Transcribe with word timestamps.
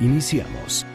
Iniciamos. 0.00 0.86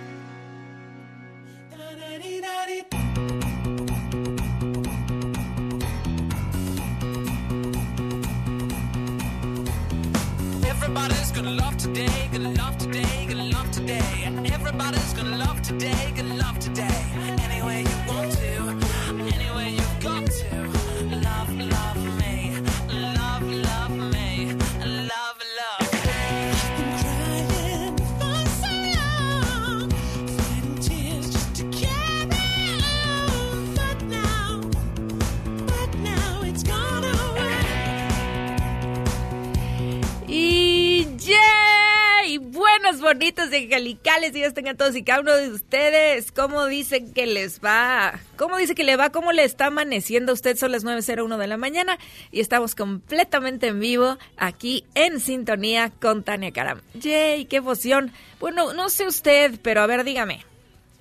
Bonitos 43.10 43.52
y 43.52 43.56
angelicales 43.56 44.34
días 44.34 44.54
tengan 44.54 44.78
todos 44.78 44.96
y 44.96 45.04
cada 45.04 45.22
uno 45.22 45.34
de 45.34 45.50
ustedes. 45.50 46.32
¿Cómo 46.32 46.68
dicen 46.68 47.12
que 47.12 47.26
les 47.26 47.60
va? 47.60 48.20
¿Cómo 48.38 48.56
dice 48.58 48.76
que 48.76 48.84
le 48.84 48.98
va? 48.98 49.10
¿Cómo 49.10 49.32
le 49.32 49.44
está 49.44 49.66
amaneciendo 49.66 50.32
a 50.32 50.36
usted? 50.36 50.56
Son 50.58 50.72
las 50.72 50.86
9.01 50.86 51.38
de 51.38 51.48
la 51.48 51.58
mañana 51.58 51.98
y 52.32 52.40
estamos 52.40 52.76
completamente 52.76 53.66
en 53.66 53.80
vivo 53.80 54.20
aquí 54.38 54.86
en 54.94 55.20
sintonía 55.20 55.90
con 55.90 56.24
Tania 56.24 56.52
Karam. 56.52 56.82
Yay, 56.94 57.46
qué 57.46 57.56
emoción. 57.56 58.12
Bueno, 58.40 58.74
no 58.74 58.90
sé 58.90 59.08
usted, 59.08 59.60
pero 59.64 59.82
a 59.82 59.88
ver, 59.88 60.04
dígame. 60.04 60.46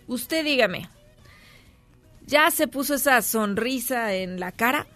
Usted 0.07 0.43
dígame. 0.45 0.89
¿Ya 2.27 2.51
se 2.51 2.69
puso 2.69 2.95
esa 2.95 3.21
sonrisa 3.21 4.15
en 4.15 4.41
la 4.41 4.53
cara? 4.53 4.87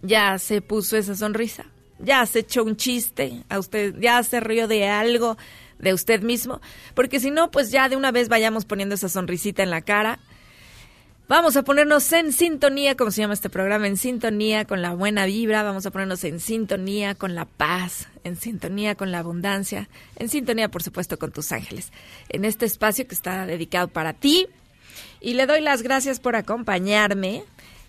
¿Ya 0.00 0.38
se 0.38 0.62
puso 0.62 0.96
esa 0.96 1.14
sonrisa? 1.14 1.66
Ya 2.02 2.24
se 2.26 2.40
echó 2.40 2.64
un 2.64 2.76
chiste 2.76 3.42
a 3.48 3.58
usted, 3.58 3.94
ya 3.98 4.22
se 4.22 4.40
rió 4.40 4.68
de 4.68 4.88
algo 4.88 5.36
de 5.78 5.94
usted 5.94 6.22
mismo, 6.22 6.60
porque 6.94 7.20
si 7.20 7.30
no, 7.30 7.50
pues 7.50 7.70
ya 7.70 7.88
de 7.88 7.96
una 7.96 8.12
vez 8.12 8.28
vayamos 8.28 8.64
poniendo 8.64 8.94
esa 8.94 9.08
sonrisita 9.08 9.62
en 9.62 9.70
la 9.70 9.80
cara. 9.80 10.18
Vamos 11.28 11.56
a 11.56 11.62
ponernos 11.62 12.12
en 12.12 12.32
sintonía, 12.32 12.96
como 12.96 13.12
se 13.12 13.20
llama 13.20 13.34
este 13.34 13.50
programa, 13.50 13.86
en 13.86 13.96
sintonía 13.96 14.64
con 14.64 14.82
la 14.82 14.94
buena 14.94 15.26
vibra, 15.26 15.62
vamos 15.62 15.86
a 15.86 15.92
ponernos 15.92 16.24
en 16.24 16.40
sintonía 16.40 17.14
con 17.14 17.36
la 17.36 17.44
paz, 17.44 18.08
en 18.24 18.34
sintonía 18.34 18.96
con 18.96 19.12
la 19.12 19.20
abundancia, 19.20 19.88
en 20.16 20.28
sintonía, 20.28 20.72
por 20.72 20.82
supuesto, 20.82 21.20
con 21.20 21.30
tus 21.30 21.52
ángeles, 21.52 21.92
en 22.30 22.44
este 22.44 22.66
espacio 22.66 23.06
que 23.06 23.14
está 23.14 23.46
dedicado 23.46 23.86
para 23.86 24.12
ti. 24.12 24.48
Y 25.20 25.34
le 25.34 25.46
doy 25.46 25.60
las 25.60 25.82
gracias 25.82 26.18
por 26.18 26.34
acompañarme 26.34 27.44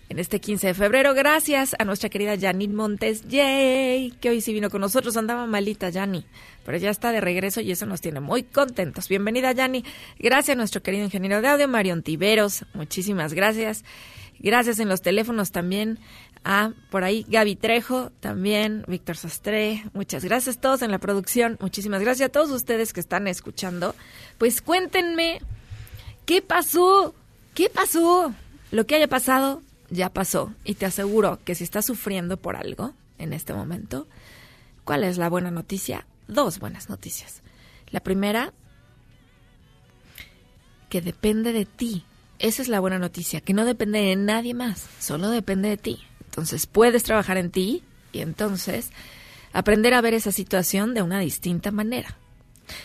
en 0.08 0.18
este 0.18 0.40
15 0.40 0.68
de 0.68 0.74
febrero. 0.74 1.14
Gracias 1.14 1.74
a 1.78 1.84
nuestra 1.84 2.08
querida 2.08 2.38
Janine 2.38 2.74
Montes, 2.74 3.26
yay, 3.28 4.10
que 4.20 4.30
hoy 4.30 4.40
sí 4.40 4.52
vino 4.52 4.70
con 4.70 4.80
nosotros. 4.80 5.16
Andaba 5.16 5.46
malita, 5.46 5.90
Jani, 5.90 6.24
pero 6.64 6.78
ya 6.78 6.90
está 6.90 7.12
de 7.12 7.20
regreso 7.20 7.60
y 7.60 7.72
eso 7.72 7.86
nos 7.86 8.00
tiene 8.00 8.20
muy 8.20 8.42
contentos. 8.42 9.08
Bienvenida, 9.08 9.54
Jani. 9.54 9.84
Gracias 10.18 10.54
a 10.54 10.58
nuestro 10.58 10.82
querido 10.82 11.04
ingeniero 11.04 11.40
de 11.40 11.48
audio, 11.48 11.68
Marion 11.68 12.02
Tiveros. 12.02 12.64
Muchísimas 12.74 13.32
gracias. 13.32 13.84
Gracias 14.38 14.80
en 14.80 14.88
los 14.88 15.02
teléfonos 15.02 15.52
también 15.52 15.98
a 16.44 16.72
por 16.90 17.04
ahí 17.04 17.24
Gaby 17.28 17.56
Trejo, 17.56 18.10
también 18.20 18.84
Víctor 18.88 19.16
Sastre. 19.16 19.84
Muchas 19.92 20.24
gracias 20.24 20.56
a 20.56 20.60
todos 20.60 20.82
en 20.82 20.90
la 20.90 20.98
producción. 20.98 21.56
Muchísimas 21.60 22.00
gracias 22.00 22.28
a 22.28 22.32
todos 22.32 22.50
ustedes 22.50 22.92
que 22.92 23.00
están 23.00 23.28
escuchando. 23.28 23.94
Pues 24.38 24.60
cuéntenme, 24.60 25.40
¿qué 26.26 26.42
pasó? 26.42 27.14
¿Qué 27.54 27.70
pasó? 27.70 28.34
Lo 28.70 28.86
que 28.86 28.96
haya 28.96 29.08
pasado, 29.08 29.62
ya 29.92 30.08
pasó. 30.08 30.52
Y 30.64 30.74
te 30.74 30.86
aseguro 30.86 31.38
que 31.44 31.54
si 31.54 31.64
estás 31.64 31.86
sufriendo 31.86 32.36
por 32.36 32.56
algo 32.56 32.94
en 33.18 33.32
este 33.32 33.54
momento, 33.54 34.08
¿cuál 34.84 35.04
es 35.04 35.18
la 35.18 35.28
buena 35.28 35.50
noticia? 35.50 36.06
Dos 36.26 36.58
buenas 36.58 36.88
noticias. 36.88 37.42
La 37.90 38.00
primera, 38.00 38.52
que 40.88 41.00
depende 41.00 41.52
de 41.52 41.66
ti. 41.66 42.04
Esa 42.38 42.62
es 42.62 42.68
la 42.68 42.80
buena 42.80 42.98
noticia, 42.98 43.40
que 43.40 43.54
no 43.54 43.64
depende 43.64 44.00
de 44.00 44.16
nadie 44.16 44.54
más, 44.54 44.88
solo 44.98 45.30
depende 45.30 45.68
de 45.68 45.76
ti. 45.76 46.00
Entonces 46.24 46.66
puedes 46.66 47.04
trabajar 47.04 47.36
en 47.36 47.50
ti 47.50 47.84
y 48.10 48.20
entonces 48.20 48.90
aprender 49.52 49.94
a 49.94 50.00
ver 50.00 50.14
esa 50.14 50.32
situación 50.32 50.94
de 50.94 51.02
una 51.02 51.20
distinta 51.20 51.70
manera. 51.70 52.16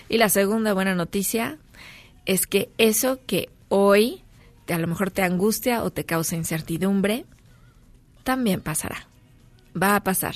Y 0.09 0.17
la 0.17 0.29
segunda 0.29 0.73
buena 0.73 0.93
noticia 0.93 1.57
es 2.25 2.45
que 2.45 2.69
eso 2.77 3.19
que 3.25 3.49
hoy 3.69 4.21
a 4.73 4.79
lo 4.79 4.87
mejor 4.87 5.11
te 5.11 5.21
angustia 5.21 5.83
o 5.83 5.91
te 5.91 6.05
causa 6.05 6.35
incertidumbre, 6.35 7.25
también 8.23 8.61
pasará. 8.61 9.07
Va 9.81 9.95
a 9.95 10.03
pasar. 10.03 10.35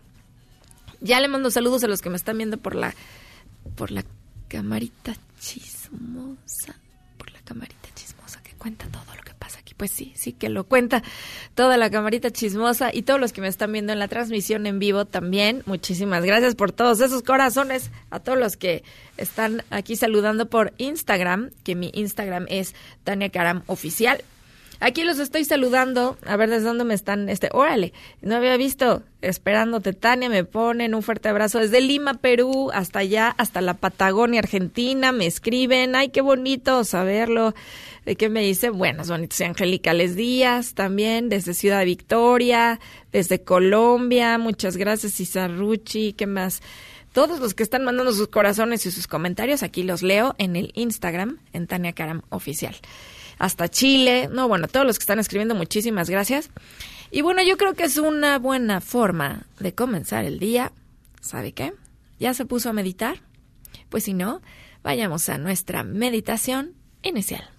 Ya 1.01 1.19
le 1.19 1.27
mando 1.27 1.51
saludos 1.51 1.83
a 1.83 1.87
los 1.87 2.01
que 2.01 2.09
me 2.09 2.17
están 2.17 2.37
viendo 2.37 2.57
por 2.57 2.75
la 2.75 2.93
por 3.75 3.91
la 3.91 4.03
camarita 4.47 5.15
chismosa, 5.39 6.75
por 7.17 7.31
la 7.31 7.39
camarita 7.41 7.89
chismosa 7.95 8.41
que 8.41 8.53
cuenta 8.53 8.87
todo 8.87 9.15
lo 9.15 9.21
que 9.23 9.33
pasa 9.33 9.59
aquí. 9.59 9.73
Pues 9.75 9.91
sí, 9.91 10.13
sí 10.15 10.33
que 10.33 10.49
lo 10.49 10.63
cuenta 10.63 11.03
toda 11.53 11.77
la 11.77 11.89
camarita 11.89 12.31
chismosa 12.31 12.89
y 12.93 13.03
todos 13.03 13.19
los 13.19 13.33
que 13.33 13.41
me 13.41 13.47
están 13.47 13.71
viendo 13.71 13.93
en 13.93 13.99
la 13.99 14.07
transmisión 14.07 14.65
en 14.65 14.79
vivo 14.79 15.05
también. 15.05 15.63
Muchísimas 15.65 16.23
gracias 16.23 16.55
por 16.55 16.71
todos 16.71 17.01
esos 17.01 17.23
corazones, 17.23 17.91
a 18.09 18.19
todos 18.19 18.39
los 18.39 18.57
que 18.57 18.83
están 19.17 19.63
aquí 19.69 19.95
saludando 19.95 20.49
por 20.49 20.73
Instagram, 20.77 21.51
que 21.63 21.75
mi 21.75 21.91
Instagram 21.93 22.45
es 22.49 22.73
Tania 23.03 23.29
Karam 23.29 23.63
Oficial. 23.67 24.23
Aquí 24.79 25.03
los 25.03 25.19
estoy 25.19 25.43
saludando. 25.43 26.17
A 26.25 26.37
ver 26.37 26.49
desde 26.49 26.65
dónde 26.65 26.83
me 26.83 26.93
están. 26.93 27.29
Este, 27.29 27.49
órale, 27.51 27.93
no 28.21 28.35
había 28.35 28.57
visto. 28.57 29.03
Esperándote, 29.21 29.93
Tania, 29.93 30.29
me 30.29 30.43
ponen 30.43 30.93
un 30.93 31.01
fuerte 31.01 31.29
abrazo 31.29 31.59
desde 31.59 31.81
Lima, 31.81 32.15
Perú, 32.15 32.69
hasta 32.71 32.99
allá, 32.99 33.33
hasta 33.37 33.61
la 33.61 33.73
Patagonia, 33.73 34.39
Argentina. 34.39 35.11
Me 35.11 35.25
escriben. 35.25 35.95
Ay, 35.95 36.09
qué 36.09 36.21
bonito 36.21 36.83
saberlo. 36.83 37.55
¿De 38.05 38.15
qué 38.15 38.29
me 38.29 38.41
dice? 38.41 38.69
Buenos, 38.69 39.09
bonitos 39.09 39.39
y 39.41 39.43
angelicales 39.43 40.15
días 40.15 40.75
también, 40.75 41.27
desde 41.27 41.53
Ciudad 41.53 41.83
Victoria, 41.83 42.79
desde 43.11 43.41
Colombia. 43.41 44.37
Muchas 44.37 44.77
gracias, 44.77 45.19
Isarruchi. 45.19 46.13
¿Qué 46.13 46.27
más? 46.27 46.61
Todos 47.11 47.39
los 47.39 47.55
que 47.55 47.63
están 47.63 47.83
mandando 47.83 48.13
sus 48.13 48.27
corazones 48.27 48.85
y 48.85 48.91
sus 48.91 49.07
comentarios, 49.07 49.63
aquí 49.63 49.81
los 49.81 50.03
leo 50.03 50.35
en 50.37 50.55
el 50.55 50.71
Instagram, 50.75 51.39
en 51.51 51.65
Tania 51.65 51.93
Karam 51.93 52.21
Oficial 52.29 52.75
hasta 53.37 53.69
Chile. 53.69 54.29
No, 54.31 54.47
bueno, 54.47 54.67
todos 54.67 54.85
los 54.85 54.97
que 54.97 55.03
están 55.03 55.19
escribiendo, 55.19 55.55
muchísimas 55.55 56.09
gracias. 56.09 56.49
Y 57.11 57.21
bueno, 57.21 57.41
yo 57.43 57.57
creo 57.57 57.73
que 57.73 57.83
es 57.83 57.97
una 57.97 58.37
buena 58.39 58.81
forma 58.81 59.45
de 59.59 59.73
comenzar 59.73 60.25
el 60.25 60.39
día. 60.39 60.71
¿Sabe 61.21 61.53
qué? 61.53 61.73
¿Ya 62.19 62.33
se 62.33 62.45
puso 62.45 62.69
a 62.69 62.73
meditar? 62.73 63.21
Pues 63.89 64.03
si 64.03 64.13
no, 64.13 64.41
vayamos 64.83 65.29
a 65.29 65.37
nuestra 65.37 65.83
meditación 65.83 66.73
inicial. 67.03 67.56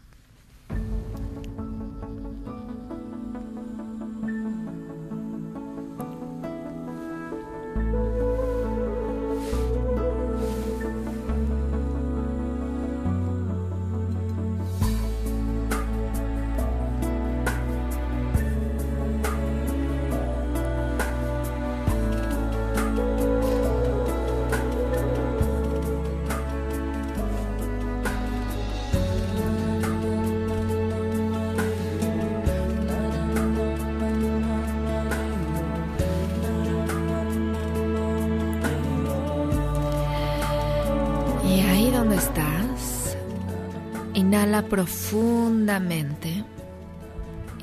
Inhala 44.38 44.62
profundamente. 44.62 46.44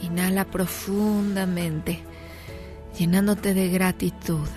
Inhala 0.03 0.43
profundamente, 0.43 2.03
llenándote 2.99 3.53
de 3.53 3.69
gratitud. 3.69 4.47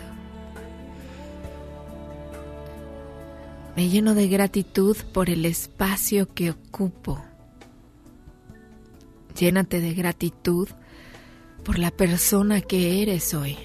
Me 3.76 3.88
lleno 3.88 4.16
de 4.16 4.26
gratitud 4.26 4.96
por 5.14 5.30
el 5.30 5.44
espacio 5.44 6.26
que 6.34 6.50
ocupo. 6.50 7.22
Llénate 9.38 9.80
de 9.80 9.94
gratitud 9.94 10.68
por 11.64 11.78
la 11.78 11.92
persona 11.92 12.60
que 12.60 13.00
eres 13.00 13.32
hoy. 13.32 13.56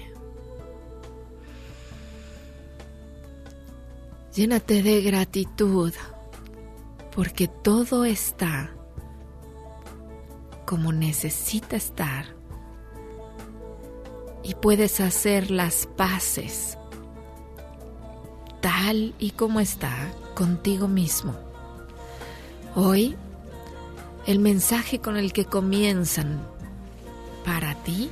Llénate 4.32 4.84
de 4.84 5.02
gratitud 5.02 5.92
porque 7.14 7.46
todo 7.48 8.04
está 8.04 8.74
como 10.66 10.92
necesita 10.92 11.76
estar 11.76 12.26
y 14.42 14.54
puedes 14.54 15.00
hacer 15.00 15.50
las 15.50 15.86
paces 15.86 16.76
tal 18.60 19.14
y 19.18 19.30
como 19.32 19.60
está 19.60 19.94
contigo 20.34 20.88
mismo. 20.88 21.34
Hoy, 22.74 23.14
el 24.26 24.38
mensaje 24.38 25.00
con 25.00 25.16
el 25.16 25.32
que 25.32 25.44
comienzan 25.44 26.40
para 27.44 27.74
ti 27.84 28.10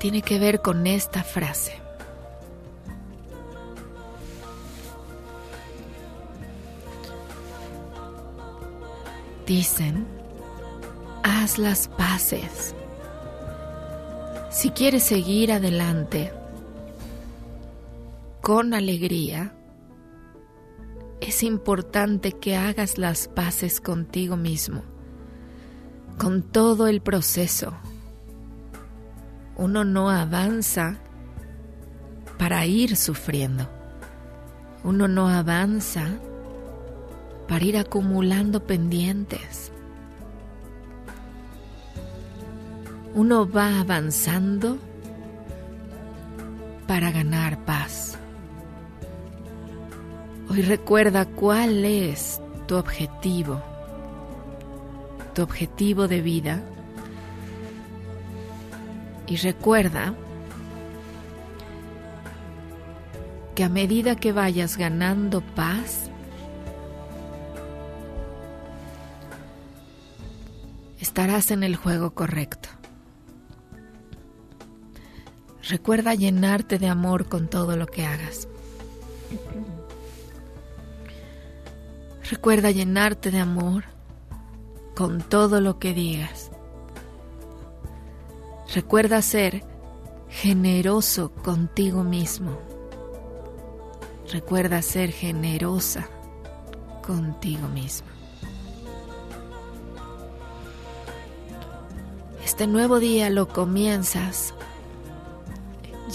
tiene 0.00 0.22
que 0.22 0.38
ver 0.38 0.60
con 0.62 0.86
esta 0.86 1.22
frase. 1.22 1.83
Dicen, 9.46 10.06
haz 11.22 11.58
las 11.58 11.88
paces. 11.88 12.74
Si 14.50 14.70
quieres 14.70 15.02
seguir 15.02 15.52
adelante 15.52 16.32
con 18.40 18.72
alegría, 18.72 19.54
es 21.20 21.42
importante 21.42 22.32
que 22.32 22.56
hagas 22.56 22.98
las 22.98 23.28
paces 23.28 23.80
contigo 23.80 24.36
mismo, 24.36 24.82
con 26.18 26.42
todo 26.42 26.86
el 26.86 27.02
proceso. 27.02 27.74
Uno 29.56 29.84
no 29.84 30.10
avanza 30.10 30.98
para 32.38 32.64
ir 32.66 32.96
sufriendo. 32.96 33.68
Uno 34.84 35.08
no 35.08 35.28
avanza 35.28 36.18
para 37.48 37.64
ir 37.64 37.76
acumulando 37.76 38.64
pendientes. 38.64 39.70
Uno 43.14 43.48
va 43.48 43.80
avanzando 43.80 44.78
para 46.86 47.10
ganar 47.10 47.58
paz. 47.64 48.18
Hoy 50.48 50.62
recuerda 50.62 51.24
cuál 51.26 51.84
es 51.84 52.40
tu 52.66 52.76
objetivo, 52.76 53.62
tu 55.34 55.42
objetivo 55.42 56.08
de 56.08 56.20
vida. 56.20 56.62
Y 59.26 59.36
recuerda 59.36 60.14
que 63.54 63.64
a 63.64 63.68
medida 63.68 64.16
que 64.16 64.32
vayas 64.32 64.76
ganando 64.76 65.40
paz, 65.40 66.03
estarás 71.14 71.52
en 71.52 71.62
el 71.62 71.76
juego 71.76 72.12
correcto. 72.12 72.68
Recuerda 75.68 76.12
llenarte 76.14 76.76
de 76.80 76.88
amor 76.88 77.28
con 77.28 77.46
todo 77.46 77.76
lo 77.76 77.86
que 77.86 78.04
hagas. 78.04 78.48
Recuerda 82.28 82.72
llenarte 82.72 83.30
de 83.30 83.38
amor 83.38 83.84
con 84.96 85.22
todo 85.22 85.60
lo 85.60 85.78
que 85.78 85.94
digas. 85.94 86.50
Recuerda 88.74 89.22
ser 89.22 89.62
generoso 90.30 91.30
contigo 91.30 92.02
mismo. 92.02 92.58
Recuerda 94.32 94.82
ser 94.82 95.12
generosa 95.12 96.08
contigo 97.06 97.68
mismo. 97.68 98.13
Este 102.44 102.66
nuevo 102.66 103.00
día 103.00 103.30
lo 103.30 103.48
comienzas 103.48 104.52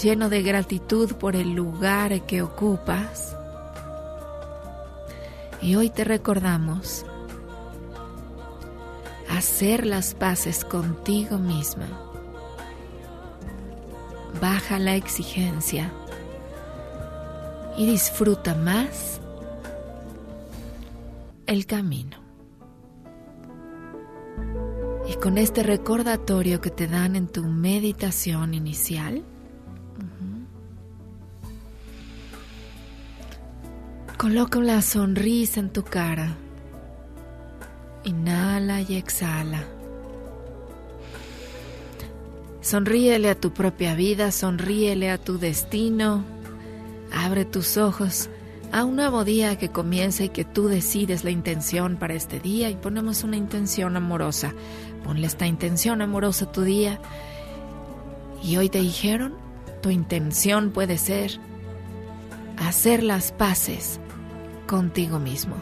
lleno 0.00 0.28
de 0.28 0.42
gratitud 0.42 1.14
por 1.14 1.34
el 1.34 1.54
lugar 1.54 2.24
que 2.24 2.40
ocupas. 2.40 3.36
Y 5.60 5.74
hoy 5.74 5.90
te 5.90 6.04
recordamos 6.04 7.04
hacer 9.28 9.84
las 9.84 10.14
paces 10.14 10.64
contigo 10.64 11.36
misma. 11.36 11.88
Baja 14.40 14.78
la 14.78 14.94
exigencia 14.94 15.92
y 17.76 17.86
disfruta 17.86 18.54
más 18.54 19.20
el 21.46 21.66
camino. 21.66 22.19
Y 25.10 25.14
con 25.14 25.38
este 25.38 25.64
recordatorio 25.64 26.60
que 26.60 26.70
te 26.70 26.86
dan 26.86 27.16
en 27.16 27.26
tu 27.26 27.42
meditación 27.42 28.54
inicial, 28.54 29.24
coloca 34.16 34.60
una 34.60 34.80
sonrisa 34.82 35.58
en 35.58 35.70
tu 35.70 35.82
cara. 35.82 36.36
Inhala 38.04 38.82
y 38.82 38.94
exhala. 38.94 39.64
Sonríele 42.60 43.30
a 43.30 43.34
tu 43.34 43.52
propia 43.52 43.96
vida, 43.96 44.30
sonríele 44.30 45.10
a 45.10 45.18
tu 45.18 45.38
destino. 45.38 46.22
Abre 47.12 47.44
tus 47.44 47.78
ojos 47.78 48.30
a 48.72 48.84
un 48.84 48.96
nuevo 48.96 49.24
día 49.24 49.58
que 49.58 49.70
comienza 49.70 50.24
y 50.24 50.28
que 50.28 50.44
tú 50.44 50.68
decides 50.68 51.24
la 51.24 51.30
intención 51.30 51.96
para 51.96 52.14
este 52.14 52.38
día 52.38 52.70
y 52.70 52.76
ponemos 52.76 53.24
una 53.24 53.36
intención 53.36 53.96
amorosa. 53.96 54.54
Ponle 55.10 55.26
esta 55.26 55.48
intención 55.48 56.02
amorosa 56.02 56.52
tu 56.52 56.62
día. 56.62 57.00
Y 58.44 58.58
hoy 58.58 58.68
te 58.68 58.78
dijeron, 58.78 59.34
tu 59.82 59.90
intención 59.90 60.70
puede 60.70 60.98
ser 60.98 61.32
hacer 62.58 63.02
las 63.02 63.32
paces 63.32 63.98
contigo 64.68 65.18
mismo. 65.18 65.56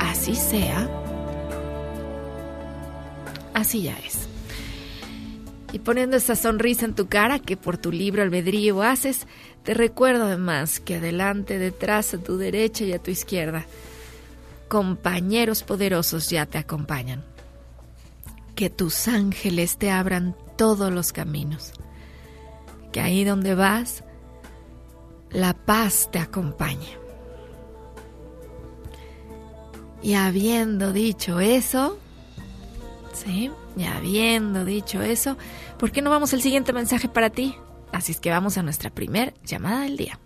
Así 0.00 0.34
sea, 0.34 0.90
así 3.54 3.82
ya 3.82 3.96
es. 4.04 4.26
Y 5.72 5.78
poniendo 5.78 6.16
esa 6.16 6.34
sonrisa 6.34 6.86
en 6.86 6.96
tu 6.96 7.06
cara 7.06 7.38
que 7.38 7.56
por 7.56 7.78
tu 7.78 7.92
libro 7.92 8.24
albedrío 8.24 8.82
haces, 8.82 9.28
te 9.62 9.74
recuerdo 9.74 10.24
además 10.24 10.80
que 10.80 10.96
adelante, 10.96 11.60
detrás, 11.60 12.14
a 12.14 12.18
tu 12.18 12.36
derecha 12.36 12.82
y 12.82 12.92
a 12.92 12.98
tu 12.98 13.12
izquierda, 13.12 13.64
compañeros 14.68 15.62
poderosos 15.62 16.30
ya 16.30 16.46
te 16.46 16.58
acompañan. 16.58 17.24
Que 18.54 18.70
tus 18.70 19.08
ángeles 19.08 19.76
te 19.76 19.90
abran 19.90 20.36
todos 20.56 20.92
los 20.92 21.12
caminos. 21.12 21.72
Que 22.92 23.00
ahí 23.00 23.24
donde 23.24 23.54
vas, 23.54 24.02
la 25.30 25.54
paz 25.54 26.08
te 26.10 26.18
acompañe. 26.18 26.98
Y 30.02 30.14
habiendo 30.14 30.92
dicho 30.92 31.40
eso, 31.40 31.98
¿sí? 33.12 33.50
Y 33.76 33.84
habiendo 33.84 34.64
dicho 34.64 35.02
eso, 35.02 35.36
¿por 35.78 35.90
qué 35.90 36.00
no 36.00 36.10
vamos 36.10 36.32
al 36.32 36.42
siguiente 36.42 36.72
mensaje 36.72 37.08
para 37.08 37.30
ti? 37.30 37.56
Así 37.92 38.12
es 38.12 38.20
que 38.20 38.30
vamos 38.30 38.56
a 38.56 38.62
nuestra 38.62 38.90
primer 38.90 39.34
llamada 39.44 39.80
del 39.82 39.96
día. 39.96 40.18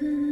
Mm. 0.00 0.27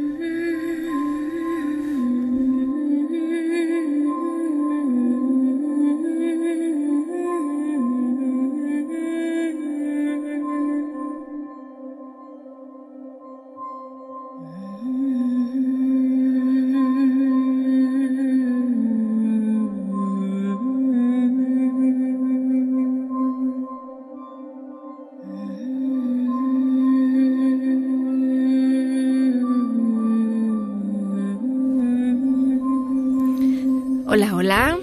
Hola, 34.47 34.77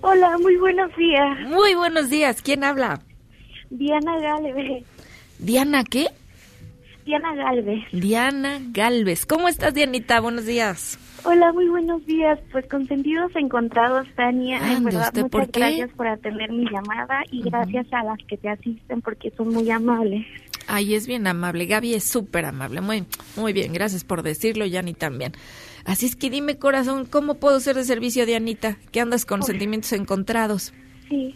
hola. 0.00 0.38
Muy 0.38 0.56
buenos 0.56 0.96
días. 0.96 1.40
Muy 1.46 1.74
buenos 1.74 2.08
días. 2.08 2.40
¿Quién 2.40 2.64
habla? 2.64 3.02
Diana 3.68 4.18
Galvez. 4.18 4.82
¿Diana 5.38 5.84
qué? 5.84 6.06
Diana 7.04 7.34
Galvez. 7.34 7.84
Diana 7.92 8.58
Galvez. 8.72 9.26
¿Cómo 9.26 9.48
estás, 9.48 9.74
Dianita? 9.74 10.20
Buenos 10.20 10.46
días. 10.46 10.98
Hola, 11.24 11.52
muy 11.52 11.68
buenos 11.68 12.06
días. 12.06 12.38
Pues 12.50 12.66
con 12.66 12.86
sentidos 12.88 13.30
encontrados, 13.36 14.06
Tania. 14.16 14.56
En 14.56 14.62
Ande, 14.62 14.84
verdad, 14.86 15.08
¿usted 15.08 15.22
muchas 15.24 15.48
gracias 15.52 15.90
por 15.90 16.06
atender 16.06 16.50
mi 16.50 16.64
llamada 16.70 17.24
y 17.30 17.42
gracias 17.42 17.92
a 17.92 18.02
las 18.04 18.18
que 18.26 18.38
te 18.38 18.48
asisten 18.48 19.02
porque 19.02 19.30
son 19.36 19.48
muy 19.48 19.70
amables. 19.70 20.24
Ay, 20.66 20.94
es 20.94 21.06
bien 21.06 21.26
amable. 21.26 21.66
Gaby 21.66 21.92
es 21.92 22.04
súper 22.04 22.46
amable. 22.46 22.80
Muy, 22.80 23.04
muy 23.36 23.52
bien. 23.52 23.74
Gracias 23.74 24.04
por 24.04 24.22
decirlo, 24.22 24.64
Yani 24.64 24.94
también. 24.94 25.32
Así 25.88 26.04
es 26.04 26.16
que 26.16 26.28
dime, 26.28 26.58
corazón, 26.58 27.06
¿cómo 27.06 27.36
puedo 27.36 27.58
ser 27.60 27.74
de 27.74 27.84
servicio, 27.84 28.26
Dianita? 28.26 28.76
Que 28.92 29.00
andas 29.00 29.24
con 29.24 29.42
sentimientos 29.42 29.90
encontrados. 29.94 30.74
Sí. 31.08 31.34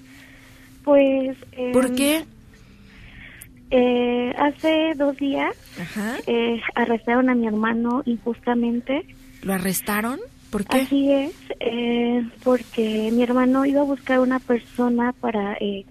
Pues. 0.85 1.39
eh, 1.53 1.71
¿Por 1.73 1.95
qué? 1.95 2.25
eh, 3.71 4.35
hace 4.37 4.93
dos 4.97 5.17
días 5.17 5.55
Ajá. 5.81 6.17
eh, 6.27 6.61
arrestaron 6.75 7.31
a 7.31 7.35
mi 7.35 7.47
hermano 7.47 8.03
injustamente. 8.05 9.07
¿Lo 9.43 9.55
arrestaron? 9.55 10.21
¿Por 10.51 10.67
qué? 10.67 10.83
Así 10.83 11.11
es, 11.11 11.33
eh, 11.61 12.23
porque 12.45 13.09
mi 13.11 13.23
hermano 13.23 13.65
iba 13.65 13.81
a 13.81 13.85
buscar 13.85 14.21
una 14.21 14.39
persona 14.39 15.15
para 15.15 15.55
eh, 15.61 15.87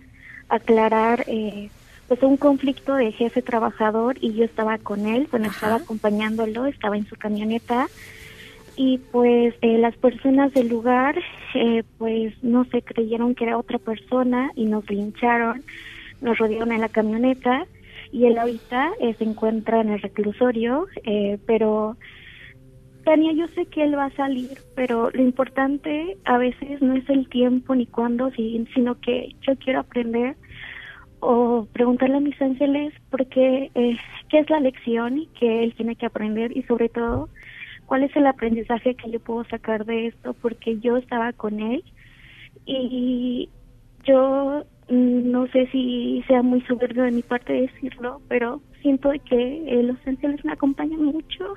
aclarar 0.49 1.25
eh, 1.25 1.71
pues 2.07 2.21
un 2.21 2.37
conflicto 2.37 2.93
de 2.93 3.11
jefe 3.11 3.41
trabajador 3.41 4.17
y 4.21 4.33
yo 4.33 4.43
estaba 4.43 4.77
con 4.77 5.07
él, 5.07 5.27
bueno, 5.31 5.47
Ajá. 5.47 5.55
estaba 5.55 5.75
acompañándolo, 5.77 6.67
estaba 6.67 6.95
en 6.95 7.07
su 7.07 7.15
camioneta 7.15 7.87
y 8.83 8.97
pues 9.11 9.53
eh, 9.61 9.77
las 9.77 9.95
personas 9.97 10.51
del 10.53 10.67
lugar 10.67 11.15
eh, 11.53 11.83
pues 11.97 12.33
no 12.41 12.65
se 12.65 12.81
creyeron 12.81 13.35
que 13.35 13.43
era 13.45 13.57
otra 13.59 13.77
persona 13.79 14.51
y 14.55 14.65
nos 14.65 14.89
lincharon, 14.89 15.63
nos 16.19 16.37
rodearon 16.39 16.71
en 16.71 16.81
la 16.81 16.89
camioneta 16.89 17.67
y 18.11 18.25
él 18.25 18.39
ahorita 18.39 18.91
eh, 18.99 19.15
se 19.19 19.23
encuentra 19.25 19.81
en 19.81 19.89
el 19.89 20.01
reclusorio, 20.01 20.87
eh, 21.05 21.37
pero 21.45 21.97
Tania, 23.03 23.33
yo 23.33 23.47
sé 23.55 23.67
que 23.67 23.83
él 23.83 23.97
va 23.97 24.05
a 24.05 24.15
salir, 24.15 24.61
pero 24.75 25.09
lo 25.11 25.21
importante 25.21 26.17
a 26.23 26.37
veces 26.37 26.81
no 26.81 26.95
es 26.95 27.09
el 27.09 27.27
tiempo 27.29 27.75
ni 27.75 27.87
cuándo, 27.87 28.31
si- 28.31 28.65
sino 28.73 28.95
que 28.95 29.35
yo 29.47 29.57
quiero 29.57 29.79
aprender 29.81 30.37
o 31.19 31.67
preguntarle 31.73 32.17
a 32.17 32.21
mis 32.21 32.41
ángeles 32.41 32.93
por 33.09 33.27
qué, 33.27 33.71
eh, 33.75 33.97
qué 34.29 34.39
es 34.39 34.49
la 34.49 34.59
lección 34.59 35.27
que 35.39 35.63
él 35.63 35.75
tiene 35.75 35.95
que 35.95 36.07
aprender 36.07 36.55
y 36.57 36.63
sobre 36.63 36.89
todo 36.89 37.29
cuál 37.91 38.03
es 38.03 38.15
el 38.15 38.25
aprendizaje 38.25 38.95
que 38.95 39.11
yo 39.11 39.19
puedo 39.19 39.43
sacar 39.49 39.83
de 39.83 40.07
esto, 40.07 40.33
porque 40.35 40.79
yo 40.79 40.95
estaba 40.95 41.33
con 41.33 41.59
él 41.59 41.83
y 42.65 43.49
yo 44.05 44.63
no 44.87 45.47
sé 45.47 45.67
si 45.73 46.23
sea 46.25 46.41
muy 46.41 46.61
soberbio 46.61 47.03
de 47.03 47.11
mi 47.11 47.21
parte 47.21 47.51
decirlo, 47.51 48.21
pero 48.29 48.61
siento 48.81 49.11
que 49.25 49.81
los 49.83 49.97
ángeles 50.07 50.39
me 50.45 50.53
acompañan 50.53 51.03
mucho 51.03 51.53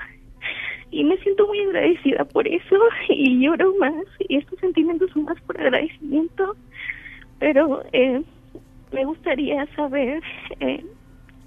y 0.90 1.04
me 1.04 1.16
siento 1.18 1.46
muy 1.46 1.60
agradecida 1.60 2.24
por 2.24 2.48
eso 2.48 2.78
y 3.10 3.40
lloro 3.40 3.72
más 3.78 4.04
y 4.28 4.38
estos 4.38 4.58
sentimientos 4.58 5.12
son 5.12 5.26
más 5.26 5.40
por 5.42 5.60
agradecimiento, 5.60 6.56
pero 7.38 7.84
eh, 7.92 8.24
me 8.90 9.04
gustaría 9.04 9.66
saber 9.76 10.20
eh, 10.58 10.84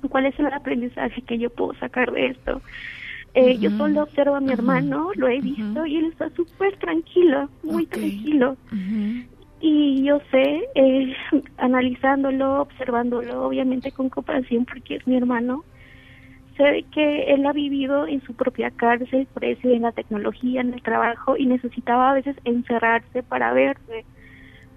cuál 0.10 0.27
es 0.27 0.39
el 0.39 0.48
aprendizaje 0.48 1.22
que 1.24 1.38
yo 1.38 1.50
puedo 1.50 1.74
sacar 1.74 2.10
de 2.13 2.27
esto. 2.27 2.62
Eh, 3.39 3.58
Yo 3.60 3.70
solo 3.77 4.03
observo 4.03 4.36
a 4.36 4.39
mi 4.41 4.51
hermano, 4.51 5.12
lo 5.15 5.27
he 5.27 5.39
visto 5.41 5.86
y 5.86 5.98
él 5.98 6.06
está 6.06 6.29
súper 6.32 6.75
tranquilo, 6.77 7.50
muy 7.62 7.86
tranquilo. 7.86 8.58
Y 9.62 10.03
yo 10.03 10.20
sé, 10.32 10.63
eh, 10.75 11.15
analizándolo, 11.58 12.62
observándolo, 12.62 13.46
obviamente 13.48 13.91
con 13.91 14.10
compasión 14.10 14.65
porque 14.65 14.96
es 14.96 15.08
mi 15.08 15.17
hermano, 15.17 15.63
sé 16.58 16.86
que 16.91 17.25
él 17.34 17.46
ha 17.46 17.53
vivido 17.53 18.08
en 18.08 18.22
su 18.24 18.34
propia 18.36 18.72
cárcel, 18.72 19.27
por 19.34 19.46
eso 19.46 19.67
en 19.70 19.84
la 19.84 19.91
tecnología, 19.91 20.62
en 20.62 20.74
el 20.74 20.82
trabajo, 20.82 21.38
y 21.38 21.46
necesitaba 21.46 22.12
a 22.12 22.13
veces 22.15 22.36
encerrarse 22.44 23.22
para 23.24 23.53
verse. 23.53 24.06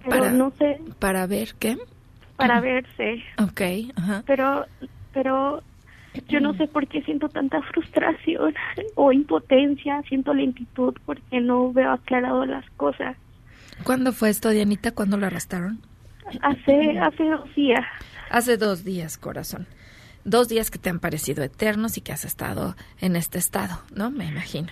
Pero 0.04 0.18
Para- 0.18 0.32
no 0.32 0.52
sé, 0.58 0.78
¿Para 0.98 1.26
ver 1.26 1.54
qué? 1.58 1.76
para 2.36 2.60
verse. 2.60 3.22
Ok, 3.38 3.60
ajá. 3.96 4.22
Pero, 4.26 4.66
pero 5.12 5.62
yo 6.28 6.40
no 6.40 6.54
sé 6.54 6.66
por 6.66 6.86
qué 6.86 7.02
siento 7.02 7.28
tanta 7.28 7.62
frustración 7.62 8.54
o 8.94 9.12
impotencia, 9.12 10.02
siento 10.08 10.34
lentitud 10.34 10.94
porque 11.06 11.40
no 11.40 11.72
veo 11.72 11.92
aclarado 11.92 12.44
las 12.46 12.68
cosas. 12.70 13.16
¿Cuándo 13.84 14.12
fue 14.12 14.30
esto, 14.30 14.50
Dianita? 14.50 14.92
¿Cuándo 14.92 15.16
lo 15.16 15.26
arrestaron? 15.26 15.80
Hace, 16.42 16.98
hace 16.98 17.24
dos 17.24 17.54
días. 17.54 17.84
Hace 18.30 18.56
dos 18.56 18.84
días, 18.84 19.18
corazón. 19.18 19.66
Dos 20.24 20.48
días 20.48 20.70
que 20.70 20.78
te 20.78 20.90
han 20.90 21.00
parecido 21.00 21.42
eternos 21.42 21.96
y 21.96 22.02
que 22.02 22.12
has 22.12 22.24
estado 22.24 22.76
en 23.00 23.16
este 23.16 23.38
estado, 23.38 23.80
¿no? 23.94 24.10
Me 24.10 24.26
imagino. 24.26 24.68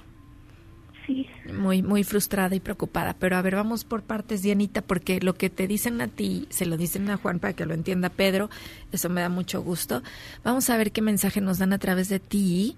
Muy, 1.52 1.82
muy 1.82 2.04
frustrada 2.04 2.54
y 2.54 2.60
preocupada. 2.60 3.14
Pero 3.18 3.36
a 3.36 3.42
ver, 3.42 3.56
vamos 3.56 3.84
por 3.84 4.02
partes, 4.02 4.42
Dianita, 4.42 4.82
porque 4.82 5.20
lo 5.20 5.34
que 5.34 5.50
te 5.50 5.66
dicen 5.66 6.00
a 6.00 6.08
ti, 6.08 6.46
se 6.50 6.66
lo 6.66 6.76
dicen 6.76 7.08
a 7.10 7.16
Juan 7.16 7.38
para 7.38 7.54
que 7.54 7.66
lo 7.66 7.74
entienda 7.74 8.10
Pedro. 8.10 8.50
Eso 8.92 9.08
me 9.08 9.20
da 9.20 9.28
mucho 9.28 9.62
gusto. 9.62 10.02
Vamos 10.44 10.68
a 10.70 10.76
ver 10.76 10.92
qué 10.92 11.00
mensaje 11.00 11.40
nos 11.40 11.58
dan 11.58 11.72
a 11.72 11.78
través 11.78 12.08
de 12.08 12.20
ti. 12.20 12.76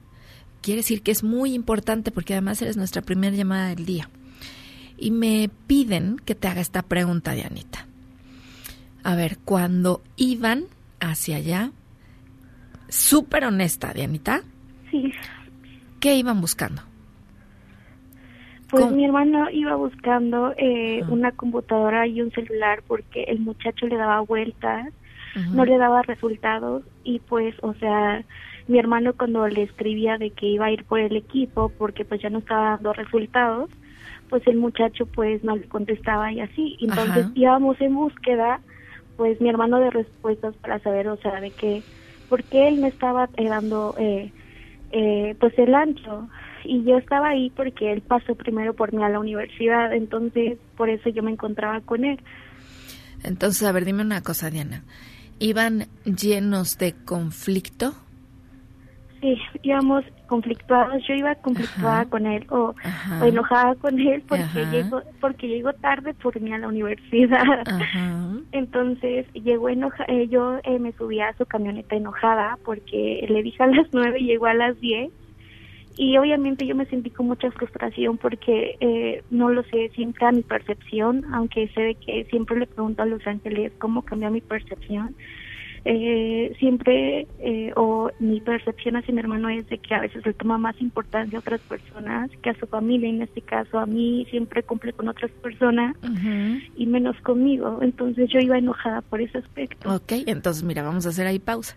Quiere 0.63 0.79
decir 0.79 1.03
que 1.03 1.11
es 1.11 1.25
muy 1.25 1.55
importante 1.55 2.11
porque 2.11 2.35
además 2.35 2.63
eres 2.63 2.77
nuestra 2.77 3.03
primera 3.03 3.35
llamada 3.35 3.69
del 3.69 3.85
día. 3.85 4.09
Y 4.97 5.11
me 5.11 5.51
piden 5.67 6.17
que 6.25 6.35
te 6.35 6.49
haga 6.49 6.61
esta 6.61 6.83
pregunta, 6.83 7.33
Dianita. 7.33 7.87
A 9.03 9.15
ver, 9.17 9.39
cuando 9.39 10.03
iban 10.17 10.67
hacia 11.01 11.37
allá, 11.37 11.73
súper 12.89 13.47
honesta, 13.47 13.93
Dianita, 13.95 14.43
Sí, 14.91 15.13
¿qué 16.01 16.17
iban 16.17 16.41
buscando? 16.41 16.83
Pues 18.71 18.85
¿Cómo? 18.85 18.97
mi 18.97 19.05
hermano 19.05 19.51
iba 19.51 19.75
buscando 19.75 20.55
eh, 20.57 21.03
una 21.09 21.33
computadora 21.33 22.07
y 22.07 22.23
un 22.23 22.31
celular 22.31 22.83
porque 22.87 23.25
el 23.25 23.41
muchacho 23.41 23.87
le 23.87 23.97
daba 23.97 24.21
vueltas, 24.21 24.87
no 25.53 25.65
le 25.65 25.79
daba 25.79 26.03
resultados 26.03 26.83
y 27.05 27.21
pues, 27.21 27.55
o 27.63 27.73
sea, 27.75 28.25
mi 28.67 28.79
hermano 28.79 29.15
cuando 29.17 29.47
le 29.49 29.63
escribía 29.63 30.19
de 30.19 30.31
que 30.31 30.47
iba 30.47 30.67
a 30.67 30.71
ir 30.73 30.85
por 30.85 31.01
el 31.01 31.17
equipo 31.17 31.73
porque 31.79 32.05
pues 32.05 32.21
ya 32.23 32.31
no 32.31 32.39
estaba 32.39 32.71
dando 32.71 32.93
resultados, 32.93 33.71
pues 34.29 34.47
el 34.47 34.57
muchacho 34.57 35.07
pues 35.07 35.43
no 35.43 35.57
le 35.57 35.69
contestaba 35.69 36.33
y 36.33 36.41
así. 36.41 36.77
Entonces 36.81 37.27
Ajá. 37.27 37.33
íbamos 37.35 37.81
en 37.81 37.95
búsqueda, 37.95 38.61
pues 39.17 39.41
mi 39.41 39.49
hermano 39.49 39.81
de 39.81 39.91
respuestas 39.91 40.55
para 40.57 40.79
saber, 40.81 41.09
o 41.09 41.17
sea, 41.19 41.41
de 41.41 41.51
que, 41.51 41.83
por 42.29 42.45
qué 42.45 42.69
él 42.69 42.79
me 42.79 42.89
estaba 42.89 43.29
eh, 43.37 43.49
dando 43.49 43.95
eh, 43.99 44.33
eh, 44.93 45.37
pues 45.41 45.57
el 45.59 45.75
ancho 45.75 46.29
y 46.65 46.85
yo 46.85 46.99
estaba 46.99 47.29
ahí 47.29 47.51
porque 47.51 47.93
él 47.93 48.03
pasó 48.03 48.35
primero 48.35 48.75
por 48.75 48.93
mí 48.93 49.03
a 49.03 49.09
la 49.09 49.21
universidad, 49.21 49.93
entonces 49.93 50.59
por 50.77 50.89
eso 50.89 51.09
yo 51.11 51.23
me 51.23 51.33
encontraba 51.33 51.81
con 51.81 52.05
él. 52.05 52.21
Entonces, 53.23 53.67
a 53.67 53.73
ver, 53.73 53.85
dime 53.85 54.03
una 54.03 54.23
cosa, 54.23 54.51
Diana. 54.51 54.85
¿Iban 55.39 55.87
llenos 56.05 56.79
de 56.79 56.95
conflicto? 57.05 57.95
Sí, 59.21 59.37
íbamos 59.63 60.05
conflictuados, 60.27 61.03
yo 61.07 61.15
iba 61.15 61.35
conflictuada 61.35 62.01
Ajá. 62.01 62.11
con 62.11 62.25
él 62.25 62.47
o, 62.51 62.75
enojada 63.23 63.75
con 63.75 63.99
él 63.99 64.23
porque 64.27 64.65
llegó 64.71 65.03
porque 65.21 65.49
llegó 65.49 65.73
tarde 65.75 66.15
por 66.15 66.41
mí 66.41 66.53
a 66.53 66.59
la 66.59 66.69
universidad. 66.69 67.43
Ajá. 67.67 68.29
Entonces 68.53 69.27
llegó 69.35 69.69
enoja 69.69 70.05
eh, 70.09 70.29
yo 70.29 70.59
eh, 70.63 70.79
me 70.79 70.93
subí 70.93 71.21
a 71.21 71.35
su 71.35 71.45
camioneta 71.45 71.97
enojada 71.97 72.59
porque 72.65 73.27
le 73.29 73.43
dije 73.43 73.63
a 73.63 73.67
las 73.67 73.89
nueve 73.93 74.21
y 74.21 74.27
llegó 74.27 74.47
a 74.47 74.55
las 74.55 74.81
diez 74.81 75.11
y 75.97 76.17
obviamente 76.17 76.67
yo 76.67 76.75
me 76.75 76.87
sentí 76.87 77.11
con 77.11 77.27
mucha 77.27 77.51
frustración 77.51 78.17
porque 78.19 78.77
eh, 78.81 79.23
no 79.31 79.51
lo 79.51 79.63
sé, 79.65 79.91
siempre 79.95 80.27
a 80.27 80.33
mi 80.33 80.43
percepción, 80.43 81.25
aunque 81.33 81.69
sé 81.69 81.81
de 81.81 81.95
que 81.95 82.25
siempre 82.31 82.59
le 82.59 82.67
pregunto 82.67 83.03
a 83.03 83.07
Los 83.07 83.27
Ángeles 83.27 83.73
cómo 83.79 84.03
cambió 84.03 84.31
mi 84.31 84.41
percepción, 84.41 85.15
eh, 85.85 86.55
siempre, 86.59 87.27
eh, 87.39 87.73
o 87.75 88.11
mi 88.19 88.41
percepción 88.41 88.97
hacia 88.97 89.15
mi 89.15 89.21
hermano 89.21 89.49
es 89.49 89.67
de 89.69 89.79
que 89.79 89.95
a 89.95 90.01
veces 90.01 90.25
le 90.27 90.35
toma 90.35 90.59
más 90.59 90.79
importancia 90.81 91.39
a 91.39 91.41
otras 91.41 91.61
personas 91.63 92.31
que 92.43 92.51
a 92.51 92.55
su 92.55 92.67
familia, 92.67 93.09
en 93.09 93.23
este 93.23 93.41
caso 93.41 93.79
a 93.79 93.87
mí 93.87 94.27
siempre 94.31 94.63
cumple 94.63 94.93
con 94.93 95.09
otras 95.09 95.31
personas 95.31 95.97
y 96.77 96.87
menos 96.87 97.19
conmigo, 97.23 97.79
entonces 97.81 98.29
yo 98.31 98.41
iba 98.41 98.59
enojada 98.59 99.01
por 99.01 99.23
ese 99.23 99.39
aspecto. 99.39 99.95
Ok, 99.95 100.13
entonces 100.27 100.63
mira, 100.65 100.83
vamos 100.83 101.07
a 101.07 101.11
hacer 101.11 101.27
ahí 101.27 101.39
pausa. 101.39 101.77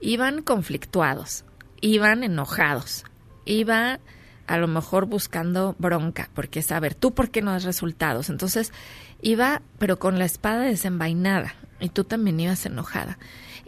Iban 0.00 0.42
conflictuados, 0.42 1.44
iban 1.82 2.24
enojados, 2.24 3.04
iba 3.46 4.00
a 4.46 4.58
lo 4.58 4.68
mejor 4.68 5.06
buscando 5.06 5.74
bronca, 5.78 6.30
porque 6.34 6.60
es, 6.60 6.70
a 6.70 6.80
ver, 6.80 6.94
tú 6.94 7.14
por 7.14 7.30
qué 7.30 7.42
no 7.42 7.52
das 7.52 7.64
resultados. 7.64 8.30
Entonces 8.30 8.72
iba, 9.22 9.62
pero 9.78 9.98
con 9.98 10.18
la 10.18 10.24
espada 10.24 10.62
desenvainada, 10.62 11.54
y 11.80 11.88
tú 11.88 12.04
también 12.04 12.38
ibas 12.38 12.66
enojada. 12.66 13.18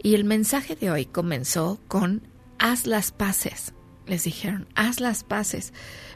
Y 0.01 0.15
el 0.15 0.23
mensaje 0.23 0.75
de 0.75 0.91
hoy 0.91 1.05
comenzó 1.05 1.79
con 1.87 2.21
haz 2.57 2.85
las 2.85 3.11
paces. 3.11 3.73
Les 4.07 4.23
dijeron, 4.23 4.67
haz 4.75 4.99
las 4.99 5.23
paces, 5.23 5.73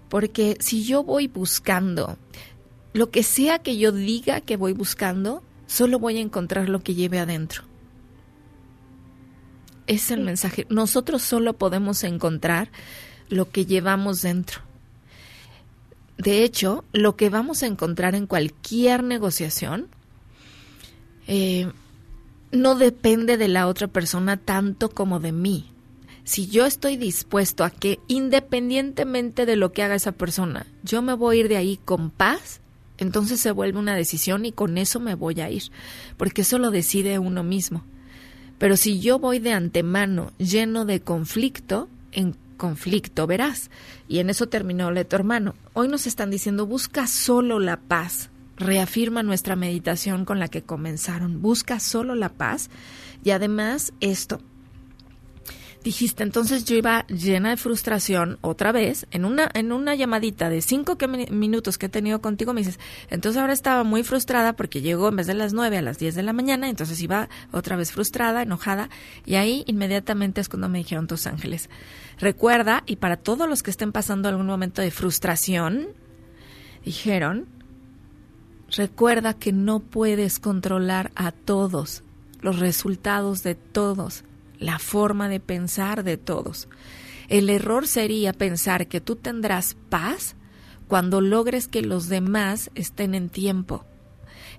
porque 0.09 0.57
si 0.59 0.83
yo 0.83 1.03
voy 1.03 1.27
buscando 1.27 2.17
lo 2.93 3.09
que 3.09 3.23
sea 3.23 3.59
que 3.59 3.77
yo 3.77 3.91
diga 3.91 4.41
que 4.41 4.55
voy 4.55 4.73
buscando, 4.73 5.43
solo 5.65 5.99
voy 5.99 6.17
a 6.17 6.21
encontrar 6.21 6.69
lo 6.69 6.81
que 6.81 6.93
lleve 6.93 7.19
adentro. 7.19 7.63
Es 9.87 10.11
el 10.11 10.21
mensaje. 10.21 10.65
Nosotros 10.69 11.23
solo 11.23 11.53
podemos 11.53 12.03
encontrar 12.03 12.69
lo 13.33 13.49
que 13.49 13.65
llevamos 13.65 14.21
dentro. 14.21 14.61
De 16.17 16.43
hecho, 16.43 16.85
lo 16.93 17.15
que 17.15 17.29
vamos 17.29 17.63
a 17.63 17.67
encontrar 17.67 18.15
en 18.15 18.27
cualquier 18.27 19.03
negociación 19.03 19.87
eh, 21.27 21.71
no 22.51 22.75
depende 22.75 23.37
de 23.37 23.47
la 23.47 23.67
otra 23.67 23.87
persona 23.87 24.37
tanto 24.37 24.89
como 24.89 25.19
de 25.19 25.31
mí. 25.31 25.71
Si 26.23 26.47
yo 26.47 26.65
estoy 26.65 26.95
dispuesto 26.95 27.63
a 27.63 27.69
que 27.69 27.99
independientemente 28.07 29.45
de 29.45 29.55
lo 29.55 29.73
que 29.73 29.83
haga 29.83 29.95
esa 29.95 30.13
persona, 30.13 30.67
yo 30.83 31.01
me 31.01 31.13
voy 31.13 31.37
a 31.37 31.39
ir 31.41 31.47
de 31.49 31.57
ahí 31.57 31.79
con 31.83 32.11
paz, 32.11 32.61
entonces 32.97 33.41
se 33.41 33.51
vuelve 33.51 33.79
una 33.79 33.95
decisión 33.95 34.45
y 34.45 34.51
con 34.51 34.77
eso 34.77 34.99
me 34.99 35.15
voy 35.15 35.41
a 35.41 35.49
ir, 35.49 35.63
porque 36.15 36.43
eso 36.43 36.59
lo 36.59 36.71
decide 36.71 37.19
uno 37.19 37.43
mismo. 37.43 37.83
Pero 38.59 38.77
si 38.77 39.01
yo 39.01 39.19
voy 39.19 39.39
de 39.39 39.51
antemano 39.51 40.31
lleno 40.37 40.85
de 40.85 41.01
conflicto, 41.01 41.89
en 42.13 42.35
conflicto 42.53 43.27
verás. 43.27 43.69
Y 44.07 44.19
en 44.19 44.29
eso 44.29 44.47
terminó 44.47 44.91
tu 45.05 45.15
hermano. 45.15 45.55
Hoy 45.73 45.87
nos 45.87 46.07
están 46.07 46.29
diciendo, 46.29 46.65
busca 46.65 47.07
solo 47.07 47.59
la 47.59 47.79
paz. 47.79 48.29
Reafirma 48.55 49.23
nuestra 49.23 49.55
meditación 49.55 50.25
con 50.25 50.39
la 50.39 50.47
que 50.47 50.63
comenzaron. 50.63 51.41
Busca 51.41 51.79
solo 51.79 52.15
la 52.15 52.29
paz. 52.29 52.69
Y 53.23 53.31
además 53.31 53.93
esto, 53.99 54.41
dijiste, 55.83 56.23
entonces 56.23 56.63
yo 56.63 56.75
iba 56.75 57.05
llena 57.07 57.49
de 57.49 57.57
frustración 57.57 58.37
otra 58.41 58.71
vez, 58.71 59.05
en 59.11 59.25
una, 59.25 59.49
en 59.53 59.71
una 59.71 59.95
llamadita 59.95 60.49
de 60.49 60.61
cinco 60.61 60.97
minutos 61.29 61.77
que 61.77 61.87
he 61.87 61.89
tenido 61.89 62.21
contigo, 62.21 62.53
me 62.53 62.61
dices, 62.61 62.79
entonces 63.09 63.39
ahora 63.41 63.53
estaba 63.53 63.83
muy 63.83 64.03
frustrada 64.03 64.53
porque 64.53 64.81
llegó 64.81 65.09
en 65.09 65.17
vez 65.17 65.27
de 65.27 65.33
las 65.33 65.53
nueve 65.53 65.77
a 65.77 65.81
las 65.81 65.99
diez 65.99 66.15
de 66.15 66.23
la 66.23 66.31
mañana, 66.31 66.69
entonces 66.69 67.01
iba 67.01 67.27
otra 67.51 67.75
vez 67.75 67.91
frustrada, 67.91 68.41
enojada, 68.41 68.89
y 69.25 69.35
ahí 69.35 69.63
inmediatamente 69.67 70.39
es 70.39 70.47
cuando 70.47 70.69
me 70.69 70.79
dijeron 70.79 71.07
tus 71.07 71.27
ángeles. 71.27 71.69
Recuerda, 72.17 72.83
y 72.85 72.95
para 72.95 73.17
todos 73.17 73.49
los 73.49 73.61
que 73.61 73.71
estén 73.71 73.91
pasando 73.91 74.29
algún 74.29 74.45
momento 74.45 74.81
de 74.81 74.91
frustración, 74.91 75.87
dijeron, 76.85 77.45
recuerda 78.69 79.33
que 79.33 79.51
no 79.51 79.79
puedes 79.79 80.39
controlar 80.39 81.11
a 81.15 81.31
todos, 81.31 82.03
los 82.41 82.59
resultados 82.59 83.43
de 83.43 83.55
todos 83.55 84.23
la 84.63 84.79
forma 84.79 85.27
de 85.27 85.39
pensar 85.39 86.03
de 86.03 86.17
todos. 86.17 86.69
El 87.27 87.49
error 87.49 87.87
sería 87.87 88.33
pensar 88.33 88.87
que 88.87 89.01
tú 89.01 89.15
tendrás 89.15 89.75
paz 89.89 90.35
cuando 90.87 91.21
logres 91.21 91.67
que 91.67 91.81
los 91.81 92.07
demás 92.07 92.71
estén 92.75 93.15
en 93.15 93.29
tiempo. 93.29 93.85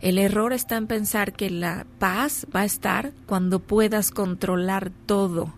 El 0.00 0.18
error 0.18 0.52
está 0.52 0.76
en 0.76 0.86
pensar 0.86 1.32
que 1.32 1.50
la 1.50 1.86
paz 1.98 2.46
va 2.54 2.60
a 2.60 2.64
estar 2.64 3.12
cuando 3.26 3.60
puedas 3.60 4.10
controlar 4.10 4.90
todo, 5.06 5.54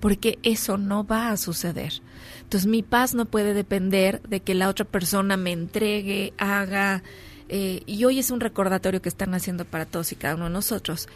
porque 0.00 0.38
eso 0.42 0.78
no 0.78 1.06
va 1.06 1.30
a 1.30 1.36
suceder. 1.36 1.92
Entonces 2.40 2.66
mi 2.66 2.82
paz 2.82 3.14
no 3.14 3.26
puede 3.26 3.54
depender 3.54 4.20
de 4.22 4.40
que 4.40 4.54
la 4.54 4.68
otra 4.68 4.84
persona 4.84 5.36
me 5.36 5.52
entregue, 5.52 6.32
haga, 6.38 7.02
eh, 7.48 7.82
y 7.86 8.04
hoy 8.04 8.18
es 8.18 8.30
un 8.30 8.40
recordatorio 8.40 9.02
que 9.02 9.08
están 9.08 9.34
haciendo 9.34 9.64
para 9.64 9.86
todos 9.86 10.10
y 10.10 10.16
cada 10.16 10.34
uno 10.34 10.44
de 10.44 10.50
nosotros. 10.50 11.08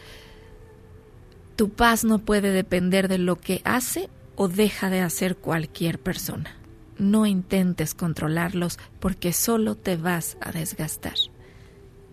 Tu 1.61 1.69
paz 1.69 2.07
no 2.07 2.21
puede 2.21 2.53
depender 2.53 3.07
de 3.07 3.19
lo 3.19 3.37
que 3.37 3.61
hace 3.65 4.09
o 4.35 4.49
deja 4.49 4.89
de 4.89 5.03
hacer 5.03 5.37
cualquier 5.37 5.99
persona. 5.99 6.57
No 6.97 7.27
intentes 7.27 7.93
controlarlos 7.93 8.79
porque 8.99 9.35
solo 9.35 9.75
te 9.75 9.99
vas 9.99 10.39
a 10.41 10.53
desgastar. 10.53 11.13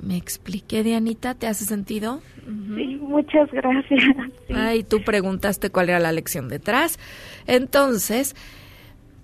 ¿Me 0.01 0.17
expliqué, 0.17 0.83
Dianita? 0.83 1.33
¿Te 1.33 1.47
hace 1.47 1.63
sentido? 1.63 2.19
Sí, 2.43 2.99
muchas 3.01 3.49
gracias. 3.53 4.03
Ay, 4.53 4.83
tú 4.83 5.01
preguntaste 5.05 5.69
cuál 5.69 5.87
era 5.87 5.99
la 5.99 6.11
lección 6.11 6.49
detrás. 6.49 6.99
Entonces, 7.45 8.35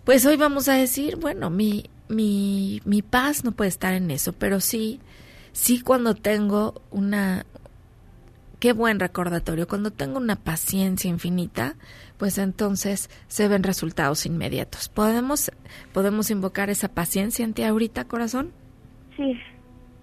pues 0.06 0.26
hoy 0.26 0.38
vamos 0.38 0.70
a 0.70 0.76
decir, 0.76 1.18
bueno, 1.18 1.50
mi, 1.50 1.90
mi, 2.08 2.82
mi 2.86 3.02
paz 3.02 3.44
no 3.44 3.52
puede 3.52 3.68
estar 3.68 3.94
en 3.94 4.10
eso, 4.10 4.32
pero 4.32 4.62
sí, 4.62 5.02
sí 5.52 5.82
cuando 5.82 6.16
tengo 6.16 6.82
una, 6.92 7.46
qué 8.64 8.72
buen 8.72 8.98
recordatorio. 8.98 9.68
Cuando 9.68 9.92
tengo 9.92 10.20
una 10.20 10.38
paciencia 10.38 11.10
infinita, 11.10 11.76
pues 12.18 12.38
entonces 12.38 13.10
se 13.28 13.50
ven 13.50 13.62
resultados 13.62 14.26
inmediatos. 14.26 14.88
¿Podemos, 14.88 15.52
podemos 15.92 16.32
invocar 16.32 16.70
esa 16.70 16.88
paciencia 16.88 17.44
en 17.44 17.54
ti 17.54 17.64
ahorita, 17.64 18.06
corazón? 18.06 18.54
Sí. 19.18 19.38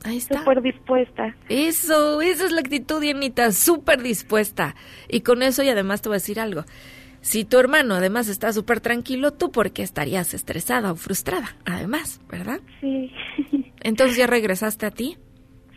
Ahí 0.05 0.19
está. 0.19 0.41
Súper 0.41 0.61
dispuesta. 0.61 1.35
Eso, 1.49 2.21
esa 2.21 2.45
es 2.45 2.53
la 2.53 2.61
actitud, 2.61 3.01
Dianita, 3.01 3.51
súper 3.53 4.03
dispuesta. 4.03 4.75
Y 5.09 5.23
con 5.23 5.43
eso, 5.43 5.63
y 5.63 5.71
además 5.71 6.03
te 6.03 6.11
voy 6.11 6.17
a 6.17 6.21
decir 6.21 6.39
algo. 6.39 6.65
Si 7.23 7.47
tu 7.47 7.59
hermano 7.59 7.95
además 7.95 8.29
está 8.29 8.53
súper 8.53 8.83
tranquilo, 8.83 9.33
¿tú 9.33 9.51
por 9.53 9.73
qué 9.73 9.83
estarías 9.83 10.35
estresada 10.35 10.93
o 10.93 10.97
frustrada? 10.97 11.57
Además, 11.65 12.21
¿verdad? 12.29 12.61
Sí. 12.83 13.11
Entonces 13.81 14.19
ya 14.19 14.27
regresaste 14.27 14.85
a 14.85 14.91
ti. 14.91 15.17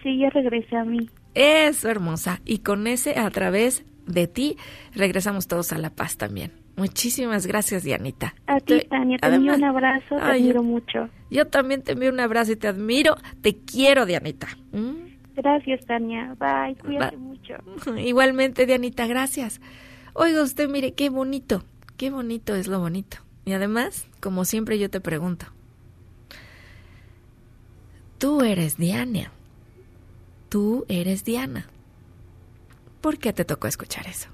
Sí, 0.03 0.17
ya 0.17 0.29
regresé 0.31 0.75
a 0.75 0.83
mí. 0.83 1.09
Eso, 1.35 1.89
hermosa. 1.89 2.41
Y 2.45 2.59
con 2.59 2.87
ese, 2.87 3.17
a 3.17 3.29
través 3.29 3.83
de 4.05 4.27
ti, 4.27 4.57
regresamos 4.93 5.47
todos 5.47 5.71
a 5.73 5.77
la 5.77 5.89
paz 5.89 6.17
también. 6.17 6.51
Muchísimas 6.75 7.45
gracias, 7.45 7.83
Dianita. 7.83 8.33
A 8.47 8.59
ti, 8.59 8.81
Tania, 8.89 9.17
te 9.19 9.27
envío 9.27 9.53
un 9.53 9.63
abrazo, 9.63 10.15
te 10.15 10.21
admiro 10.21 10.63
mucho. 10.63 11.09
Yo 11.29 11.45
también 11.47 11.83
te 11.83 11.91
envío 11.91 12.11
un 12.11 12.19
abrazo 12.19 12.53
y 12.53 12.55
te 12.55 12.67
admiro. 12.67 13.15
Te 13.41 13.57
quiero, 13.57 14.05
Dianita. 14.05 14.47
¿Mm? 14.71 15.13
Gracias, 15.35 15.85
Tania. 15.85 16.35
Bye, 16.39 16.75
cuídate 16.75 17.17
mucho. 17.17 17.55
Igualmente, 17.97 18.65
Dianita, 18.65 19.05
gracias. 19.05 19.61
Oiga 20.13 20.41
usted, 20.43 20.67
mire, 20.67 20.93
qué 20.93 21.09
bonito, 21.09 21.63
qué 21.97 22.09
bonito 22.09 22.55
es 22.55 22.67
lo 22.67 22.79
bonito. 22.79 23.17
Y 23.45 23.53
además, 23.53 24.07
como 24.19 24.45
siempre 24.45 24.79
yo 24.79 24.89
te 24.89 25.01
pregunto, 25.01 25.47
tú 28.17 28.41
eres 28.41 28.77
Diana 28.77 29.31
tú 30.53 30.85
eres 30.87 31.23
Diana. 31.23 31.67
¿Por 33.01 33.17
qué 33.17 33.33
te 33.33 33.43
tocó 33.43 33.65
escuchar 33.65 34.05
eso? 34.05 34.27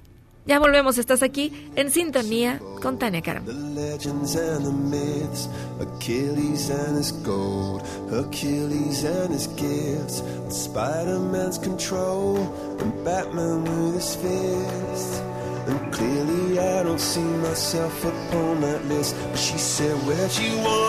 Ya 0.46 0.60
volvemos, 0.60 0.98
estás 0.98 1.24
aquí 1.24 1.72
en 1.78 1.92
sintonía 1.92 2.60
con 2.82 3.00
Tania 3.00 3.22
Karam. 3.22 3.46
The 3.46 3.54
legends 3.54 4.36
and 4.36 4.66
the 4.66 4.72
myths, 4.72 5.48
Achilles 5.80 6.70
and 6.72 6.98
his 6.98 7.14
gold, 7.24 7.84
Achilles 8.12 9.06
and 9.06 9.34
his 9.34 9.48
gifts, 9.56 10.22
Spider-Man's 10.50 11.58
control, 11.58 12.36
and 12.82 13.06
Batman 13.06 13.64
with 13.64 13.96
his 13.96 14.16
fists. 14.18 15.22
And 15.68 15.94
clearly 15.94 16.60
I 16.60 16.84
don't 16.84 17.00
see 17.00 17.24
myself 17.48 18.04
upon 18.04 18.60
that 18.60 18.84
list. 18.88 19.16
But 19.32 19.40
she 19.40 19.58
said, 19.58 19.96
Where'd 20.06 20.38
you 20.38 20.52
go? 20.64 20.89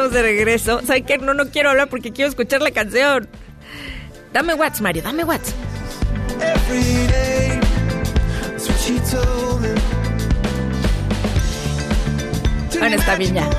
estamos 0.00 0.14
de 0.14 0.22
regreso. 0.22 0.80
¿Sabes 0.86 1.02
qué? 1.06 1.18
No, 1.18 1.34
no 1.34 1.50
quiero 1.50 1.70
hablar 1.70 1.88
porque 1.88 2.10
quiero 2.10 2.30
escuchar 2.30 2.62
la 2.62 2.70
canción. 2.70 3.28
Dame 4.32 4.54
watts, 4.54 4.80
Mario, 4.80 5.02
dame 5.02 5.24
watts. 5.24 5.52
every 6.40 7.06
day. 7.08 7.60
That's 8.48 8.68
what 8.68 8.78
she 8.78 8.98
told 9.10 9.60
me. 9.60 9.68
Bueno, 12.78 12.96
está 12.96 13.16
bien 13.16 13.34
ya. 13.34 13.50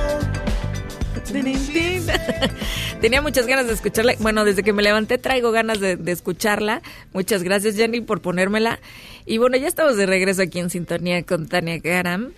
Tenía 3.00 3.22
muchas 3.22 3.46
ganas 3.46 3.68
de 3.68 3.74
escucharla. 3.74 4.14
Bueno, 4.18 4.44
desde 4.44 4.64
que 4.64 4.72
me 4.72 4.82
levanté 4.82 5.18
traigo 5.18 5.52
ganas 5.52 5.78
de, 5.78 5.96
de 5.96 6.12
escucharla. 6.12 6.82
Muchas 7.12 7.44
gracias, 7.44 7.76
Jenny, 7.76 8.00
por 8.00 8.20
ponérmela. 8.20 8.80
Y 9.26 9.38
bueno, 9.38 9.56
ya 9.56 9.68
estamos 9.68 9.96
de 9.96 10.06
regreso 10.06 10.42
aquí 10.42 10.58
en 10.58 10.70
sintonía 10.70 11.22
con 11.22 11.46
Tania 11.46 11.78
Garam. 11.78 12.32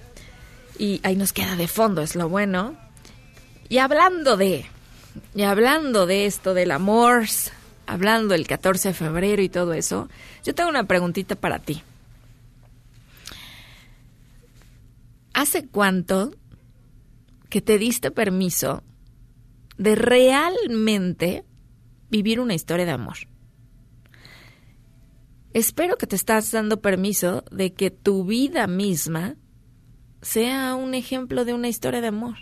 Y 0.78 1.00
ahí 1.04 1.16
nos 1.16 1.32
queda 1.32 1.56
de 1.56 1.68
fondo, 1.68 2.02
es 2.02 2.14
lo 2.14 2.28
bueno. 2.28 2.83
Y 3.68 3.78
hablando 3.78 4.36
de, 4.36 4.66
y 5.34 5.42
hablando 5.42 6.06
de 6.06 6.26
esto 6.26 6.54
del 6.54 6.70
amor, 6.70 7.24
hablando 7.86 8.34
del 8.34 8.46
14 8.46 8.88
de 8.88 8.94
febrero 8.94 9.42
y 9.42 9.48
todo 9.48 9.72
eso, 9.72 10.08
yo 10.44 10.54
tengo 10.54 10.70
una 10.70 10.84
preguntita 10.84 11.34
para 11.34 11.58
ti. 11.58 11.82
¿Hace 15.32 15.66
cuánto 15.66 16.32
que 17.48 17.60
te 17.60 17.78
diste 17.78 18.10
permiso 18.10 18.82
de 19.76 19.96
realmente 19.96 21.44
vivir 22.10 22.40
una 22.40 22.54
historia 22.54 22.86
de 22.86 22.92
amor? 22.92 23.16
Espero 25.52 25.96
que 25.96 26.06
te 26.06 26.16
estás 26.16 26.50
dando 26.50 26.80
permiso 26.80 27.44
de 27.50 27.72
que 27.72 27.90
tu 27.90 28.24
vida 28.24 28.66
misma 28.66 29.36
sea 30.20 30.74
un 30.74 30.94
ejemplo 30.94 31.44
de 31.44 31.54
una 31.54 31.68
historia 31.68 32.00
de 32.00 32.08
amor. 32.08 32.36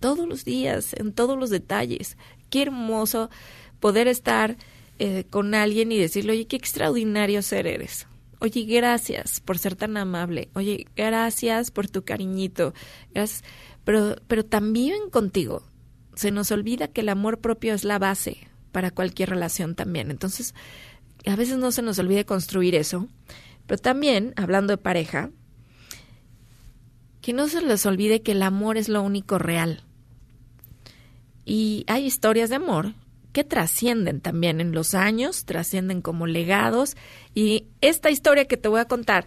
Todos 0.00 0.26
los 0.28 0.44
días, 0.44 0.94
en 0.94 1.12
todos 1.12 1.38
los 1.38 1.50
detalles. 1.50 2.16
Qué 2.48 2.62
hermoso 2.62 3.30
poder 3.78 4.08
estar 4.08 4.56
eh, 4.98 5.24
con 5.30 5.54
alguien 5.54 5.92
y 5.92 5.98
decirle, 5.98 6.32
oye, 6.32 6.46
qué 6.46 6.56
extraordinario 6.56 7.42
ser 7.42 7.66
eres. 7.66 8.06
Oye, 8.38 8.62
gracias 8.62 9.40
por 9.40 9.58
ser 9.58 9.76
tan 9.76 9.96
amable. 9.96 10.48
Oye, 10.54 10.86
gracias 10.96 11.70
por 11.70 11.88
tu 11.88 12.04
cariñito. 12.04 12.72
Gracias. 13.12 13.44
Pero, 13.84 14.16
pero 14.26 14.44
también 14.44 15.10
contigo. 15.10 15.62
Se 16.14 16.30
nos 16.30 16.50
olvida 16.50 16.88
que 16.88 17.02
el 17.02 17.10
amor 17.10 17.38
propio 17.40 17.74
es 17.74 17.84
la 17.84 17.98
base 17.98 18.48
para 18.72 18.90
cualquier 18.90 19.30
relación 19.30 19.74
también. 19.74 20.10
Entonces, 20.10 20.54
a 21.26 21.36
veces 21.36 21.58
no 21.58 21.70
se 21.70 21.82
nos 21.82 21.98
olvide 21.98 22.24
construir 22.24 22.74
eso. 22.74 23.08
Pero 23.66 23.80
también, 23.80 24.32
hablando 24.36 24.72
de 24.72 24.78
pareja, 24.78 25.30
que 27.20 27.32
no 27.32 27.48
se 27.48 27.60
les 27.62 27.84
olvide 27.86 28.22
que 28.22 28.32
el 28.32 28.42
amor 28.42 28.76
es 28.76 28.88
lo 28.88 29.02
único 29.02 29.38
real. 29.38 29.84
Y 31.50 31.82
hay 31.88 32.06
historias 32.06 32.48
de 32.48 32.54
amor 32.54 32.94
que 33.32 33.42
trascienden 33.42 34.20
también 34.20 34.60
en 34.60 34.70
los 34.70 34.94
años, 34.94 35.46
trascienden 35.46 36.00
como 36.00 36.28
legados. 36.28 36.96
Y 37.34 37.66
esta 37.80 38.08
historia 38.08 38.44
que 38.44 38.56
te 38.56 38.68
voy 38.68 38.78
a 38.78 38.84
contar, 38.84 39.26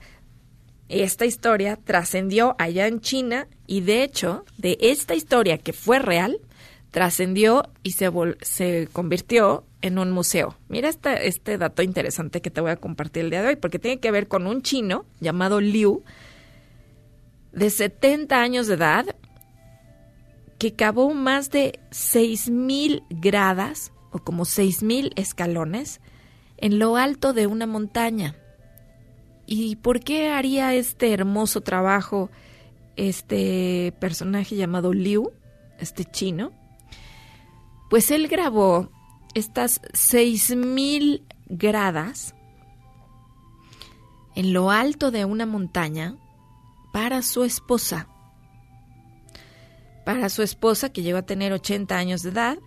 esta 0.88 1.26
historia 1.26 1.76
trascendió 1.76 2.56
allá 2.60 2.88
en 2.88 3.02
China 3.02 3.50
y 3.68 3.82
de 3.82 4.04
hecho, 4.04 4.46
de 4.58 4.78
esta 4.80 5.16
historia 5.16 5.58
que 5.58 5.74
fue 5.74 6.00
real, 6.00 6.40
trascendió 6.92 7.70
y 7.84 7.92
se, 7.92 8.10
se 8.40 8.88
convirtió 8.94 9.66
en 9.82 10.00
un 10.00 10.12
museo. 10.12 10.56
Mira 10.70 10.88
este, 10.88 11.28
este 11.28 11.58
dato 11.58 11.84
interesante 11.84 12.42
que 12.42 12.52
te 12.52 12.62
voy 12.62 12.72
a 12.72 12.78
compartir 12.78 13.26
el 13.26 13.32
día 13.32 13.42
de 13.42 13.50
hoy, 13.50 13.56
porque 13.58 13.80
tiene 13.80 14.00
que 14.00 14.12
ver 14.12 14.30
con 14.30 14.48
un 14.48 14.62
chino 14.62 15.04
llamado 15.20 15.60
Liu, 15.60 16.04
de 17.52 17.70
70 17.70 18.40
años 18.40 18.68
de 18.68 18.76
edad, 18.76 19.14
que 20.64 20.72
cavó 20.72 21.14
más 21.14 21.50
de 21.52 21.82
6.000 21.92 23.04
gradas, 23.10 23.92
o 24.12 24.20
como 24.20 24.46
6.000 24.46 25.12
escalones, 25.18 26.00
en 26.56 26.80
lo 26.80 26.96
alto 26.96 27.34
de 27.34 27.48
una 27.48 27.68
montaña. 27.68 28.38
¿Y 29.46 29.76
por 29.76 30.00
qué 30.00 30.30
haría 30.30 30.74
este 30.74 31.12
hermoso 31.12 31.60
trabajo 31.60 32.30
este 32.96 33.94
personaje 34.00 34.56
llamado 34.56 34.94
Liu, 34.94 35.34
este 35.80 36.06
chino? 36.06 36.54
Pues 37.90 38.10
él 38.10 38.30
grabó 38.30 38.90
estas 39.34 39.82
6.000 39.82 41.24
gradas 41.48 42.36
en 44.34 44.54
lo 44.54 44.72
alto 44.72 45.12
de 45.12 45.26
una 45.26 45.46
montaña 45.46 46.16
para 46.94 47.22
su 47.22 47.44
esposa. 47.44 48.08
Para 50.06 50.30
su 50.30 50.42
esposa 50.42 50.92
que 50.92 51.02
llegó 51.02 51.20
a 51.20 51.26
tener 51.26 51.54
80 51.54 51.96
años 51.96 52.24
de 52.24 52.30
edad 52.32 52.58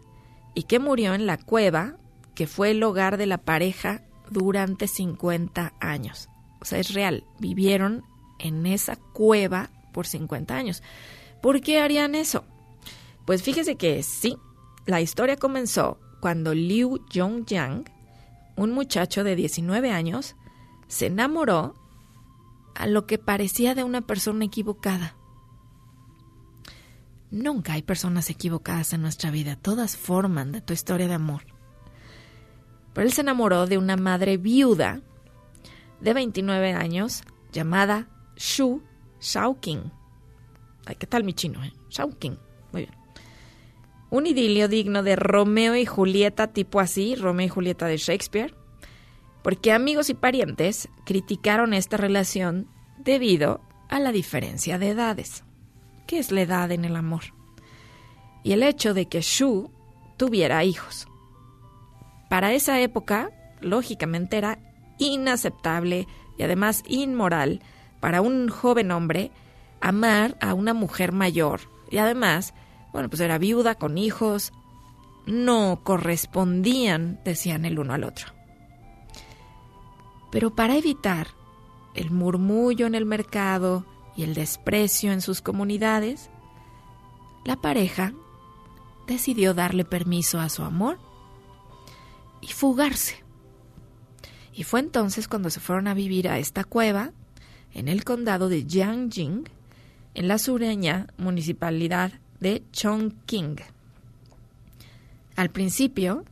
y 0.55 0.65
que 0.65 0.79
murió 0.79 1.15
en 1.15 1.27
la 1.27 1.37
cueva 1.37 1.97
que 2.35 2.47
fue 2.47 2.71
el 2.71 2.83
hogar 2.83 3.17
de 3.17 3.27
la 3.27 3.39
pareja 3.39 4.03
durante 4.31 4.89
50 4.89 5.75
años. 5.81 6.29
O 6.61 6.65
sea, 6.65 6.79
es 6.79 6.93
real, 6.93 7.25
vivieron 7.39 8.05
en 8.39 8.67
esa 8.67 8.97
cueva 8.97 9.71
por 9.93 10.07
50 10.07 10.55
años. 10.55 10.83
¿Por 11.41 11.61
qué 11.61 11.81
harían 11.81 12.15
eso? 12.15 12.45
Pues 13.25 13.43
fíjese 13.43 13.77
que 13.77 14.03
sí, 14.03 14.37
la 14.85 15.01
historia 15.01 15.37
comenzó 15.37 15.99
cuando 16.21 16.55
Liu 16.55 17.05
Yongyang, 17.11 17.85
un 18.57 18.73
muchacho 18.73 19.25
de 19.25 19.37
19 19.37 19.91
años, 19.91 20.37
se 20.89 21.07
enamoró 21.07 21.75
a 22.75 22.87
lo 22.87 23.07
que 23.07 23.19
parecía 23.19 23.75
de 23.75 23.85
una 23.85 24.03
persona 24.03 24.45
equivocada. 24.45 25.17
Nunca 27.31 27.73
hay 27.73 27.83
personas 27.83 28.31
equivocadas 28.31 28.93
en 28.93 29.03
nuestra 29.03 29.31
vida, 29.31 29.57
todas 29.57 29.97
forman 29.97 30.53
de 30.53 30.61
tu 30.61 30.73
historia 30.73 31.09
de 31.09 31.15
amor. 31.15 31.43
Pero 32.93 33.07
él 33.07 33.13
se 33.13 33.23
enamoró 33.23 33.67
de 33.67 33.79
una 33.79 33.97
madre 33.97 34.37
viuda 34.37 35.03
de 36.01 36.15
29 36.15 36.73
años 36.73 37.23
llamada 37.53 38.09
Shu 38.37 38.83
Shaoqing. 39.21 39.93
Ay, 40.87 40.97
¿qué 40.97 41.07
tal 41.07 41.25
mi 41.25 41.35
chino? 41.35 41.63
Eh? 41.65 41.73
Shaoqing. 41.91 42.39
Muy 42.73 42.83
bien. 42.83 42.95
Un 44.09 44.27
idilio 44.27 44.69
digno 44.69 45.03
de 45.03 45.17
Romeo 45.17 45.75
y 45.75 45.85
Julieta, 45.85 46.53
tipo 46.53 46.79
así, 46.79 47.17
Romeo 47.17 47.47
y 47.47 47.51
Julieta 47.51 47.87
de 47.87 47.97
Shakespeare, 47.97 48.55
porque 49.43 49.73
amigos 49.73 50.11
y 50.11 50.15
parientes 50.15 50.89
criticaron 51.05 51.75
esta 51.75 51.97
relación 51.97 52.69
debido 52.99 53.61
a 53.89 53.99
la 53.99 54.13
diferencia 54.13 54.79
de 54.79 54.91
edades. 54.91 55.46
¿Qué 56.07 56.19
es 56.19 56.31
la 56.31 56.43
edad 56.43 56.71
en 56.71 56.85
el 56.85 56.97
amor? 56.97 57.35
Y 58.43 58.53
el 58.53 58.63
hecho 58.63 58.95
de 58.95 59.07
que 59.07 59.21
Shu 59.21 59.71
tuviera 60.17 60.63
hijos. 60.65 61.09
Para 62.31 62.53
esa 62.53 62.81
época, 62.81 63.31
lógicamente 63.61 64.39
era 64.39 64.59
inaceptable 64.99 66.07
y 66.39 66.43
además 66.43 66.83
inmoral 66.87 67.61
para 68.01 68.21
un 68.21 68.49
joven 68.49 68.93
hombre 68.93 69.31
amar 69.81 70.37
a 70.41 70.55
una 70.55 70.75
mujer 70.75 71.13
mayor. 71.13 71.61
Y 71.91 71.99
además, 71.99 72.55
bueno, 72.93 73.09
pues 73.09 73.21
era 73.21 73.39
viuda 73.39 73.75
con 73.75 73.99
hijos, 73.99 74.53
no 75.27 75.81
correspondían, 75.83 77.21
decían 77.25 77.65
el 77.65 77.79
uno 77.79 77.95
al 77.95 78.05
otro. 78.05 78.29
Pero 80.31 80.55
para 80.55 80.77
evitar 80.77 81.29
el 81.95 82.11
murmullo 82.11 82.87
en 82.87 82.95
el 82.95 83.07
mercado 83.07 83.85
y 84.17 84.23
el 84.23 84.35
desprecio 84.35 85.13
en 85.13 85.21
sus 85.21 85.43
comunidades, 85.43 86.31
la 87.45 87.57
pareja 87.57 88.13
decidió 89.07 89.55
darle 89.55 89.85
permiso 89.85 90.41
a 90.41 90.49
su 90.49 90.63
amor 90.63 90.99
y 92.41 92.49
fugarse. 92.49 93.23
Y 94.53 94.65
fue 94.65 94.81
entonces 94.81 95.29
cuando 95.29 95.51
se 95.51 95.61
fueron 95.61 95.87
a 95.87 95.95
vivir 95.95 96.29
a 96.29 96.39
esta 96.39 96.65
cueva 96.65 97.13
en 97.75 97.89
el 97.89 98.05
condado 98.05 98.49
de 98.49 98.65
Jiangjing, 98.65 99.49
en 100.15 100.29
la 100.29 100.39
sureña 100.39 101.09
municipalidad 101.19 102.13
de 102.41 102.63
Chongqing. 102.73 103.57
Al 105.37 105.51
principio, 105.51 106.25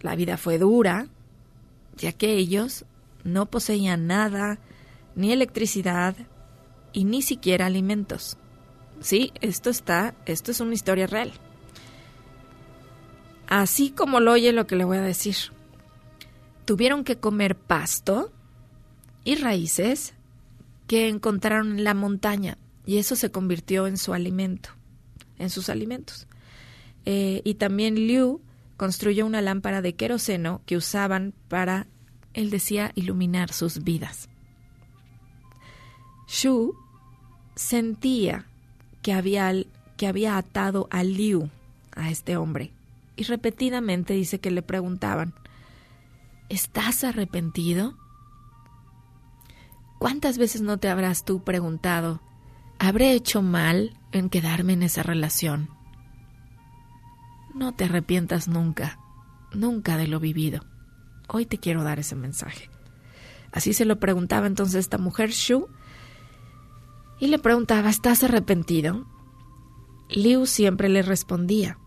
la 0.00 0.14
vida 0.14 0.36
fue 0.36 0.58
dura, 0.58 1.06
ya 1.96 2.12
que 2.12 2.34
ellos 2.34 2.84
no 3.24 3.46
poseían 3.46 4.06
nada, 4.06 4.58
ni 5.16 5.32
electricidad, 5.32 6.14
y 6.94 7.04
ni 7.04 7.20
siquiera 7.20 7.66
alimentos. 7.66 8.38
Sí, 9.00 9.32
esto 9.42 9.68
está, 9.68 10.14
esto 10.24 10.50
es 10.50 10.60
una 10.60 10.72
historia 10.72 11.06
real. 11.06 11.32
Así 13.46 13.90
como 13.90 14.20
lo 14.20 14.32
oye 14.32 14.52
lo 14.52 14.66
que 14.66 14.76
le 14.76 14.84
voy 14.84 14.96
a 14.96 15.02
decir. 15.02 15.36
Tuvieron 16.64 17.04
que 17.04 17.16
comer 17.16 17.56
pasto 17.56 18.32
y 19.24 19.34
raíces 19.34 20.14
que 20.86 21.08
encontraron 21.08 21.72
en 21.78 21.84
la 21.84 21.92
montaña 21.92 22.56
y 22.86 22.96
eso 22.98 23.16
se 23.16 23.30
convirtió 23.30 23.86
en 23.86 23.98
su 23.98 24.14
alimento, 24.14 24.70
en 25.38 25.50
sus 25.50 25.68
alimentos. 25.68 26.26
Eh, 27.04 27.42
y 27.44 27.54
también 27.54 27.96
Liu 27.96 28.40
construyó 28.76 29.26
una 29.26 29.42
lámpara 29.42 29.82
de 29.82 29.94
queroseno 29.94 30.62
que 30.64 30.76
usaban 30.76 31.34
para, 31.48 31.86
él 32.32 32.50
decía, 32.50 32.92
iluminar 32.94 33.52
sus 33.52 33.84
vidas. 33.84 34.28
Shu 36.26 36.74
sentía 37.64 38.46
que 39.02 39.12
había, 39.12 39.52
que 39.96 40.06
había 40.06 40.36
atado 40.36 40.86
a 40.90 41.02
Liu, 41.02 41.48
a 41.96 42.10
este 42.10 42.36
hombre. 42.36 42.72
Y 43.16 43.24
repetidamente 43.24 44.12
dice 44.12 44.38
que 44.38 44.50
le 44.50 44.62
preguntaban, 44.62 45.34
¿estás 46.48 47.04
arrepentido? 47.04 47.96
¿Cuántas 49.98 50.36
veces 50.36 50.60
no 50.60 50.76
te 50.78 50.88
habrás 50.88 51.24
tú 51.24 51.42
preguntado, 51.42 52.20
¿habré 52.78 53.12
hecho 53.12 53.40
mal 53.40 53.96
en 54.12 54.28
quedarme 54.28 54.74
en 54.74 54.82
esa 54.82 55.02
relación? 55.02 55.70
No 57.54 57.72
te 57.72 57.84
arrepientas 57.84 58.46
nunca, 58.46 58.98
nunca 59.54 59.96
de 59.96 60.08
lo 60.08 60.20
vivido. 60.20 60.64
Hoy 61.28 61.46
te 61.46 61.58
quiero 61.58 61.82
dar 61.82 61.98
ese 61.98 62.14
mensaje. 62.14 62.68
Así 63.52 63.72
se 63.72 63.86
lo 63.86 63.98
preguntaba 64.00 64.48
entonces 64.48 64.80
esta 64.80 64.98
mujer 64.98 65.30
Shu 65.30 65.68
y 67.24 67.28
le 67.28 67.38
preguntaba, 67.38 67.88
¿estás 67.88 68.22
arrepentido? 68.22 69.06
Liu 70.10 70.44
siempre 70.44 70.90
le 70.90 71.00
respondía, 71.00 71.78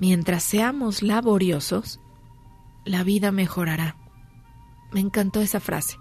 mientras 0.00 0.42
seamos 0.42 1.02
laboriosos, 1.02 2.00
la 2.86 3.04
vida 3.04 3.30
mejorará. 3.30 3.96
Me 4.90 5.00
encantó 5.00 5.42
esa 5.42 5.60
frase. 5.60 5.98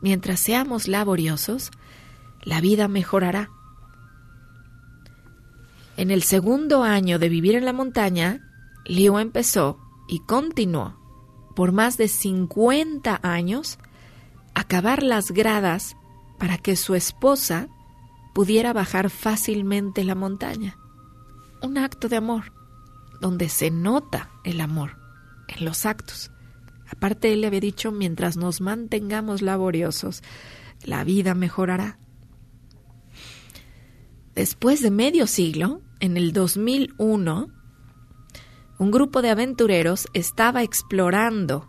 Mientras 0.00 0.38
seamos 0.38 0.86
laboriosos, 0.86 1.72
la 2.44 2.60
vida 2.60 2.86
mejorará. 2.86 3.50
En 5.96 6.12
el 6.12 6.22
segundo 6.22 6.84
año 6.84 7.18
de 7.18 7.28
vivir 7.28 7.56
en 7.56 7.64
la 7.64 7.72
montaña, 7.72 8.48
Liu 8.84 9.18
empezó 9.18 9.80
y 10.06 10.20
continuó 10.20 10.96
por 11.56 11.72
más 11.72 11.96
de 11.96 12.06
50 12.06 13.18
años 13.24 13.80
a 14.54 14.62
cavar 14.62 15.02
las 15.02 15.32
gradas 15.32 15.96
para 16.38 16.58
que 16.58 16.76
su 16.76 16.94
esposa 16.94 17.68
pudiera 18.34 18.72
bajar 18.72 19.10
fácilmente 19.10 20.04
la 20.04 20.14
montaña. 20.14 20.78
Un 21.62 21.78
acto 21.78 22.08
de 22.08 22.16
amor, 22.16 22.52
donde 23.20 23.48
se 23.48 23.70
nota 23.70 24.30
el 24.44 24.60
amor 24.60 24.96
en 25.48 25.64
los 25.64 25.86
actos. 25.86 26.30
Aparte, 26.90 27.32
él 27.32 27.40
le 27.42 27.48
había 27.48 27.60
dicho, 27.60 27.90
mientras 27.90 28.36
nos 28.36 28.60
mantengamos 28.60 29.42
laboriosos, 29.42 30.22
la 30.84 31.04
vida 31.04 31.34
mejorará. 31.34 31.98
Después 34.34 34.82
de 34.82 34.90
medio 34.90 35.26
siglo, 35.26 35.82
en 36.00 36.16
el 36.16 36.32
2001, 36.32 37.48
un 38.78 38.90
grupo 38.92 39.20
de 39.20 39.30
aventureros 39.30 40.06
estaba 40.12 40.62
explorando 40.62 41.68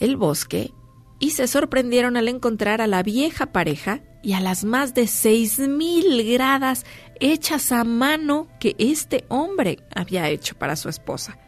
el 0.00 0.16
bosque 0.16 0.74
y 1.20 1.30
se 1.30 1.46
sorprendieron 1.46 2.16
al 2.16 2.26
encontrar 2.28 2.80
a 2.80 2.86
la 2.86 3.02
vieja 3.02 3.52
pareja 3.52 4.00
y 4.22 4.32
a 4.32 4.40
las 4.40 4.64
más 4.64 4.94
de 4.94 5.06
seis 5.06 5.58
mil 5.58 6.24
gradas 6.32 6.84
hechas 7.20 7.70
a 7.72 7.84
mano 7.84 8.48
que 8.58 8.74
este 8.78 9.26
hombre 9.28 9.84
había 9.94 10.28
hecho 10.30 10.58
para 10.58 10.76
su 10.76 10.88
esposa. 10.88 11.38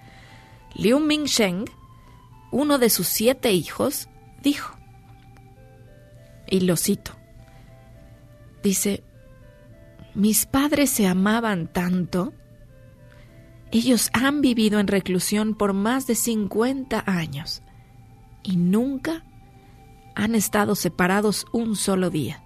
Liu 0.75 1.01
Mingsheng, 1.01 1.65
uno 2.51 2.79
de 2.79 2.91
sus 2.91 3.09
siete 3.09 3.53
hijos, 3.53 4.09
dijo, 4.43 4.77
y 6.47 6.61
lo 6.61 6.77
cito, 6.77 7.13
dice, 8.63 9.03
mis 10.15 10.45
padres 10.45 10.91
se 10.91 11.07
amaban 11.07 11.67
tanto, 11.67 12.35
ellos 13.71 14.11
han 14.13 14.43
vivido 14.43 14.81
en 14.81 14.87
reclusión 14.87 15.55
por 15.55 15.73
más 15.73 16.07
de 16.07 16.15
50 16.15 17.03
años 17.07 17.63
y 18.43 18.57
nunca 18.57 19.25
han 20.15 20.35
estado 20.35 20.75
separados 20.75 21.47
un 21.53 21.77
solo 21.77 22.11
día. 22.11 22.43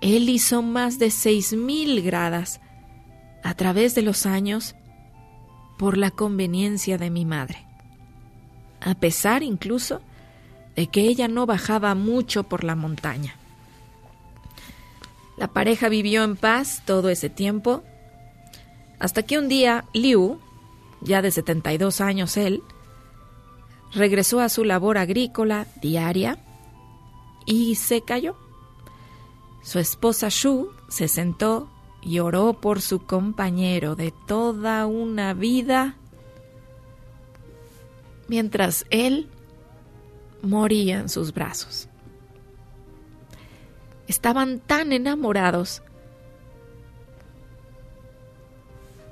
Él 0.00 0.28
hizo 0.28 0.62
más 0.62 0.98
de 0.98 1.10
seis 1.10 1.52
mil 1.52 2.02
gradas 2.02 2.60
a 3.42 3.54
través 3.54 3.94
de 3.94 4.02
los 4.02 4.26
años 4.26 4.76
por 5.78 5.96
la 5.96 6.10
conveniencia 6.10 6.98
de 6.98 7.10
mi 7.10 7.24
madre, 7.24 7.64
a 8.80 8.94
pesar 8.94 9.42
incluso 9.42 10.00
de 10.76 10.86
que 10.88 11.02
ella 11.02 11.28
no 11.28 11.46
bajaba 11.46 11.94
mucho 11.94 12.44
por 12.44 12.64
la 12.64 12.76
montaña. 12.76 13.34
La 15.36 15.48
pareja 15.48 15.88
vivió 15.88 16.24
en 16.24 16.36
paz 16.36 16.82
todo 16.84 17.08
ese 17.10 17.30
tiempo, 17.30 17.82
hasta 18.98 19.22
que 19.22 19.38
un 19.38 19.48
día 19.48 19.84
Liu, 19.94 20.40
ya 21.00 21.22
de 21.22 21.30
72 21.30 22.00
años 22.00 22.36
él, 22.36 22.62
regresó 23.92 24.40
a 24.40 24.48
su 24.48 24.64
labor 24.64 24.98
agrícola 24.98 25.66
diaria 25.80 26.38
y 27.46 27.74
se 27.76 28.02
cayó. 28.02 28.36
Su 29.62 29.78
esposa 29.78 30.28
Shu 30.30 30.70
se 30.88 31.08
sentó 31.08 31.70
y 32.00 32.20
oró 32.20 32.54
por 32.54 32.80
su 32.80 33.00
compañero 33.00 33.96
de 33.96 34.12
toda 34.26 34.86
una 34.86 35.34
vida 35.34 35.96
mientras 38.28 38.86
él 38.90 39.28
moría 40.42 41.00
en 41.00 41.08
sus 41.08 41.32
brazos. 41.32 41.88
Estaban 44.06 44.60
tan 44.60 44.92
enamorados 44.92 45.82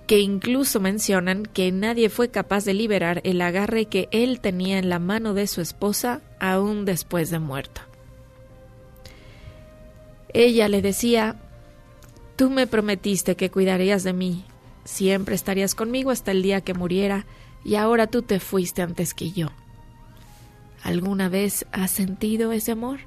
que 0.07 0.21
incluso 0.21 0.79
mencionan 0.81 1.45
que 1.45 1.73
nadie 1.73 2.09
fue 2.09 2.31
capaz 2.31 2.65
de 2.65 2.75
liberar 2.75 3.21
el 3.25 3.41
agarre 3.41 3.87
que 3.87 4.09
él 4.13 4.41
tenía 4.41 4.79
en 4.79 4.89
la 4.89 4.99
mano 4.99 5.35
de 5.35 5.47
su 5.47 5.61
esposa 5.61 6.23
aún 6.39 6.85
después 6.85 7.31
de 7.31 7.41
muerto. 7.41 7.81
Ella 10.33 10.69
le 10.69 10.83
decía, 10.83 11.37
tú 12.37 12.51
me 12.51 12.67
prometiste 12.67 13.37
que 13.37 13.51
cuidarías 13.51 14.05
de 14.05 14.13
mí, 14.13 14.45
siempre 14.85 15.35
estarías 15.35 15.75
conmigo 15.75 16.11
hasta 16.11 16.31
el 16.31 16.43
día 16.43 16.61
que 16.61 16.75
muriera, 16.75 17.27
y 17.65 17.75
ahora 17.75 18.07
tú 18.07 18.23
te 18.23 18.39
fuiste 18.39 18.83
antes 18.83 19.13
que 19.13 19.33
yo. 19.33 19.49
¿Alguna 20.85 21.29
vez 21.29 21.67
has 21.73 21.91
sentido 21.91 22.53
ese 22.53 22.73
amor? 22.73 23.01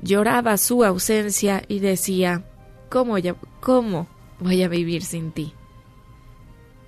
Lloraba 0.00 0.56
su 0.58 0.84
ausencia 0.84 1.64
y 1.66 1.80
decía, 1.80 2.44
¿Cómo, 2.90 3.14
¿Cómo 3.60 4.08
voy 4.40 4.64
a 4.64 4.68
vivir 4.68 5.04
sin 5.04 5.30
ti? 5.30 5.54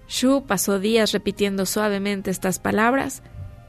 Shu 0.08 0.44
pasó 0.44 0.80
días 0.80 1.12
repitiendo 1.12 1.64
suavemente 1.64 2.32
estas 2.32 2.58
palabras 2.58 3.22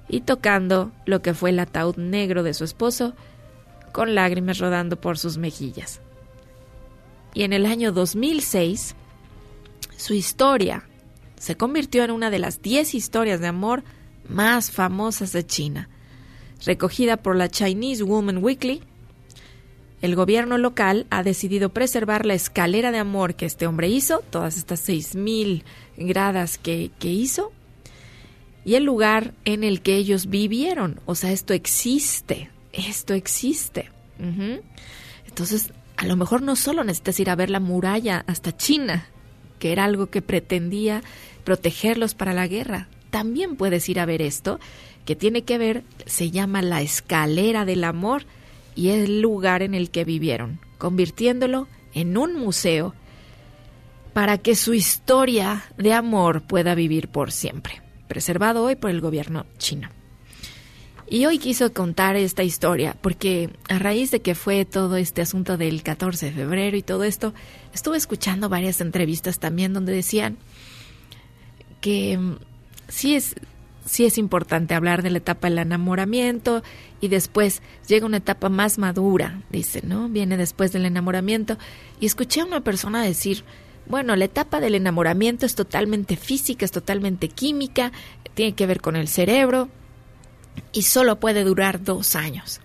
y 0.09 0.21
tocando 0.21 0.91
lo 1.05 1.21
que 1.21 1.35
fue 1.35 1.51
el 1.51 1.59
ataúd 1.59 1.95
negro 1.97 2.41
de 2.41 2.55
su 2.55 2.63
esposo, 2.63 3.13
con 3.91 4.15
lágrimas 4.15 4.57
rodando 4.57 4.99
por 4.99 5.19
sus 5.19 5.37
mejillas. 5.37 6.01
Y 7.35 7.43
en 7.43 7.53
el 7.53 7.67
año 7.67 7.91
2006, 7.91 8.95
su 9.95 10.15
historia 10.15 10.89
se 11.37 11.55
convirtió 11.55 12.03
en 12.03 12.09
una 12.09 12.31
de 12.31 12.39
las 12.39 12.63
10 12.63 12.95
historias 12.95 13.41
de 13.41 13.47
amor 13.47 13.83
más 14.27 14.71
famosas 14.71 15.33
de 15.33 15.45
China, 15.45 15.87
recogida 16.65 17.17
por 17.17 17.35
la 17.35 17.47
Chinese 17.47 18.03
Woman 18.03 18.43
Weekly 18.43 18.81
el 20.03 20.17
gobierno 20.17 20.57
local 20.57 21.07
ha 21.11 21.23
decidido 21.23 21.69
preservar 21.69 22.25
la 22.25 22.33
escalera 22.33 22.91
de 22.91 22.97
amor 22.97 23.35
que 23.35 23.45
este 23.45 23.67
hombre 23.67 23.87
hizo, 23.87 24.19
todas 24.29 24.57
estas 24.57 24.85
6.000 24.85 25.63
gradas 25.95 26.57
que, 26.57 26.91
hizo, 27.01 27.53
y 28.65 28.75
el 28.75 28.83
lugar 28.83 29.33
en 29.45 29.63
el 29.63 29.81
que 29.81 29.95
ellos 29.95 30.27
vivieron. 30.27 30.99
O 31.05 31.15
sea, 31.15 31.31
esto 31.31 31.53
existe, 31.53 32.49
esto 32.73 33.13
existe. 33.13 33.91
Entonces, 35.25 35.71
a 35.95 36.05
lo 36.05 36.17
mejor 36.17 36.41
no 36.41 36.57
solo 36.57 36.83
necesitas 36.83 37.21
ir 37.21 37.29
a 37.29 37.35
ver 37.37 37.49
la 37.49 37.61
muralla 37.61 38.25
hasta 38.27 38.57
China, 38.57 39.07
que 39.57 39.71
era 39.71 39.85
algo 39.85 40.07
que 40.07 40.21
pretendía 40.21 41.01
protegerlos 41.45 42.13
para 42.13 42.33
la 42.33 42.45
guerra. 42.47 42.89
También 43.09 43.55
puedes 43.55 43.87
ir 43.87 44.01
a 44.01 44.05
ver 44.05 44.21
esto, 44.21 44.59
que 45.05 45.15
tiene 45.15 45.43
que 45.43 45.57
ver, 45.57 45.83
se 46.05 46.29
llama 46.29 46.61
la 46.61 46.81
escalera 46.81 47.63
del 47.63 47.85
amor, 47.85 48.25
y 48.75 48.89
el 48.89 49.21
lugar 49.21 49.61
en 49.61 49.73
el 49.73 49.89
que 49.89 50.05
vivieron, 50.05 50.59
convirtiéndolo 50.77 51.67
en 51.93 52.17
un 52.17 52.35
museo 52.35 52.93
para 54.13 54.37
que 54.37 54.55
su 54.55 54.73
historia 54.73 55.65
de 55.77 55.93
amor 55.93 56.43
pueda 56.43 56.75
vivir 56.75 57.07
por 57.07 57.31
siempre, 57.31 57.81
preservado 58.07 58.63
hoy 58.63 58.75
por 58.75 58.91
el 58.91 59.01
gobierno 59.01 59.45
chino. 59.57 59.89
Y 61.07 61.25
hoy 61.25 61.37
quiso 61.37 61.73
contar 61.73 62.15
esta 62.15 62.43
historia 62.43 62.95
porque 63.01 63.49
a 63.69 63.77
raíz 63.77 64.09
de 64.11 64.21
que 64.21 64.35
fue 64.35 64.65
todo 64.65 64.95
este 64.97 65.21
asunto 65.21 65.57
del 65.57 65.83
14 65.83 66.27
de 66.27 66.31
febrero 66.31 66.77
y 66.77 66.81
todo 66.81 67.03
esto, 67.03 67.33
estuve 67.73 67.97
escuchando 67.97 68.49
varias 68.49 68.81
entrevistas 68.81 69.39
también 69.39 69.73
donde 69.73 69.93
decían 69.93 70.37
que 71.81 72.17
mm, 72.17 72.37
sí 72.87 73.15
es 73.15 73.35
sí 73.85 74.05
es 74.05 74.17
importante 74.17 74.73
hablar 74.73 75.03
de 75.03 75.09
la 75.09 75.17
etapa 75.17 75.49
del 75.49 75.59
enamoramiento 75.59 76.63
y 77.01 77.07
después 77.09 77.61
llega 77.87 78.05
una 78.05 78.17
etapa 78.17 78.49
más 78.49 78.77
madura, 78.77 79.41
dice, 79.49 79.81
¿no? 79.83 80.07
Viene 80.09 80.37
después 80.37 80.71
del 80.71 80.85
enamoramiento. 80.85 81.57
Y 81.99 82.05
escuché 82.05 82.41
a 82.41 82.45
una 82.45 82.61
persona 82.61 83.03
decir, 83.03 83.43
bueno, 83.85 84.15
la 84.15 84.25
etapa 84.25 84.59
del 84.59 84.75
enamoramiento 84.75 85.45
es 85.45 85.55
totalmente 85.55 86.15
física, 86.15 86.65
es 86.65 86.71
totalmente 86.71 87.27
química, 87.27 87.91
tiene 88.33 88.53
que 88.53 88.65
ver 88.65 88.81
con 88.81 88.95
el 88.95 89.07
cerebro 89.07 89.69
y 90.71 90.83
solo 90.83 91.19
puede 91.19 91.43
durar 91.43 91.83
dos 91.83 92.15
años. 92.15 92.61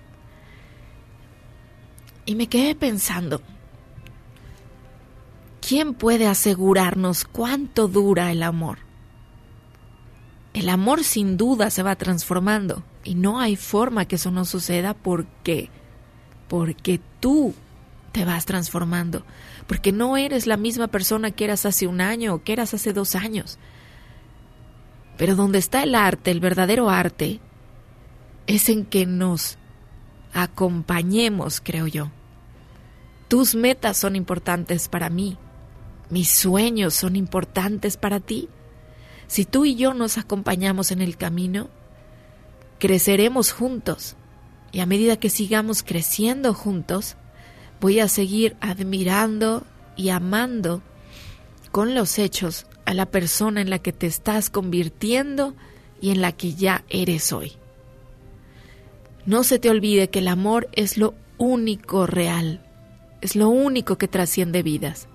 Y 2.26 2.34
me 2.34 2.46
quedé 2.46 2.74
pensando, 2.74 3.40
¿quién 5.66 5.94
puede 5.94 6.26
asegurarnos 6.26 7.24
cuánto 7.24 7.88
dura 7.88 8.30
el 8.30 8.42
amor? 8.42 8.87
El 10.58 10.70
amor 10.70 11.04
sin 11.04 11.36
duda 11.36 11.70
se 11.70 11.84
va 11.84 11.94
transformando 11.94 12.82
y 13.04 13.14
no 13.14 13.38
hay 13.38 13.54
forma 13.54 14.06
que 14.06 14.16
eso 14.16 14.32
no 14.32 14.44
suceda 14.44 14.92
porque 14.92 15.70
porque 16.48 17.00
tú 17.20 17.54
te 18.10 18.24
vas 18.24 18.44
transformando, 18.44 19.22
porque 19.68 19.92
no 19.92 20.16
eres 20.16 20.48
la 20.48 20.56
misma 20.56 20.88
persona 20.88 21.30
que 21.30 21.44
eras 21.44 21.64
hace 21.64 21.86
un 21.86 22.00
año 22.00 22.34
o 22.34 22.42
que 22.42 22.54
eras 22.54 22.74
hace 22.74 22.92
dos 22.92 23.14
años. 23.14 23.56
Pero 25.16 25.36
donde 25.36 25.58
está 25.58 25.84
el 25.84 25.94
arte, 25.94 26.32
el 26.32 26.40
verdadero 26.40 26.90
arte, 26.90 27.38
es 28.48 28.68
en 28.68 28.84
que 28.84 29.06
nos 29.06 29.58
acompañemos, 30.34 31.60
creo 31.60 31.86
yo. 31.86 32.10
Tus 33.28 33.54
metas 33.54 33.96
son 33.96 34.16
importantes 34.16 34.88
para 34.88 35.08
mí, 35.08 35.38
mis 36.10 36.30
sueños 36.30 36.94
son 36.94 37.14
importantes 37.14 37.96
para 37.96 38.18
ti. 38.18 38.48
Si 39.28 39.44
tú 39.44 39.66
y 39.66 39.76
yo 39.76 39.94
nos 39.94 40.18
acompañamos 40.18 40.90
en 40.90 41.02
el 41.02 41.16
camino, 41.16 41.68
creceremos 42.78 43.52
juntos 43.52 44.16
y 44.72 44.80
a 44.80 44.86
medida 44.86 45.16
que 45.16 45.30
sigamos 45.30 45.82
creciendo 45.82 46.54
juntos, 46.54 47.16
voy 47.80 48.00
a 48.00 48.08
seguir 48.08 48.56
admirando 48.60 49.64
y 49.96 50.08
amando 50.08 50.82
con 51.70 51.94
los 51.94 52.18
hechos 52.18 52.66
a 52.86 52.94
la 52.94 53.06
persona 53.06 53.60
en 53.60 53.68
la 53.68 53.78
que 53.78 53.92
te 53.92 54.06
estás 54.06 54.48
convirtiendo 54.48 55.54
y 56.00 56.10
en 56.10 56.22
la 56.22 56.32
que 56.32 56.54
ya 56.54 56.84
eres 56.88 57.32
hoy. 57.32 57.52
No 59.26 59.44
se 59.44 59.58
te 59.58 59.68
olvide 59.68 60.08
que 60.08 60.20
el 60.20 60.28
amor 60.28 60.68
es 60.72 60.96
lo 60.96 61.14
único 61.36 62.06
real, 62.06 62.64
es 63.20 63.36
lo 63.36 63.50
único 63.50 63.98
que 63.98 64.08
trasciende 64.08 64.62
vidas. 64.62 65.06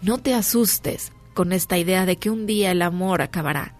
No 0.00 0.16
te 0.16 0.32
asustes 0.32 1.12
con 1.34 1.52
esta 1.52 1.78
idea 1.78 2.06
de 2.06 2.16
que 2.16 2.30
un 2.30 2.46
día 2.46 2.70
el 2.70 2.82
amor 2.82 3.22
acabará, 3.22 3.76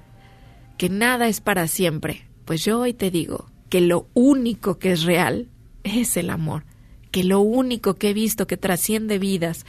que 0.79 0.89
nada 0.89 1.29
es 1.29 1.41
para 1.41 1.69
siempre, 1.69 2.29
pues 2.45 2.65
yo 2.65 2.81
hoy 2.81 2.95
te 2.95 3.11
digo 3.11 3.51
que 3.69 3.81
lo 3.81 4.09
único 4.15 4.79
que 4.79 4.93
es 4.93 5.05
real 5.05 5.49
es 5.85 6.17
el 6.17 6.31
amor, 6.31 6.65
que 7.11 7.25
lo 7.25 7.41
único 7.41 7.95
que 7.95 8.11
he 8.11 8.15
visto 8.15 8.47
que 8.47 8.57
trasciende 8.57 9.19
vidas 9.19 9.65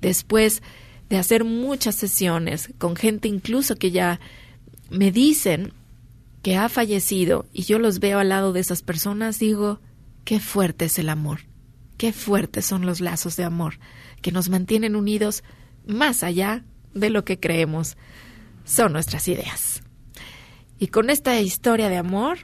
después 0.00 0.62
de 1.08 1.16
hacer 1.18 1.44
muchas 1.44 1.94
sesiones 1.94 2.72
con 2.78 2.96
gente 2.96 3.28
incluso 3.28 3.76
que 3.76 3.90
ya 3.90 4.20
me 4.90 5.10
dicen 5.10 5.72
que 6.42 6.56
ha 6.56 6.68
fallecido 6.68 7.46
y 7.52 7.62
yo 7.62 7.78
los 7.78 7.98
veo 7.98 8.18
al 8.18 8.28
lado 8.28 8.52
de 8.52 8.60
esas 8.60 8.82
personas, 8.82 9.38
digo, 9.38 9.80
qué 10.24 10.40
fuerte 10.40 10.86
es 10.86 10.98
el 10.98 11.08
amor, 11.08 11.40
qué 11.96 12.12
fuertes 12.12 12.66
son 12.66 12.86
los 12.86 13.00
lazos 13.00 13.36
de 13.36 13.44
amor 13.44 13.78
que 14.22 14.32
nos 14.32 14.48
mantienen 14.48 14.96
unidos 14.96 15.42
más 15.86 16.22
allá 16.22 16.64
de 16.94 17.10
lo 17.10 17.24
que 17.24 17.38
creemos 17.38 17.96
son 18.64 18.92
nuestras 18.92 19.28
ideas. 19.28 19.82
Y 20.78 20.88
con 20.88 21.10
esta 21.10 21.40
historia 21.40 21.88
de 21.88 21.96
amor, 21.96 22.38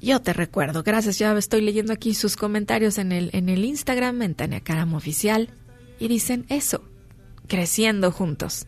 yo 0.00 0.20
te 0.20 0.32
recuerdo, 0.32 0.82
gracias, 0.82 1.18
ya 1.18 1.36
estoy 1.36 1.60
leyendo 1.60 1.92
aquí 1.92 2.14
sus 2.14 2.36
comentarios 2.36 2.98
en 2.98 3.12
el, 3.12 3.30
en 3.32 3.48
el 3.48 3.64
Instagram, 3.64 4.20
en 4.22 4.34
Tania 4.34 4.60
Caram 4.60 4.94
Oficial, 4.94 5.50
y 5.98 6.08
dicen 6.08 6.44
eso, 6.48 6.84
creciendo 7.46 8.10
juntos. 8.10 8.66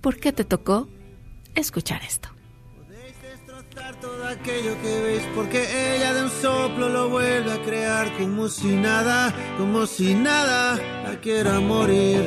¿Por 0.00 0.18
qué 0.18 0.32
te 0.32 0.44
tocó 0.44 0.88
escuchar 1.54 2.02
esto? 2.02 2.35
Todo 3.76 4.26
aquello 4.26 4.74
que 4.80 5.00
veis 5.02 5.22
porque 5.34 5.60
ella 5.94 6.14
de 6.14 6.22
un 6.22 6.30
soplo 6.30 6.88
lo 6.88 7.10
vuelve 7.10 7.52
a 7.52 7.62
crear 7.62 8.10
como 8.16 8.48
si 8.48 8.68
nada, 8.68 9.34
como 9.58 9.86
si 9.86 10.14
nada 10.14 10.76
la 11.04 11.20
quiera 11.20 11.60
morir. 11.60 12.22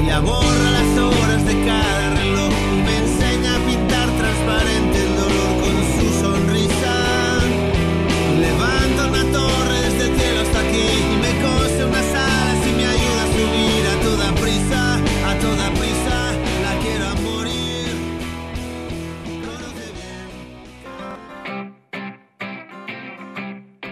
Ella 0.00 0.18
borra 0.18 0.70
las 0.78 0.98
horas 0.98 1.46
de 1.46 1.64
cada 1.64 1.93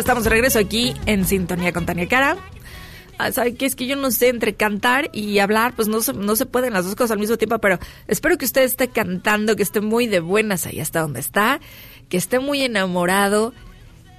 Estamos 0.00 0.24
de 0.24 0.30
regreso 0.30 0.58
aquí 0.58 0.94
en 1.06 1.24
sintonía 1.26 1.72
con 1.72 1.86
Tania 1.86 2.08
Cara. 2.08 2.36
Ah, 3.18 3.30
¿Sabe 3.32 3.54
qué? 3.54 3.66
Es 3.66 3.76
que 3.76 3.86
yo 3.86 3.96
no 3.96 4.10
sé, 4.10 4.28
entre 4.28 4.54
cantar 4.54 5.10
y 5.12 5.38
hablar, 5.40 5.74
pues 5.76 5.88
no 5.88 6.00
se, 6.00 6.14
no 6.14 6.36
se 6.36 6.46
pueden 6.46 6.72
las 6.72 6.86
dos 6.86 6.94
cosas 6.94 7.12
al 7.12 7.18
mismo 7.18 7.36
tiempo, 7.36 7.58
pero 7.58 7.78
espero 8.08 8.38
que 8.38 8.46
usted 8.46 8.62
esté 8.62 8.88
cantando, 8.88 9.56
que 9.56 9.62
esté 9.62 9.82
muy 9.82 10.06
de 10.06 10.20
buenas 10.20 10.66
ahí 10.66 10.80
hasta 10.80 11.02
donde 11.02 11.20
está, 11.20 11.60
que 12.08 12.16
esté 12.16 12.38
muy 12.38 12.62
enamorado 12.62 13.52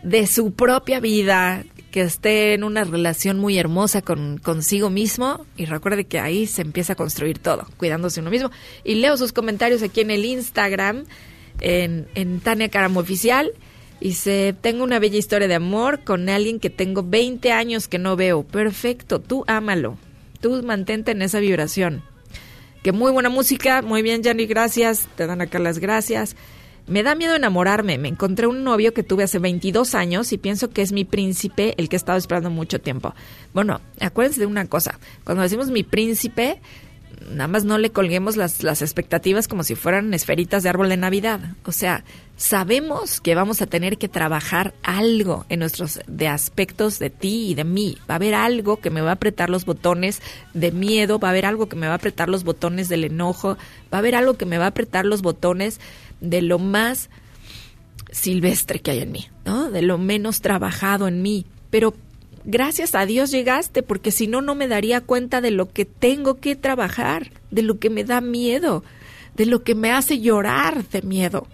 de 0.04 0.28
su 0.28 0.54
propia 0.54 1.00
vida, 1.00 1.64
que 1.90 2.02
esté 2.02 2.54
en 2.54 2.64
una 2.64 2.84
relación 2.84 3.40
muy 3.40 3.58
hermosa 3.58 4.04
con 4.04 4.38
consigo 4.38 4.92
mismo 4.92 5.46
y 5.58 5.66
recuerde 5.66 6.06
que 6.06 6.20
ahí 6.20 6.46
se 6.46 6.62
empieza 6.62 6.94
a 6.94 6.96
construir 6.96 7.40
todo, 7.40 7.68
cuidándose 7.78 8.20
uno 8.20 8.30
mismo. 8.30 8.52
Y 8.84 8.96
leo 8.96 9.18
sus 9.18 9.34
comentarios 9.34 9.82
aquí 9.82 10.02
en 10.02 10.12
el 10.12 10.26
Instagram, 10.26 11.06
en, 11.60 12.08
en 12.14 12.40
Tania 12.40 12.70
Caramo 12.70 13.00
Oficial. 13.00 13.52
Dice, 14.02 14.56
tengo 14.60 14.84
una 14.84 14.98
bella 14.98 15.20
historia 15.20 15.48
de 15.48 15.54
amor 15.54 16.04
con 16.04 16.28
alguien 16.28 16.60
que 16.60 16.72
tengo 16.72 17.04
20 17.04 17.52
años 17.52 17.88
que 17.88 18.00
no 18.00 18.16
veo. 18.16 18.42
Perfecto, 18.42 19.22
tú 19.22 19.44
ámalo. 19.46 19.98
Tú 20.42 20.64
mantente 20.64 21.12
en 21.12 21.22
esa 21.22 21.40
vibración. 21.40 22.02
Que 22.82 22.92
muy 22.92 23.12
buena 23.12 23.30
música, 23.30 23.84
muy 23.84 24.02
bien, 24.02 24.24
Yanni, 24.24 24.48
gracias. 24.48 25.08
Te 25.16 25.28
dan 25.28 25.42
acá 25.42 25.60
las 25.60 25.78
gracias. 25.78 26.36
Me 26.88 27.04
da 27.04 27.14
miedo 27.14 27.36
enamorarme. 27.36 28.00
Me 28.00 28.08
encontré 28.08 28.48
un 28.48 28.64
novio 28.64 28.92
que 28.92 29.04
tuve 29.04 29.24
hace 29.24 29.38
22 29.38 29.94
años 29.94 30.34
y 30.34 30.40
pienso 30.40 30.72
que 30.72 30.82
es 30.82 30.92
mi 30.92 31.06
príncipe, 31.06 31.76
el 31.78 31.88
que 31.88 31.96
he 31.96 31.98
estado 31.98 32.18
esperando 32.18 32.50
mucho 32.50 32.82
tiempo. 32.82 33.14
Bueno, 33.54 33.82
acuérdense 34.00 34.40
de 34.40 34.48
una 34.48 34.66
cosa. 34.66 35.00
Cuando 35.24 35.44
decimos 35.44 35.70
mi 35.70 35.84
príncipe, 35.84 36.60
nada 37.30 37.48
más 37.48 37.66
no 37.66 37.78
le 37.78 37.92
colguemos 37.92 38.36
las, 38.36 38.64
las 38.64 38.82
expectativas 38.82 39.48
como 39.48 39.64
si 39.64 39.76
fueran 39.76 40.12
esferitas 40.16 40.64
de 40.64 40.70
árbol 40.70 40.90
de 40.90 40.98
Navidad. 40.98 41.40
O 41.66 41.72
sea, 41.72 42.04
sabemos 42.42 43.22
que 43.22 43.36
vamos 43.36 43.62
a 43.62 43.68
tener 43.68 44.00
que 44.00 44.10
trabajar 44.10 44.74
algo 44.82 45.46
en 45.50 45.60
nuestros 45.60 46.00
de 46.08 46.28
aspectos 46.28 46.98
de 46.98 47.12
ti 47.12 47.52
y 47.52 47.54
de 47.54 47.64
mí. 47.64 48.00
Va 48.10 48.16
a 48.16 48.18
haber 48.18 48.34
algo 48.34 48.78
que 48.78 48.90
me 48.90 49.02
va 49.02 49.12
a 49.12 49.14
apretar 49.14 49.52
los 49.52 49.64
botones 49.64 50.24
de 50.56 50.72
miedo, 50.72 51.20
va 51.20 51.28
a 51.28 51.32
haber 51.32 51.46
algo 51.46 51.70
que 51.70 51.76
me 51.76 51.86
va 51.86 51.94
a 51.94 51.98
apretar 51.98 52.30
los 52.30 52.44
botones 52.44 52.90
del 52.90 53.04
enojo, 53.04 53.58
va 53.94 53.98
a 53.98 54.00
haber 54.00 54.16
algo 54.16 54.38
que 54.38 54.48
me 54.48 54.58
va 54.58 54.66
a 54.66 54.70
apretar 54.70 55.06
los 55.06 55.22
botones 55.22 55.80
de 56.20 56.42
lo 56.42 56.58
más 56.58 57.12
silvestre 58.12 58.80
que 58.80 58.90
hay 58.90 59.00
en 59.02 59.12
mí, 59.12 59.28
¿no? 59.46 59.70
De 59.70 59.84
lo 59.84 60.00
menos 60.00 60.42
trabajado 60.42 61.08
en 61.08 61.22
mí. 61.22 61.46
Pero 61.70 61.94
gracias 62.44 62.96
a 62.96 63.06
Dios 63.06 63.30
llegaste, 63.30 63.84
porque 63.84 64.10
si 64.10 64.26
no, 64.26 64.42
no 64.42 64.56
me 64.56 64.68
daría 64.68 65.02
cuenta 65.02 65.42
de 65.42 65.52
lo 65.52 65.70
que 65.70 65.86
tengo 65.86 66.40
que 66.40 66.56
trabajar, 66.56 67.30
de 67.52 67.62
lo 67.62 67.78
que 67.78 67.92
me 67.92 68.04
da 68.04 68.20
miedo, 68.20 68.84
de 69.36 69.46
lo 69.46 69.64
que 69.64 69.76
me 69.76 69.92
hace 69.92 70.20
llorar 70.20 70.84
de 70.90 71.04
miedo. 71.04 71.46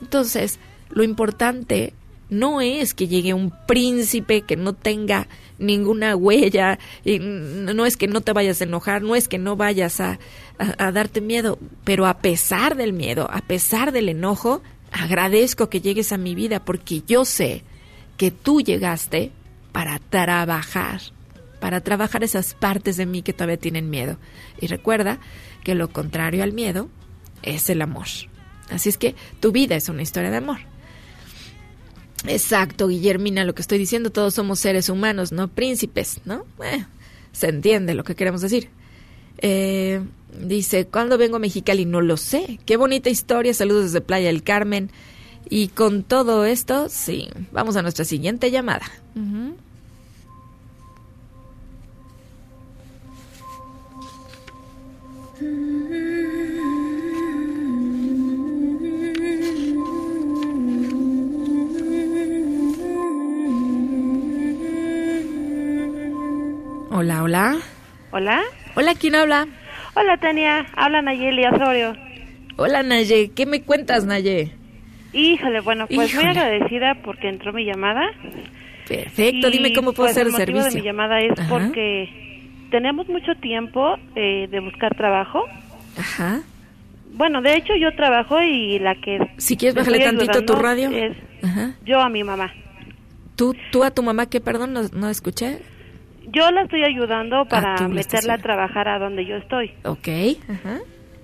Entonces, 0.00 0.58
lo 0.90 1.02
importante 1.02 1.94
no 2.30 2.60
es 2.60 2.94
que 2.94 3.08
llegue 3.08 3.34
un 3.34 3.52
príncipe 3.66 4.42
que 4.42 4.56
no 4.56 4.74
tenga 4.74 5.28
ninguna 5.58 6.14
huella, 6.14 6.78
y 7.04 7.18
no 7.18 7.86
es 7.86 7.96
que 7.96 8.06
no 8.06 8.20
te 8.20 8.32
vayas 8.32 8.60
a 8.60 8.64
enojar, 8.64 9.02
no 9.02 9.16
es 9.16 9.28
que 9.28 9.38
no 9.38 9.56
vayas 9.56 10.00
a, 10.00 10.18
a, 10.58 10.86
a 10.86 10.92
darte 10.92 11.20
miedo, 11.20 11.58
pero 11.84 12.06
a 12.06 12.18
pesar 12.18 12.76
del 12.76 12.92
miedo, 12.92 13.28
a 13.30 13.40
pesar 13.40 13.92
del 13.92 14.08
enojo, 14.08 14.62
agradezco 14.92 15.68
que 15.68 15.80
llegues 15.80 16.12
a 16.12 16.18
mi 16.18 16.34
vida 16.34 16.64
porque 16.64 17.02
yo 17.06 17.24
sé 17.24 17.64
que 18.16 18.30
tú 18.30 18.60
llegaste 18.60 19.32
para 19.72 19.98
trabajar, 19.98 21.00
para 21.60 21.80
trabajar 21.80 22.24
esas 22.24 22.54
partes 22.54 22.96
de 22.96 23.06
mí 23.06 23.22
que 23.22 23.32
todavía 23.32 23.58
tienen 23.58 23.90
miedo. 23.90 24.18
Y 24.60 24.66
recuerda 24.66 25.18
que 25.64 25.74
lo 25.74 25.88
contrario 25.90 26.42
al 26.42 26.52
miedo 26.52 26.88
es 27.42 27.70
el 27.70 27.82
amor. 27.82 28.06
Así 28.70 28.88
es 28.88 28.98
que 28.98 29.14
tu 29.40 29.52
vida 29.52 29.76
es 29.76 29.88
una 29.88 30.02
historia 30.02 30.30
de 30.30 30.36
amor. 30.36 30.58
Exacto, 32.26 32.88
Guillermina, 32.88 33.44
lo 33.44 33.54
que 33.54 33.62
estoy 33.62 33.78
diciendo, 33.78 34.10
todos 34.10 34.34
somos 34.34 34.58
seres 34.58 34.88
humanos, 34.88 35.32
no 35.32 35.48
príncipes, 35.48 36.20
¿no? 36.24 36.44
Eh, 36.62 36.84
se 37.32 37.48
entiende 37.48 37.94
lo 37.94 38.04
que 38.04 38.14
queremos 38.14 38.40
decir. 38.40 38.70
Eh, 39.38 40.00
dice, 40.42 40.86
¿cuándo 40.86 41.16
vengo 41.16 41.36
a 41.36 41.40
Mexicali? 41.40 41.84
No 41.84 42.00
lo 42.00 42.16
sé. 42.16 42.58
Qué 42.66 42.76
bonita 42.76 43.08
historia, 43.08 43.54
saludos 43.54 43.84
desde 43.84 44.00
Playa 44.00 44.26
del 44.26 44.42
Carmen. 44.42 44.90
Y 45.48 45.68
con 45.68 46.02
todo 46.02 46.44
esto, 46.44 46.88
sí, 46.88 47.28
vamos 47.52 47.76
a 47.76 47.82
nuestra 47.82 48.04
siguiente 48.04 48.50
llamada. 48.50 48.86
Hola, 66.98 67.22
hola. 67.22 67.56
Hola. 68.10 68.40
Hola, 68.74 68.92
¿quién 68.96 69.14
habla? 69.14 69.46
Hola, 69.94 70.16
Tania. 70.16 70.66
Habla 70.74 71.00
Nayeli 71.00 71.46
Osorio. 71.46 71.92
Hola, 72.56 72.82
Naye. 72.82 73.30
¿Qué 73.36 73.46
me 73.46 73.62
cuentas, 73.62 74.04
Naye? 74.04 74.50
Híjole, 75.12 75.60
bueno, 75.60 75.86
pues 75.86 76.10
Híjole. 76.10 76.26
muy 76.26 76.36
agradecida 76.36 76.96
porque 77.04 77.28
entró 77.28 77.52
mi 77.52 77.64
llamada. 77.64 78.02
Perfecto, 78.88 79.46
Y, 79.46 79.50
dime 79.52 79.72
cómo 79.74 79.92
puedo 79.92 80.08
pues, 80.08 80.16
hacer 80.16 80.22
el 80.26 80.34
el 80.34 80.40
motivo 80.40 80.58
servicio. 80.58 80.72
de 80.72 80.82
mi 80.82 80.84
llamada 80.88 81.20
es 81.20 81.38
Ajá. 81.38 81.48
porque 81.48 82.40
tenemos 82.72 83.08
mucho 83.08 83.32
tiempo 83.40 83.94
eh, 84.16 84.48
de 84.50 84.58
buscar 84.58 84.96
trabajo. 84.96 85.44
Ajá. 85.96 86.40
Bueno, 87.12 87.42
de 87.42 87.58
hecho 87.58 87.74
yo 87.80 87.94
trabajo 87.94 88.42
y 88.42 88.80
la 88.80 88.96
que 88.96 89.20
Si 89.36 89.56
quieres, 89.56 89.76
le 89.76 89.82
bájale 89.82 89.98
estoy 89.98 90.16
tantito 90.26 90.44
tu 90.52 90.60
radio. 90.60 90.90
Es 90.90 91.16
Ajá. 91.44 91.76
yo 91.86 92.00
a 92.00 92.08
mi 92.08 92.24
mamá. 92.24 92.52
¿Tú, 93.36 93.54
tú 93.70 93.84
a 93.84 93.92
tu 93.92 94.02
mamá, 94.02 94.26
qué, 94.26 94.40
perdón, 94.40 94.72
no, 94.72 94.82
no 94.92 95.08
escuché? 95.08 95.58
Yo 96.32 96.50
la 96.50 96.62
estoy 96.62 96.84
ayudando 96.84 97.44
para 97.46 97.70
Ah, 97.70 97.74
estás 97.74 97.90
meterla 97.90 98.34
a 98.34 98.38
trabajar 98.38 98.88
a 98.88 98.98
donde 98.98 99.24
yo 99.24 99.36
estoy. 99.36 99.72
Ok. 99.84 100.08
Ajá. 100.48 100.78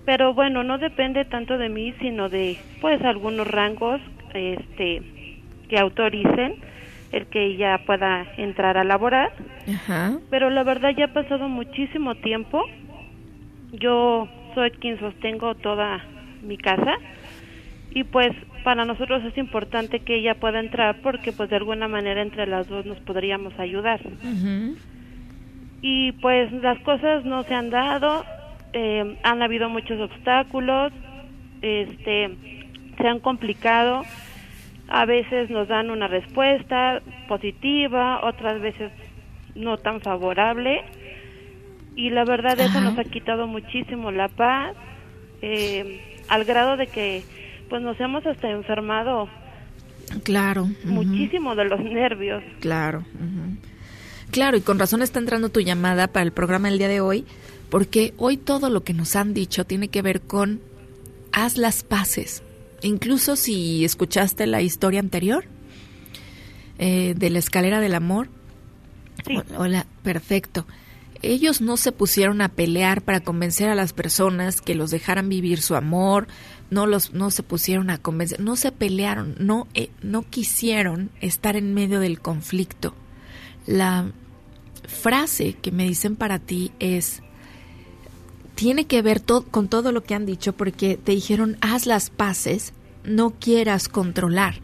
Pero 0.05 0.35
bueno, 0.35 0.63
no 0.65 0.79
depende 0.79 1.25
tanto 1.25 1.59
de 1.59 1.69
mí, 1.69 1.95
sino 2.01 2.29
de 2.29 2.59
pues 2.81 3.03
algunos 3.03 3.47
rangos 3.47 4.01
este 4.35 5.03
que 5.69 5.79
autoricen 5.79 6.57
el 7.13 7.27
que 7.27 7.45
ella 7.45 7.81
pueda 7.87 8.27
entrar 8.37 8.77
a 8.77 8.85
laborar. 8.85 9.33
Ajá. 9.69 10.19
Pero 10.31 10.51
la 10.51 10.65
verdad 10.65 10.91
ya 10.97 11.07
ha 11.07 11.13
pasado 11.13 11.49
muchísimo 11.49 12.17
tiempo. 12.17 12.63
Yo 13.73 14.29
soy 14.55 14.71
quien 14.73 14.99
sostengo 14.99 15.55
toda 15.55 16.05
mi 16.43 16.57
casa 16.59 16.97
y 17.91 18.05
pues 18.05 18.31
para 18.65 18.85
nosotros 18.85 19.23
es 19.25 19.37
importante 19.39 20.01
que 20.01 20.17
ella 20.17 20.35
pueda 20.35 20.59
entrar 20.59 21.01
porque 21.03 21.33
pues 21.33 21.49
de 21.51 21.57
alguna 21.57 21.87
manera 21.89 22.23
entre 22.23 22.47
las 22.47 22.69
dos 22.69 22.85
nos 22.85 22.99
podríamos 23.01 23.59
ayudar. 23.59 24.01
Ujú. 24.05 24.77
Y 25.87 26.13
pues 26.13 26.51
las 26.51 26.79
cosas 26.79 27.27
no 27.27 27.45
se 27.45 27.53
han 27.53 27.69
dado, 27.69 28.25
eh, 28.73 29.19
han 29.23 29.43
habido 29.43 29.69
muchos 29.69 30.01
obstáculos, 30.01 30.91
este, 31.61 32.35
se 32.97 33.07
han 33.07 33.21
complicado. 33.21 34.07
A 34.89 35.05
veces 35.05 35.51
nos 35.51 35.69
dan 35.69 35.91
una 35.91 36.09
respuesta 36.09 37.03
positiva, 37.29 38.25
otras 38.25 38.63
veces 38.63 38.93
no 39.57 39.77
tan 39.77 40.01
favorable. 40.01 40.81
Y 41.97 42.09
la 42.09 42.25
verdad 42.25 42.59
eso 42.59 42.79
Ajá. 42.79 42.81
nos 42.81 42.99
ha 42.99 43.05
quitado 43.05 43.47
muchísimo 43.47 44.11
la 44.11 44.29
paz, 44.29 44.75
eh, 45.43 46.01
al 46.29 46.47
grado 46.47 46.79
de 46.79 46.87
que 46.87 47.23
pues 47.69 47.83
nos 47.83 48.01
hemos 48.01 48.25
hasta 48.25 48.51
enfermado 48.51 49.29
Claro. 50.23 50.67
muchísimo 50.85 51.55
de 51.55 51.67
los 51.67 51.81
nervios. 51.81 52.43
Claro. 52.61 53.05
Claro, 54.35 54.57
y 54.57 54.63
con 54.63 54.81
razón 54.81 55.01
está 55.01 55.21
entrando 55.21 55.49
tu 55.49 55.61
llamada 55.61 56.09
para 56.09 56.25
el 56.25 56.33
programa 56.33 56.69
del 56.69 56.79
día 56.79 56.89
de 56.89 57.01
hoy, 57.01 57.25
porque 57.71 58.15
hoy 58.17 58.37
todo 58.37 58.69
lo 58.69 58.83
que 58.83 58.93
nos 58.93 59.15
han 59.15 59.33
dicho 59.33 59.65
tiene 59.65 59.87
que 59.87 60.03
ver 60.03 60.23
con 60.23 60.61
haz 61.31 61.57
las 61.57 61.85
paces. 61.85 62.43
Incluso 62.83 63.37
si 63.37 63.85
escuchaste 63.85 64.49
la 64.49 64.61
historia 64.61 64.99
anterior 64.99 65.45
eh, 66.81 67.15
de 67.17 67.31
la 67.31 67.39
escalera 67.39 67.79
del 67.79 67.95
amor. 67.95 68.29
Sí. 69.25 69.37
Hola, 69.57 69.87
perfecto. 70.03 70.67
Ellos 71.23 71.61
no 71.61 71.77
se 71.77 71.93
pusieron 71.93 72.41
a 72.41 72.49
pelear 72.49 73.03
para 73.03 73.21
convencer 73.21 73.69
a 73.69 73.77
las 73.77 73.93
personas 73.93 74.61
que 74.61 74.75
los 74.75 74.91
dejaran 74.91 75.29
vivir 75.29 75.63
su 75.63 75.77
amor, 75.77 76.27
no 76.71 76.87
los 76.87 77.13
no 77.13 77.31
se 77.31 77.45
pusieron 77.45 77.89
a 77.89 77.99
convencer, 77.99 78.41
no 78.41 78.57
se 78.57 78.73
pelearon, 78.73 79.37
no 79.39 79.69
eh, 79.75 79.91
no 80.03 80.23
quisieron 80.29 81.11
estar 81.21 81.55
en 81.55 81.73
medio 81.73 82.01
del 82.01 82.19
conflicto. 82.19 82.97
La 83.65 84.13
frase 84.95 85.53
que 85.55 85.71
me 85.73 85.85
dicen 85.85 86.17
para 86.17 86.39
ti 86.39 86.73
es 86.79 87.21
tiene 88.55 88.87
que 88.87 89.03
ver 89.03 89.21
to- 89.21 89.45
con 89.51 89.69
todo 89.69 89.93
lo 89.93 90.03
que 90.05 90.15
han 90.15 90.27
dicho 90.27 90.53
porque 90.53 90.97
te 90.97 91.13
dijeron 91.13 91.57
haz 91.61 91.87
las 91.87 92.11
paces, 92.11 92.73
no 93.05 93.31
quieras 93.31 93.89
controlar. 93.89 94.55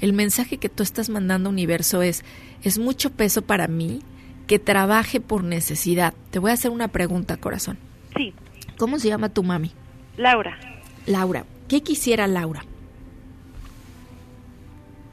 El 0.00 0.12
mensaje 0.12 0.58
que 0.58 0.68
tú 0.68 0.82
estás 0.82 1.08
mandando 1.08 1.48
universo 1.48 2.02
es 2.02 2.24
es 2.62 2.78
mucho 2.78 3.10
peso 3.10 3.42
para 3.42 3.66
mí 3.68 4.00
que 4.46 4.58
trabaje 4.58 5.20
por 5.20 5.44
necesidad. 5.44 6.14
Te 6.30 6.38
voy 6.38 6.50
a 6.50 6.54
hacer 6.54 6.70
una 6.70 6.88
pregunta, 6.88 7.36
corazón. 7.36 7.78
Sí, 8.16 8.32
¿Cómo 8.78 8.98
se 9.00 9.08
llama 9.08 9.28
tu 9.28 9.42
mami? 9.42 9.72
Laura. 10.16 10.56
Laura. 11.06 11.44
¿Qué 11.66 11.82
quisiera 11.82 12.26
Laura? 12.28 12.64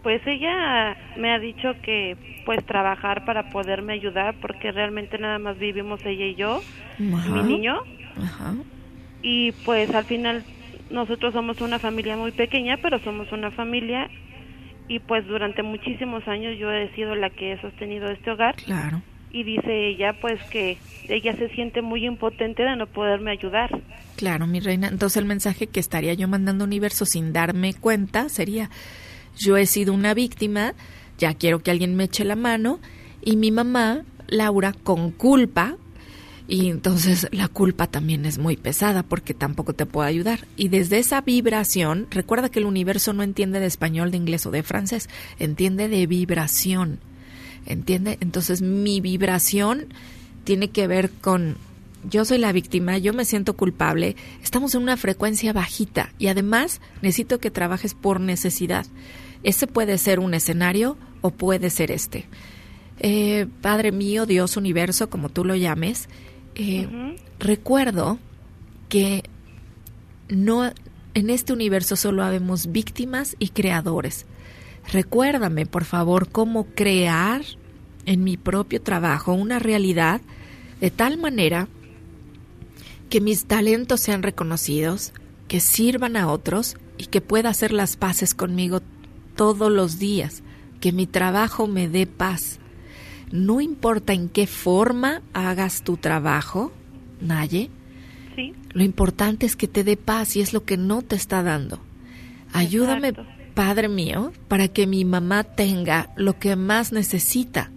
Pues 0.06 0.22
ella 0.28 0.96
me 1.18 1.34
ha 1.34 1.40
dicho 1.40 1.74
que 1.82 2.16
pues 2.46 2.64
trabajar 2.68 3.26
para 3.26 3.50
poderme 3.50 3.94
ayudar 3.94 4.36
porque 4.40 4.72
realmente 4.72 5.18
nada 5.18 5.40
más 5.40 5.58
vivimos 5.58 6.00
ella 6.06 6.28
y 6.28 6.36
yo, 6.36 6.62
Ajá. 7.16 7.28
mi 7.32 7.42
niño, 7.42 7.76
Ajá. 8.16 8.54
y 9.24 9.52
pues 9.66 9.90
al 9.96 10.06
final 10.06 10.44
nosotros 10.92 11.34
somos 11.34 11.60
una 11.60 11.80
familia 11.80 12.16
muy 12.18 12.32
pequeña, 12.32 12.78
pero 12.84 13.00
somos 13.00 13.32
una 13.32 13.50
familia 13.50 14.08
y 14.88 15.00
pues 15.00 15.26
durante 15.26 15.64
muchísimos 15.64 16.28
años 16.28 16.56
yo 16.60 16.72
he 16.72 16.94
sido 16.94 17.16
la 17.16 17.32
que 17.32 17.54
he 17.54 17.62
sostenido 17.62 18.08
este 18.12 18.30
hogar 18.30 18.58
Claro. 18.58 19.02
y 19.32 19.42
dice 19.42 19.88
ella 19.88 20.14
pues 20.22 20.40
que 20.52 20.78
ella 21.10 21.36
se 21.36 21.50
siente 21.56 21.82
muy 21.82 22.06
impotente 22.06 22.62
de 22.62 22.76
no 22.76 22.86
poderme 22.86 23.32
ayudar. 23.32 23.72
Claro, 24.18 24.46
mi 24.46 24.60
reina. 24.60 24.88
Entonces 24.88 25.18
el 25.18 25.26
mensaje 25.26 25.66
que 25.66 25.80
estaría 25.80 26.14
yo 26.14 26.28
mandando 26.28 26.64
universo 26.64 27.06
sin 27.08 27.34
darme 27.34 27.74
cuenta 27.74 28.30
sería, 28.30 28.70
yo 29.38 29.58
he 29.58 29.66
sido 29.66 29.94
una 29.94 30.14
víctima, 30.14 30.74
ya 31.18 31.34
quiero 31.34 31.60
que 31.60 31.72
alguien 31.72 31.96
me 31.96 32.06
eche 32.06 32.26
la 32.26 32.36
mano, 32.36 32.80
y 33.22 33.36
mi 33.36 33.52
mamá, 33.52 34.04
Laura, 34.28 34.74
con 34.74 35.12
culpa, 35.12 35.78
y 36.48 36.70
entonces 36.70 37.28
la 37.32 37.48
culpa 37.48 37.88
también 37.88 38.26
es 38.26 38.38
muy 38.38 38.56
pesada 38.56 39.02
porque 39.02 39.34
tampoco 39.34 39.74
te 39.74 39.88
puedo 39.88 40.08
ayudar. 40.08 40.46
Y 40.56 40.68
desde 40.68 41.00
esa 41.00 41.22
vibración, 41.22 42.08
recuerda 42.12 42.50
que 42.50 42.60
el 42.60 42.66
universo 42.66 43.14
no 43.14 43.24
entiende 43.24 43.60
de 43.60 43.66
español, 43.66 44.12
de 44.12 44.18
inglés 44.18 44.46
o 44.46 44.52
de 44.52 44.62
francés, 44.62 45.10
entiende 45.40 45.88
de 45.88 46.06
vibración. 46.06 47.00
¿Entiende? 47.66 48.20
Entonces 48.22 48.62
mi 48.62 49.02
vibración 49.02 49.88
tiene 50.44 50.70
que 50.70 50.86
ver 50.86 51.10
con 51.10 51.58
yo 52.08 52.24
soy 52.24 52.38
la 52.38 52.52
víctima, 52.52 53.00
yo 53.00 53.14
me 53.14 53.26
siento 53.26 53.56
culpable, 53.56 54.16
estamos 54.44 54.76
en 54.76 54.84
una 54.84 54.96
frecuencia 54.98 55.54
bajita 55.54 56.14
y 56.20 56.28
además 56.28 56.80
necesito 57.02 57.40
que 57.40 57.50
trabajes 57.50 57.96
por 57.96 58.20
necesidad. 58.20 58.86
Ese 59.46 59.68
puede 59.68 60.00
ser 60.00 60.20
un 60.20 60.34
escenario 60.34 60.98
o 61.22 61.30
puede 61.30 61.70
ser 61.70 61.92
este. 61.92 62.26
Eh, 63.00 63.46
Padre 63.62 63.92
mío, 63.92 64.26
Dios, 64.26 64.58
universo, 64.58 65.08
como 65.08 65.30
tú 65.30 65.46
lo 65.46 65.56
llames, 65.56 66.10
eh, 66.56 67.16
recuerdo 67.38 68.18
que 68.90 69.24
no 70.30 70.72
en 71.14 71.30
este 71.30 71.54
universo 71.54 71.96
solo 71.96 72.24
habemos 72.24 72.72
víctimas 72.72 73.36
y 73.38 73.50
creadores. 73.50 74.26
Recuérdame, 74.92 75.68
por 75.68 75.86
favor, 75.86 76.30
cómo 76.30 76.66
crear 76.66 77.44
en 78.08 78.24
mi 78.24 78.38
propio 78.38 78.82
trabajo 78.82 79.34
una 79.34 79.60
realidad 79.60 80.22
de 80.82 80.90
tal 80.90 81.20
manera 81.20 81.68
que 83.12 83.22
mis 83.22 83.46
talentos 83.46 84.02
sean 84.02 84.24
reconocidos, 84.24 85.14
que 85.48 85.60
sirvan 85.60 86.18
a 86.18 86.32
otros 86.32 86.78
y 86.98 87.06
que 87.06 87.22
pueda 87.22 87.50
hacer 87.50 87.72
las 87.72 87.96
paces 87.96 88.34
conmigo 88.34 88.82
todos 89.36 89.72
los 89.72 90.00
días, 90.00 90.44
que 90.80 90.92
mi 90.92 91.08
trabajo 91.08 91.68
me 91.68 91.88
dé 91.88 92.08
paz. 92.08 92.60
No 93.32 93.62
importa 93.62 94.14
en 94.14 94.30
qué 94.30 94.48
forma 94.48 95.22
hagas 95.34 95.84
tu 95.84 95.98
trabajo, 95.98 96.72
Naye, 97.22 97.70
Sí, 98.36 98.54
lo 98.74 98.84
importante 98.84 99.46
es 99.46 99.56
que 99.56 99.70
te 99.70 99.86
dé 99.86 99.96
paz 99.96 100.36
y 100.36 100.42
es 100.42 100.52
lo 100.52 100.66
que 100.66 100.76
no 100.76 101.02
te 101.02 101.16
está 101.16 101.42
dando. 101.42 101.80
Ayúdame, 102.52 103.10
Exacto. 103.10 103.32
Padre 103.54 103.88
mío, 103.88 104.34
para 104.50 104.68
que 104.68 104.86
mi 104.86 105.06
mamá 105.06 105.46
tenga 105.46 106.12
lo 106.18 106.38
que 106.38 106.58
más 106.58 106.92
necesita. 106.92 107.72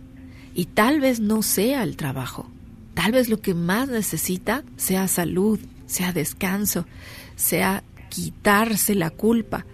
Y 0.53 0.67
tal 0.67 1.01
vez 1.01 1.21
no 1.21 1.43
sea 1.43 1.85
el 1.85 1.97
trabajo. 1.97 2.51
Tal 2.95 3.13
vez 3.13 3.29
lo 3.29 3.41
que 3.41 3.55
más 3.55 3.89
necesita 3.89 4.65
sea 4.77 5.07
salud, 5.07 5.61
sea 5.87 6.13
descanso, 6.13 6.85
sea 7.37 7.85
quitarse 8.09 8.97
la 8.97 9.11
culpa. 9.11 9.67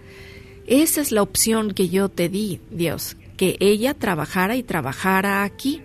Esa 0.67 1.01
es 1.01 1.11
la 1.11 1.21
opción 1.21 1.73
que 1.73 1.89
yo 1.89 2.09
te 2.09 2.27
di, 2.27 2.59
Dios, 2.71 3.17
que 3.37 3.55
ella 3.59 3.93
trabajara 3.93 4.55
y 4.55 4.63
trabajara 4.63 5.43
aquí. 5.43 5.81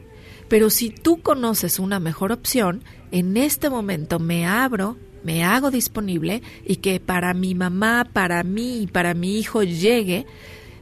Pero 0.48 0.70
si 0.70 0.90
tú 0.90 1.20
conoces 1.20 1.78
una 1.78 2.00
mejor 2.00 2.32
opción, 2.32 2.82
en 3.12 3.36
este 3.36 3.68
momento 3.68 4.18
me 4.18 4.46
abro, 4.46 4.96
me 5.22 5.44
hago 5.44 5.70
disponible 5.70 6.42
y 6.66 6.76
que 6.76 6.98
para 6.98 7.34
mi 7.34 7.54
mamá, 7.54 8.08
para 8.10 8.42
mí 8.42 8.82
y 8.82 8.86
para 8.86 9.14
mi 9.14 9.38
hijo 9.38 9.62
llegue 9.62 10.26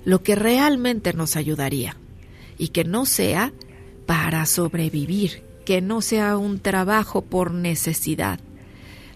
lo 0.04 0.22
que 0.22 0.36
realmente 0.36 1.12
nos 1.12 1.36
ayudaría. 1.36 1.96
Y 2.56 2.68
que 2.68 2.84
no 2.84 3.04
sea 3.04 3.52
para 4.06 4.46
sobrevivir, 4.46 5.42
que 5.64 5.80
no 5.80 6.00
sea 6.02 6.36
un 6.38 6.60
trabajo 6.60 7.22
por 7.22 7.52
necesidad. 7.52 8.40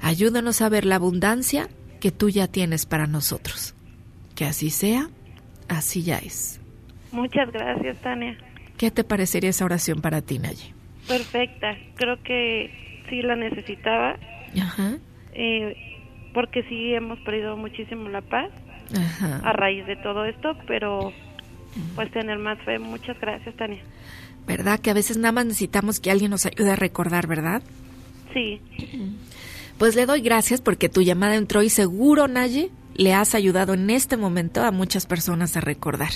Ayúdanos 0.00 0.60
a 0.60 0.68
ver 0.68 0.84
la 0.84 0.96
abundancia 0.96 1.68
que 2.00 2.10
tú 2.10 2.28
ya 2.28 2.48
tienes 2.48 2.84
para 2.84 3.06
nosotros. 3.06 3.71
Que 4.42 4.48
así 4.48 4.70
sea, 4.70 5.08
así 5.68 6.02
ya 6.02 6.18
es. 6.18 6.60
muchas 7.12 7.52
gracias, 7.52 7.96
Tania. 8.02 8.36
¿Qué 8.76 8.90
te 8.90 9.04
parecería 9.04 9.50
esa 9.50 9.64
oración 9.64 10.00
para 10.00 10.20
ti, 10.20 10.40
Naye? 10.40 10.74
Perfecta. 11.06 11.76
Creo 11.94 12.20
que 12.24 13.04
sí 13.08 13.22
la 13.22 13.36
necesitaba, 13.36 14.16
Ajá, 14.60 14.98
eh, 15.32 15.76
porque 16.34 16.64
sí 16.64 16.92
hemos 16.92 17.20
perdido 17.20 17.56
muchísimo 17.56 18.08
la 18.08 18.20
paz 18.20 18.50
a 18.92 18.98
ajá. 19.00 19.52
raíz 19.52 19.86
de 19.86 19.94
todo 19.94 20.24
esto, 20.24 20.56
pero 20.66 21.12
pues 21.94 22.10
tener 22.10 22.38
más 22.40 22.58
fe. 22.64 22.80
Muchas 22.80 23.20
gracias, 23.20 23.54
Tania. 23.54 23.80
¿Verdad? 24.44 24.80
Que 24.80 24.90
a 24.90 24.94
veces 24.94 25.18
nada 25.18 25.30
más 25.30 25.46
necesitamos 25.46 26.00
que 26.00 26.10
alguien 26.10 26.32
nos 26.32 26.46
ayude 26.46 26.72
a 26.72 26.74
recordar, 26.76 27.28
¿verdad? 27.28 27.62
Sí, 28.34 28.60
Pues 29.78 29.94
le 29.94 30.04
doy 30.04 30.20
gracias 30.20 30.60
porque 30.60 30.88
tu 30.88 31.00
llamada 31.00 31.36
entró 31.36 31.62
y 31.62 31.68
seguro, 31.70 32.26
Naye, 32.26 32.70
le 32.94 33.14
has 33.14 33.34
ayudado 33.34 33.74
en 33.74 33.90
este 33.90 34.16
momento 34.16 34.62
a 34.62 34.70
muchas 34.70 35.06
personas 35.06 35.56
a 35.56 35.60
recordar. 35.60 36.10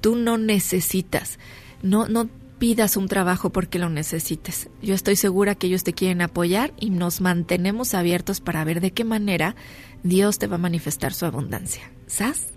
Tú 0.00 0.16
no 0.16 0.38
necesitas, 0.38 1.38
no, 1.82 2.06
no 2.08 2.28
pidas 2.58 2.96
un 2.96 3.08
trabajo 3.08 3.50
porque 3.50 3.78
lo 3.78 3.88
necesites. 3.88 4.68
Yo 4.82 4.94
estoy 4.94 5.16
segura 5.16 5.54
que 5.54 5.68
ellos 5.68 5.84
te 5.84 5.92
quieren 5.92 6.22
apoyar 6.22 6.72
y 6.78 6.90
nos 6.90 7.20
mantenemos 7.20 7.94
abiertos 7.94 8.40
para 8.40 8.64
ver 8.64 8.80
de 8.80 8.90
qué 8.90 9.04
manera 9.04 9.54
Dios 10.02 10.38
te 10.38 10.46
va 10.46 10.56
a 10.56 10.58
manifestar 10.58 11.12
su 11.12 11.26
abundancia. 11.26 11.90
¿Sabes? 12.06 12.52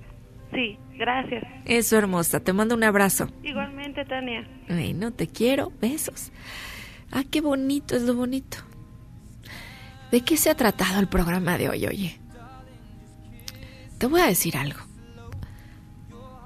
sí, 0.54 0.78
gracias. 0.98 1.44
Eso, 1.66 1.98
hermosa. 1.98 2.40
Te 2.42 2.54
mando 2.54 2.76
un 2.76 2.84
abrazo. 2.84 3.30
Igualmente, 3.44 4.04
Tania. 4.06 4.48
Ay, 4.68 4.94
no 4.94 5.12
te 5.12 5.28
quiero. 5.28 5.72
Besos. 5.82 6.32
Ah, 7.12 7.24
qué 7.30 7.42
bonito 7.42 7.96
es 7.96 8.04
lo 8.04 8.16
bonito. 8.16 8.58
¿De 10.12 10.22
qué 10.22 10.36
se 10.36 10.50
ha 10.50 10.56
tratado 10.56 11.00
el 11.00 11.08
programa 11.08 11.58
de 11.58 11.70
hoy, 11.70 11.86
oye? 11.86 12.21
Te 14.02 14.08
voy 14.08 14.22
a 14.22 14.26
decir 14.26 14.58
algo. 14.58 14.80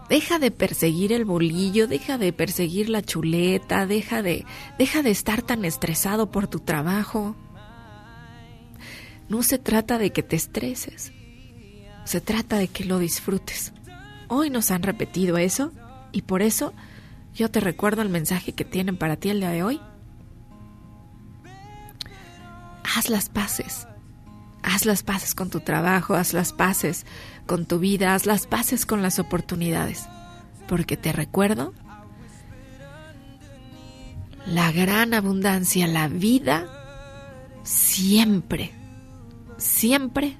Deja 0.09 0.39
de 0.39 0.51
perseguir 0.51 1.13
el 1.13 1.23
bolillo, 1.23 1.87
deja 1.87 2.17
de 2.17 2.33
perseguir 2.33 2.89
la 2.89 3.01
chuleta, 3.01 3.87
deja 3.87 4.21
de, 4.21 4.45
deja 4.77 5.01
de 5.01 5.11
estar 5.11 5.41
tan 5.41 5.63
estresado 5.63 6.31
por 6.31 6.49
tu 6.49 6.59
trabajo. 6.59 7.37
No 9.29 9.41
se 9.41 9.57
trata 9.57 9.97
de 9.97 10.11
que 10.11 10.21
te 10.21 10.35
estreses, 10.35 11.13
se 12.03 12.19
trata 12.19 12.57
de 12.57 12.67
que 12.67 12.83
lo 12.83 12.99
disfrutes. 12.99 13.71
Hoy 14.27 14.49
nos 14.49 14.69
han 14.69 14.83
repetido 14.83 15.37
eso 15.37 15.71
y 16.11 16.23
por 16.23 16.41
eso 16.41 16.73
yo 17.33 17.49
te 17.49 17.61
recuerdo 17.61 18.01
el 18.01 18.09
mensaje 18.09 18.51
que 18.51 18.65
tienen 18.65 18.97
para 18.97 19.15
ti 19.15 19.29
el 19.29 19.39
día 19.39 19.51
de 19.51 19.63
hoy. 19.63 19.79
Haz 22.97 23.07
las 23.07 23.29
paces. 23.29 23.87
Haz 24.61 24.85
las 24.85 25.03
paces 25.03 25.35
con 25.35 25.51
tu 25.51 25.59
trabajo, 25.59 26.15
haz 26.15 26.33
las 26.33 26.51
paces 26.51 27.05
con 27.45 27.65
tu 27.65 27.79
vida, 27.79 28.13
haz 28.13 28.25
las 28.25 28.47
paces 28.47 28.85
con 28.85 29.01
las 29.01 29.19
oportunidades. 29.19 30.07
Porque 30.67 30.97
te 30.97 31.11
recuerdo, 31.11 31.73
la 34.45 34.71
gran 34.71 35.13
abundancia, 35.13 35.87
la 35.87 36.07
vida, 36.07 36.65
siempre, 37.63 38.71
siempre 39.57 40.37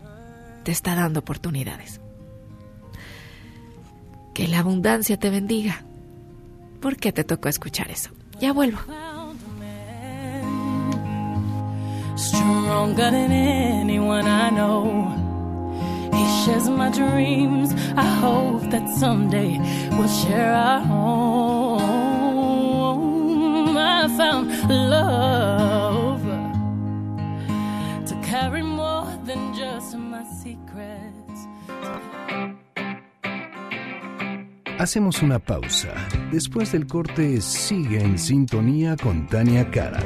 te 0.64 0.72
está 0.72 0.96
dando 0.96 1.20
oportunidades. 1.22 2.02
Que 4.34 4.48
la 4.48 4.60
abundancia 4.60 5.18
te 5.18 5.30
bendiga. 5.30 5.86
¿Por 6.82 6.98
qué 6.98 7.12
te 7.12 7.24
tocó 7.24 7.50
escuchar 7.50 7.90
eso? 7.90 8.12
Ya 8.40 8.52
vuelvo. 8.52 8.80
He 16.16 16.26
shares 16.44 16.68
my 16.70 16.90
dreams. 16.90 17.74
I 17.96 18.06
hope 18.24 18.70
that 18.72 18.88
someday 18.98 19.60
we'll 19.98 20.08
share 20.08 20.54
our 20.54 20.80
home. 20.82 21.96
I 23.78 24.08
found 24.18 24.50
love 24.70 26.24
to 28.08 28.16
carry 28.22 28.64
more 28.64 29.08
than 29.26 29.54
just 29.54 29.98
my 29.98 30.24
secrets. 30.44 31.16
Hacemos 34.78 35.22
una 35.22 35.40
pausa. 35.40 35.94
Después 36.32 36.72
del 36.72 36.86
corte, 36.86 37.42
sigue 37.42 38.02
en 38.02 38.18
sintonía 38.20 38.96
con 38.98 39.26
Tania 39.28 39.70
Karam. 39.72 40.04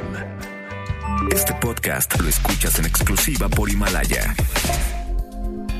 Este 1.32 1.52
podcast 1.54 2.18
lo 2.20 2.28
escuchas 2.28 2.78
en 2.78 2.86
exclusiva 2.86 3.48
por 3.48 3.68
Himalaya. 3.68 4.34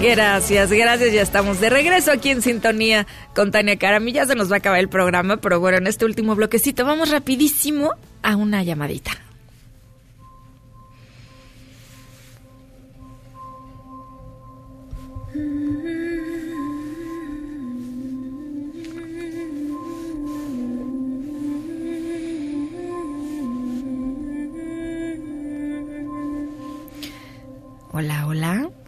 Gracias, 0.00 0.70
gracias. 0.70 1.12
Ya 1.12 1.20
estamos 1.20 1.60
de 1.60 1.68
regreso 1.68 2.10
aquí 2.10 2.30
en 2.30 2.40
sintonía 2.40 3.06
con 3.34 3.50
Tania 3.50 3.74
Ya 3.74 4.24
se 4.24 4.34
nos 4.34 4.50
va 4.50 4.56
a 4.56 4.58
acabar 4.58 4.80
el 4.80 4.88
programa, 4.88 5.36
pero 5.36 5.60
bueno, 5.60 5.76
en 5.76 5.86
este 5.86 6.06
último 6.06 6.34
bloquecito 6.34 6.86
vamos 6.86 7.10
rapidísimo 7.10 7.92
a 8.22 8.36
una 8.36 8.62
llamadita. 8.62 9.10
Hola, 27.92 28.26
hola. 28.26 28.79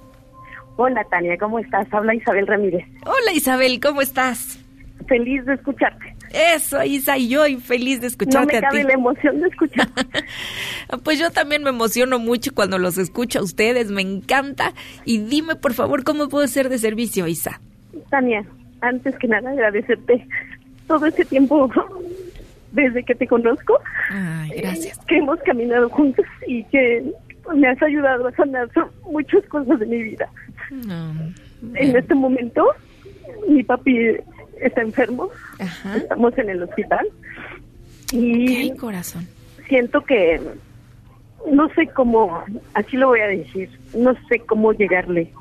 Hola 0.85 1.05
Tania, 1.05 1.39
¿cómo 1.39 1.61
estás? 1.61 1.87
Habla 1.95 2.13
Isabel 2.13 2.45
Ramírez. 2.45 2.85
Hola 3.07 3.33
Isabel, 3.33 3.79
¿cómo 3.81 4.03
estás? 4.03 4.59
feliz 5.07 5.45
de 5.47 5.55
escucharte. 5.55 6.15
Eso, 6.33 6.83
Isa, 6.83 7.19
y 7.19 7.29
yo 7.29 7.47
y 7.47 7.57
feliz 7.57 7.97
de 8.01 8.03
No 8.03 8.09
escucharte 8.09 8.53
me 8.53 8.59
a 8.59 8.61
ti. 8.61 8.67
cabe 8.79 8.85
la 8.85 8.93
emoción 8.95 9.41
de 9.41 9.49
escucharte. 9.49 10.03
Pues 11.05 11.19
yo 11.21 11.31
también 11.31 11.63
me 11.63 11.71
emociono 11.71 12.19
mucho 12.19 12.53
cuando 12.55 12.79
los 12.79 12.99
escucho 12.99 13.39
a 13.39 13.43
ustedes, 13.43 13.91
me 13.93 14.03
encanta. 14.03 14.73
Y 15.05 15.19
dime, 15.19 15.55
por 15.57 15.73
favor, 15.75 16.03
¿cómo 16.05 16.29
puedo 16.29 16.47
ser 16.49 16.69
de 16.69 16.79
servicio, 16.79 17.27
Isa? 17.29 17.61
Tania, 18.11 18.45
antes 18.81 19.17
que 19.19 19.29
nada 19.29 19.51
agradecerte 19.51 20.27
todo 20.89 21.07
este 21.07 21.25
tiempo 21.25 21.71
desde 22.73 23.05
que 23.05 23.15
te 23.15 23.27
conozco, 23.27 23.79
Ay, 24.11 24.51
gracias. 24.57 24.99
que 25.07 25.17
hemos 25.19 25.39
caminado 25.41 25.89
juntos 25.91 26.27
y 26.47 26.65
que 26.65 27.05
me 27.55 27.69
has 27.69 27.83
ayudado 27.83 28.27
a 28.29 28.33
sanar 28.33 28.69
muchas 29.11 29.45
cosas 29.47 29.79
de 29.81 29.87
mi 29.87 30.03
vida. 30.03 30.29
No. 30.71 31.13
En 31.75 31.97
este 31.97 32.15
momento, 32.15 32.67
mi 33.49 33.63
papi 33.63 34.17
está 34.61 34.81
enfermo, 34.83 35.29
Ajá. 35.59 35.97
estamos 35.97 36.37
en 36.39 36.51
el 36.51 36.63
hospital 36.63 37.07
y 38.13 38.71
Ok, 38.73 38.79
corazón. 38.79 39.27
siento 39.69 40.01
que 40.03 40.41
no 41.51 41.69
sé 41.75 41.87
cómo, 41.89 42.43
así 42.75 42.97
lo 42.97 43.09
voy 43.09 43.21
a 43.21 43.27
decir, 43.29 43.69
no 43.97 44.15
sé 44.29 44.41
cómo 44.41 44.73
llegarle 44.73 45.33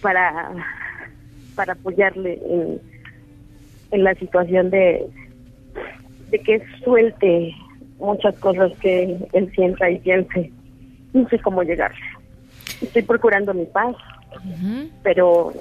para 0.00 0.50
para 1.54 1.74
apoyarle 1.74 2.40
en, 2.48 2.80
en 3.90 4.04
la 4.04 4.14
situación 4.14 4.70
de 4.70 5.04
de 6.30 6.38
que 6.38 6.62
suelte 6.84 7.52
muchas 8.00 8.34
cosas 8.38 8.72
que 8.80 9.16
él 9.32 9.52
sienta 9.54 9.90
y 9.90 9.98
piense. 10.00 10.50
No 11.12 11.28
sé 11.28 11.38
cómo 11.40 11.62
llegarle. 11.62 11.98
Estoy 12.80 13.02
procurando 13.02 13.52
mi 13.54 13.66
paz, 13.66 13.94
pero 15.02 15.52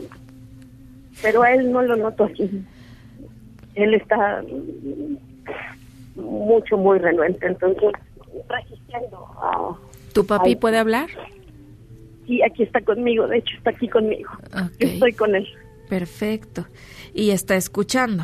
pero 1.22 1.44
a 1.44 1.54
él 1.54 1.72
no 1.72 1.82
lo 1.82 1.96
noto 1.98 2.24
así. 2.26 2.50
Él 3.76 3.94
está 3.94 4.42
mucho, 6.16 6.78
muy 6.78 7.00
renuente, 7.00 7.46
entonces 7.48 7.92
resistiendo. 8.50 9.18
a- 9.42 9.76
¿Tu 10.14 10.26
papi 10.26 10.56
puede 10.56 10.78
hablar? 10.78 11.10
y 12.28 12.44
aquí 12.44 12.62
está 12.62 12.80
conmigo, 12.82 13.28
de 13.28 13.38
hecho 13.40 13.58
está 13.58 13.72
aquí 13.72 13.88
conmigo. 13.88 14.30
Estoy 14.78 15.14
con 15.14 15.34
él. 15.36 15.48
Perfecto. 15.90 16.68
Y 17.16 17.32
está 17.32 17.56
escuchando. 17.56 18.24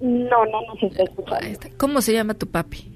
No, 0.00 0.44
no 0.46 0.60
nos 0.68 0.80
está 0.82 1.02
escuchando. 1.02 1.58
¿Cómo 1.76 2.00
se 2.02 2.12
llama 2.12 2.34
tu 2.34 2.46
papi? 2.46 2.95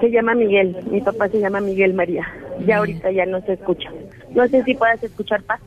Se 0.00 0.10
llama 0.10 0.34
Miguel, 0.34 0.76
mi 0.90 1.00
papá 1.00 1.28
se 1.28 1.38
llama 1.38 1.60
Miguel 1.60 1.94
María. 1.94 2.26
Ya 2.66 2.78
ahorita 2.78 3.10
ya 3.12 3.26
no 3.26 3.40
se 3.42 3.54
escucha. 3.54 3.90
No 4.34 4.46
sé 4.48 4.62
si 4.64 4.74
puedas 4.74 5.02
escuchar 5.02 5.42
paz. 5.42 5.60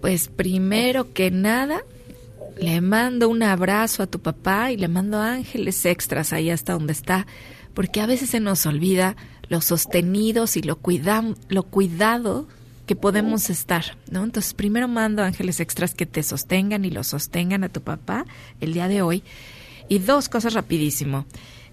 Pues 0.00 0.28
primero 0.28 1.12
que 1.12 1.30
nada, 1.30 1.82
le 2.58 2.80
mando 2.80 3.28
un 3.28 3.42
abrazo 3.42 4.02
a 4.02 4.06
tu 4.06 4.20
papá 4.20 4.72
y 4.72 4.76
le 4.76 4.88
mando 4.88 5.18
ángeles 5.18 5.84
extras 5.84 6.32
ahí 6.32 6.50
hasta 6.50 6.72
donde 6.72 6.92
está, 6.92 7.26
porque 7.74 8.00
a 8.00 8.06
veces 8.06 8.30
se 8.30 8.40
nos 8.40 8.64
olvida 8.66 9.16
lo 9.48 9.60
sostenidos 9.60 10.56
y 10.56 10.62
lo, 10.62 10.78
lo 11.48 11.62
cuidado 11.64 12.46
que 12.86 12.96
podemos 12.96 13.50
estar, 13.50 13.84
¿no? 14.10 14.24
Entonces 14.24 14.54
primero 14.54 14.88
mando 14.88 15.22
ángeles 15.22 15.60
extras 15.60 15.94
que 15.94 16.06
te 16.06 16.22
sostengan 16.22 16.84
y 16.84 16.90
lo 16.90 17.04
sostengan 17.04 17.64
a 17.64 17.68
tu 17.68 17.82
papá 17.82 18.24
el 18.60 18.72
día 18.72 18.88
de 18.88 19.02
hoy. 19.02 19.22
Y 19.90 20.00
dos 20.00 20.28
cosas 20.28 20.54
rapidísimo. 20.54 21.26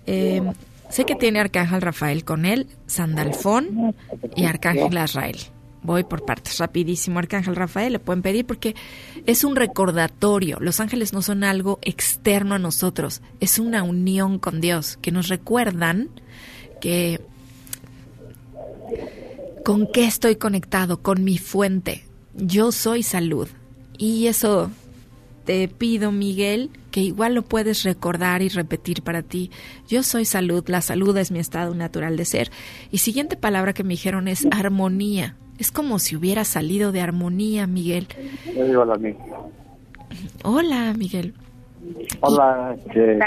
Eh, 0.07 0.41
sé 0.89 1.05
que 1.05 1.15
tiene 1.15 1.39
Arcángel 1.39 1.81
Rafael 1.81 2.23
con 2.23 2.45
él, 2.45 2.67
Sandalfón 2.87 3.95
y 4.35 4.45
Arcángel 4.45 4.97
Azrael. 4.97 5.37
Voy 5.83 6.03
por 6.03 6.25
partes, 6.25 6.57
rapidísimo. 6.57 7.19
Arcángel 7.19 7.55
Rafael 7.55 7.93
le 7.93 7.99
pueden 7.99 8.23
pedir 8.23 8.45
porque 8.45 8.75
es 9.27 9.43
un 9.43 9.55
recordatorio. 9.55 10.57
Los 10.59 10.79
ángeles 10.79 11.13
no 11.13 11.21
son 11.21 11.43
algo 11.43 11.77
externo 11.83 12.55
a 12.55 12.59
nosotros, 12.59 13.21
es 13.39 13.59
una 13.59 13.83
unión 13.83 14.39
con 14.39 14.61
Dios 14.61 14.97
que 15.01 15.11
nos 15.11 15.27
recuerdan 15.27 16.09
que 16.81 17.21
con 19.63 19.87
qué 19.91 20.05
estoy 20.05 20.35
conectado, 20.35 21.01
con 21.01 21.23
mi 21.23 21.37
fuente. 21.37 22.05
Yo 22.35 22.71
soy 22.71 23.03
salud. 23.03 23.47
Y 23.97 24.27
eso 24.27 24.69
te 25.45 25.67
pido, 25.67 26.11
Miguel, 26.11 26.71
que 26.91 27.01
igual 27.01 27.35
lo 27.35 27.43
puedes 27.43 27.83
recordar 27.83 28.41
y 28.41 28.49
repetir 28.49 29.03
para 29.03 29.21
ti. 29.21 29.51
Yo 29.87 30.03
soy 30.03 30.25
salud, 30.25 30.63
la 30.67 30.81
salud 30.81 31.15
es 31.17 31.31
mi 31.31 31.39
estado 31.39 31.73
natural 31.75 32.17
de 32.17 32.25
ser. 32.25 32.51
Y 32.91 32.97
siguiente 32.97 33.37
palabra 33.37 33.73
que 33.73 33.83
me 33.83 33.91
dijeron 33.91 34.27
es 34.27 34.47
armonía. 34.51 35.35
Es 35.57 35.71
como 35.71 35.99
si 35.99 36.15
hubiera 36.15 36.43
salido 36.43 36.91
de 36.91 37.01
armonía, 37.01 37.67
Miguel. 37.67 38.07
Yo 38.55 38.65
digo 38.65 38.83
la 38.83 38.95
misma. 38.95 39.25
Hola, 40.43 40.93
Miguel. 40.97 41.33
Hola, 42.21 42.75
este. 42.85 43.19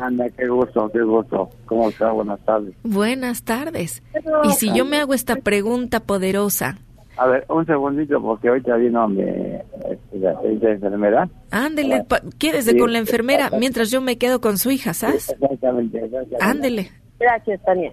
Ana, 0.00 0.28
qué 0.30 0.48
gusto, 0.48 0.90
qué 0.92 1.02
gusto. 1.02 1.50
¿Cómo 1.66 1.88
está? 1.88 2.10
Buenas 2.10 2.40
tardes. 2.40 2.74
Buenas 2.82 3.42
tardes. 3.42 4.02
Y 4.44 4.50
si 4.52 4.72
yo 4.74 4.84
me 4.84 4.98
hago 4.98 5.14
esta 5.14 5.36
pregunta 5.36 6.00
poderosa, 6.00 6.78
A 7.18 7.26
ver, 7.26 7.44
un 7.48 7.66
segundito, 7.66 8.22
porque 8.22 8.48
ahorita 8.48 8.76
vino 8.76 9.08
mi 9.08 9.22
este, 9.22 10.18
la 10.20 10.34
la 10.40 10.70
enfermera. 10.70 11.28
ándele, 11.50 12.04
pa- 12.04 12.20
quédese 12.38 12.76
con 12.78 12.92
la 12.92 12.98
enfermera 13.00 13.50
mientras 13.58 13.90
yo 13.90 14.00
me 14.00 14.18
quedo 14.18 14.40
con 14.40 14.56
su 14.56 14.70
hija, 14.70 14.94
¿sabes? 14.94 15.28
Exactamente, 15.30 15.98
exactamente. 15.98 16.36
Ándele. 16.40 16.90
Gracias, 17.18 17.60
Tania. 17.64 17.90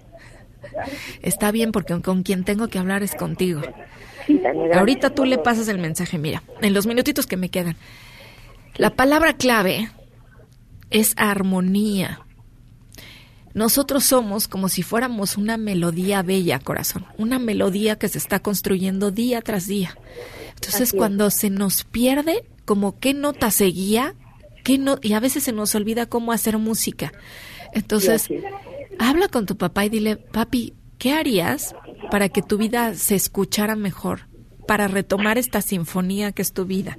Está 1.22 1.50
bien 1.50 1.72
porque 1.72 2.00
con 2.02 2.22
quien 2.22 2.44
tengo 2.44 2.68
que 2.68 2.78
hablar 2.78 3.02
es 3.02 3.14
contigo. 3.16 3.62
Sí, 4.26 4.38
Tania. 4.38 4.78
Ahorita 4.78 5.10
tú 5.10 5.24
le 5.24 5.38
pasas 5.38 5.66
el 5.68 5.78
mensaje, 5.78 6.18
mira, 6.18 6.42
en 6.62 6.72
los 6.74 6.86
minutitos 6.86 7.26
que 7.26 7.36
me 7.36 7.48
quedan. 7.48 7.76
La 8.76 8.90
palabra 8.90 9.32
clave 9.32 9.88
es 10.90 11.14
armonía. 11.16 12.20
Nosotros 13.56 14.04
somos 14.04 14.48
como 14.48 14.68
si 14.68 14.82
fuéramos 14.82 15.38
una 15.38 15.56
melodía 15.56 16.20
bella, 16.20 16.58
corazón, 16.58 17.06
una 17.16 17.38
melodía 17.38 17.96
que 17.96 18.06
se 18.06 18.18
está 18.18 18.38
construyendo 18.40 19.10
día 19.10 19.40
tras 19.40 19.66
día. 19.66 19.96
Entonces, 20.56 20.92
cuando 20.92 21.30
se 21.30 21.48
nos 21.48 21.84
pierde, 21.84 22.44
como 22.66 22.98
qué 22.98 23.14
nota 23.14 23.50
seguía, 23.50 24.14
qué 24.62 24.76
no, 24.76 24.98
y 25.00 25.14
a 25.14 25.20
veces 25.20 25.44
se 25.44 25.52
nos 25.52 25.74
olvida 25.74 26.04
cómo 26.04 26.32
hacer 26.32 26.58
música. 26.58 27.14
Entonces, 27.72 28.28
habla 28.98 29.28
con 29.28 29.46
tu 29.46 29.56
papá 29.56 29.86
y 29.86 29.88
dile, 29.88 30.16
papi, 30.16 30.74
¿qué 30.98 31.14
harías 31.14 31.74
para 32.10 32.28
que 32.28 32.42
tu 32.42 32.58
vida 32.58 32.94
se 32.94 33.14
escuchara 33.14 33.74
mejor? 33.74 34.28
Para 34.66 34.86
retomar 34.86 35.38
esta 35.38 35.62
sinfonía 35.62 36.32
que 36.32 36.42
es 36.42 36.52
tu 36.52 36.66
vida, 36.66 36.98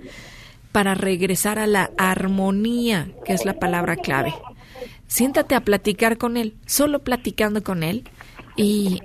para 0.72 0.96
regresar 0.96 1.60
a 1.60 1.68
la 1.68 1.92
armonía, 2.00 3.12
que 3.26 3.34
es 3.34 3.46
la 3.46 3.60
palabra 3.60 3.96
clave. 3.96 4.34
Siéntate 5.08 5.56
a 5.56 5.62
platicar 5.62 6.18
con 6.18 6.38
él, 6.38 6.56
solo 6.66 7.00
platicando 7.04 7.64
con 7.64 7.84
él, 7.84 8.04
y, 8.56 9.00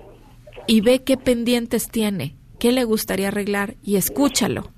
y 0.66 0.80
ve 0.80 1.02
qué 1.02 1.16
pendientes 1.16 1.88
tiene, 1.88 2.34
qué 2.58 2.72
le 2.72 2.84
gustaría 2.84 3.28
arreglar, 3.28 3.76
y 3.82 3.96
escúchalo. 3.96 4.70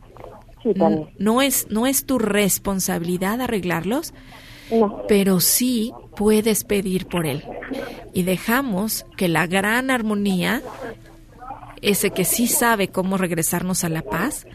Sí, 0.63 0.71
No 1.19 1.43
es, 1.43 1.67
no 1.71 1.87
es 1.87 2.07
tu 2.07 2.19
responsabilidad 2.19 3.41
arreglarlos, 3.41 4.13
No. 4.71 5.03
pero 5.09 5.41
sí 5.41 5.93
puedes 6.17 6.65
pedir 6.65 7.07
por 7.07 7.27
él. 7.27 7.45
Y 8.15 8.23
dejamos 8.23 9.05
que 9.17 9.29
la 9.29 9.47
gran 9.47 9.91
armonía, 9.91 10.63
ese 11.83 12.11
que 12.11 12.25
sí 12.25 12.47
sabe 12.47 12.89
cómo 12.89 13.19
regresarnos 13.19 13.85
a 13.85 13.89
la 13.89 14.03
paz, 14.03 14.47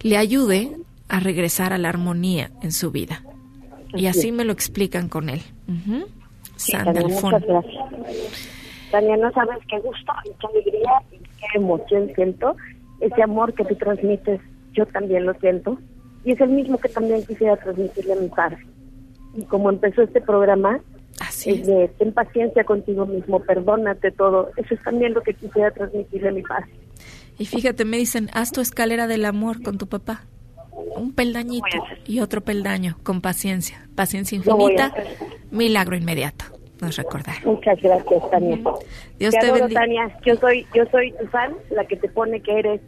le 0.00 0.16
ayude 0.16 0.76
a 1.08 1.20
regresar 1.20 1.72
a 1.72 1.78
la 1.78 1.88
armonía 1.90 2.50
en 2.62 2.72
su 2.72 2.90
vida. 2.90 3.22
Y 3.94 4.06
así 4.06 4.32
me 4.32 4.44
lo 4.44 4.52
explican 4.52 5.08
con 5.08 5.28
él. 5.28 5.42
Ujú. 5.68 6.06
Tania, 6.70 6.84
Sandalfón. 6.84 7.32
muchas 7.34 7.46
gracias. 7.48 7.84
Tania, 8.90 9.16
no 9.16 9.30
sabes 9.32 9.58
qué 9.68 9.78
gusto 9.80 10.12
y 10.24 10.30
qué 10.40 10.46
alegría 10.46 10.90
y 11.12 11.16
qué 11.18 11.46
emoción 11.58 12.10
siento. 12.14 12.56
Ese 13.00 13.22
amor 13.22 13.52
que 13.54 13.64
tú 13.64 13.74
transmites, 13.76 14.40
yo 14.72 14.86
también 14.86 15.26
lo 15.26 15.34
siento. 15.34 15.78
Y 16.24 16.32
es 16.32 16.40
el 16.40 16.48
mismo 16.50 16.78
que 16.78 16.88
también 16.88 17.24
quisiera 17.24 17.56
transmitirle 17.56 18.14
a 18.14 18.16
mi 18.16 18.28
padre. 18.28 18.58
Y 19.36 19.42
como 19.44 19.70
empezó 19.70 20.02
este 20.02 20.20
programa, 20.20 20.80
Así 21.20 21.50
es 21.50 21.60
es. 21.60 21.66
de 21.66 21.88
ten 21.98 22.12
paciencia 22.12 22.64
contigo 22.64 23.06
mismo, 23.06 23.40
perdónate 23.40 24.10
todo. 24.12 24.50
Eso 24.56 24.74
es 24.74 24.82
también 24.82 25.14
lo 25.14 25.22
que 25.22 25.34
quisiera 25.34 25.70
transmitirle 25.70 26.28
a 26.30 26.32
mi 26.32 26.42
padre. 26.42 26.70
Y 27.38 27.44
fíjate, 27.44 27.84
me 27.84 27.98
dicen, 27.98 28.30
haz 28.32 28.50
tu 28.50 28.60
escalera 28.62 29.06
del 29.06 29.24
amor 29.26 29.62
con 29.62 29.76
tu 29.78 29.86
papá. 29.88 30.24
Un 30.96 31.12
peldañito 31.12 31.66
y 32.06 32.20
otro 32.20 32.42
peldaño, 32.42 32.98
con 33.02 33.20
paciencia. 33.20 33.88
Paciencia 33.94 34.36
infinita, 34.36 34.94
milagro 35.50 35.96
inmediato. 35.96 36.44
Nos 36.80 36.96
recordar. 36.96 37.36
Muchas 37.46 37.80
gracias, 37.80 38.30
Tania. 38.30 38.58
Dios 39.18 39.32
te 39.34 39.40
te 39.40 39.46
adoro. 39.46 39.68
Tania. 39.68 40.18
Yo 40.26 40.36
soy, 40.36 40.66
yo 40.74 40.84
soy 40.90 41.12
tu 41.12 41.26
fan, 41.28 41.52
la 41.70 41.86
que 41.86 41.96
te 41.96 42.08
pone 42.08 42.42
que 42.42 42.58
eres 42.58 42.80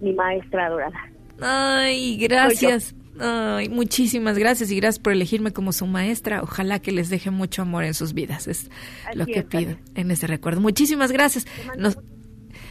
mi 0.00 0.12
maestra 0.14 0.66
adorada. 0.66 0.98
Ay, 1.40 2.16
gracias. 2.16 2.94
Ay, 3.20 3.68
muchísimas 3.68 4.38
gracias 4.38 4.70
y 4.70 4.76
gracias 4.76 4.98
por 4.98 5.12
elegirme 5.12 5.52
como 5.52 5.72
su 5.72 5.86
maestra. 5.86 6.42
Ojalá 6.42 6.78
que 6.80 6.90
les 6.90 7.10
deje 7.10 7.30
mucho 7.30 7.62
amor 7.62 7.84
en 7.84 7.92
sus 7.94 8.14
vidas. 8.14 8.48
Es 8.48 8.70
Así 9.06 9.18
lo 9.18 9.26
que 9.26 9.40
es, 9.40 9.44
pido 9.44 9.62
Tania. 9.74 9.78
en 9.94 10.10
ese 10.10 10.26
recuerdo. 10.26 10.60
Muchísimas 10.62 11.12
gracias. 11.12 11.46
Nos- 11.76 11.98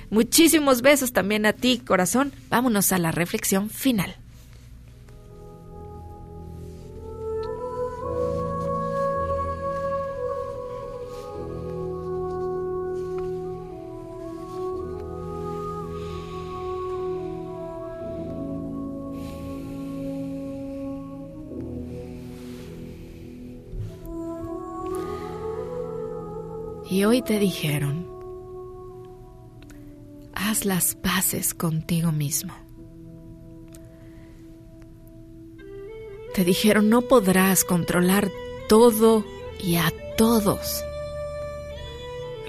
muchísimos 0.10 0.82
besos 0.82 1.14
también 1.14 1.46
a 1.46 1.54
ti, 1.54 1.80
corazón. 1.86 2.32
Vámonos 2.50 2.92
a 2.92 2.98
la 2.98 3.12
reflexión 3.12 3.70
final. 3.70 4.16
Y 26.94 27.06
hoy 27.06 27.24
te 27.24 27.40
dijeron, 27.40 28.08
haz 30.36 30.64
las 30.64 30.94
paces 30.94 31.56
contigo 31.56 32.12
mismo. 32.12 32.54
Te 36.36 36.44
dijeron, 36.44 36.92
no 36.92 37.02
podrás 37.02 37.64
controlar 37.64 38.30
todo 38.70 39.26
y 39.60 39.78
a 39.78 39.92
todos. 40.18 40.84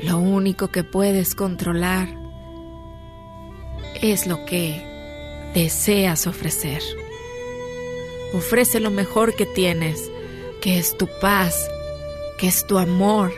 Lo 0.02 0.18
único 0.18 0.68
que 0.68 0.84
puedes 0.84 1.34
controlar 1.34 2.14
es 4.02 4.26
lo 4.26 4.44
que 4.44 4.78
deseas 5.54 6.26
ofrecer. 6.26 6.82
Ofrece 8.34 8.78
lo 8.78 8.90
mejor 8.90 9.34
que 9.36 9.46
tienes, 9.46 10.10
que 10.60 10.78
es 10.78 10.98
tu 10.98 11.08
paz, 11.22 11.66
que 12.36 12.48
es 12.48 12.66
tu 12.66 12.76
amor, 12.76 13.32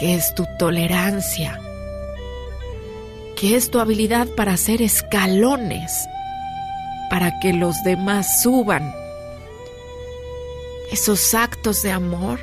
que 0.00 0.14
es 0.14 0.34
tu 0.34 0.46
tolerancia, 0.58 1.60
que 3.36 3.54
es 3.54 3.70
tu 3.70 3.78
habilidad 3.78 4.26
para 4.34 4.54
hacer 4.54 4.80
escalones 4.80 6.08
para 7.10 7.38
que 7.40 7.52
los 7.52 7.82
demás 7.84 8.40
suban 8.42 8.94
esos 10.90 11.34
actos 11.34 11.82
de 11.82 11.92
amor, 11.92 12.40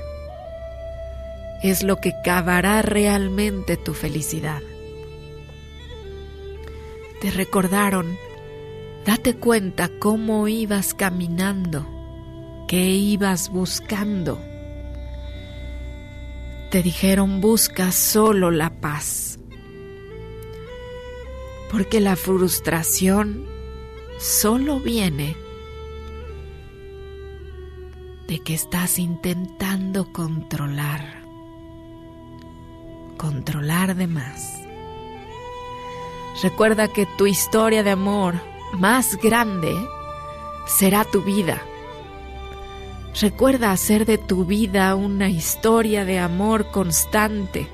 es 1.64 1.84
lo 1.84 1.98
que 1.98 2.14
cavará 2.24 2.82
realmente 2.82 3.76
tu 3.76 3.94
felicidad. 3.94 4.62
Te 7.22 7.32
recordaron, 7.32 8.18
date 9.06 9.36
cuenta 9.36 9.90
cómo 10.00 10.48
ibas 10.48 10.94
caminando, 10.94 11.86
qué 12.68 12.86
ibas 12.90 13.50
buscando. 13.50 14.40
Te 16.72 16.84
dijeron, 16.84 17.40
busca 17.40 17.94
solo 17.94 18.52
la 18.52 18.82
paz, 18.82 19.40
porque 21.72 22.02
la 22.02 22.18
frustración 22.18 23.46
solo 24.20 24.82
viene 24.82 25.38
de 28.28 28.40
que 28.40 28.54
estás 28.54 29.00
intentando 29.00 30.12
controlar, 30.12 31.24
controlar 33.16 33.96
de 33.96 34.08
más. 34.08 34.62
Recuerda 36.44 36.90
que 36.90 37.08
tu 37.18 37.28
historia 37.28 37.82
de 37.82 37.92
amor 37.92 38.36
más 38.74 39.18
grande 39.22 39.74
será 40.68 41.06
tu 41.06 41.22
vida. 41.22 41.62
Recuerda 43.20 43.72
hacer 43.72 44.06
de 44.06 44.20
tu 44.20 44.46
vida 44.46 44.94
una 44.94 45.28
historia 45.28 46.06
de 46.06 46.20
amor 46.20 46.70
constante. 46.70 47.68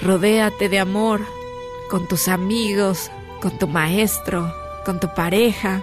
Rodéate 0.00 0.70
de 0.70 0.78
amor 0.78 1.20
con 1.90 2.08
tus 2.08 2.26
amigos, 2.26 3.10
con 3.42 3.58
tu 3.58 3.68
maestro, 3.68 4.50
con 4.86 4.98
tu 4.98 5.12
pareja, 5.14 5.82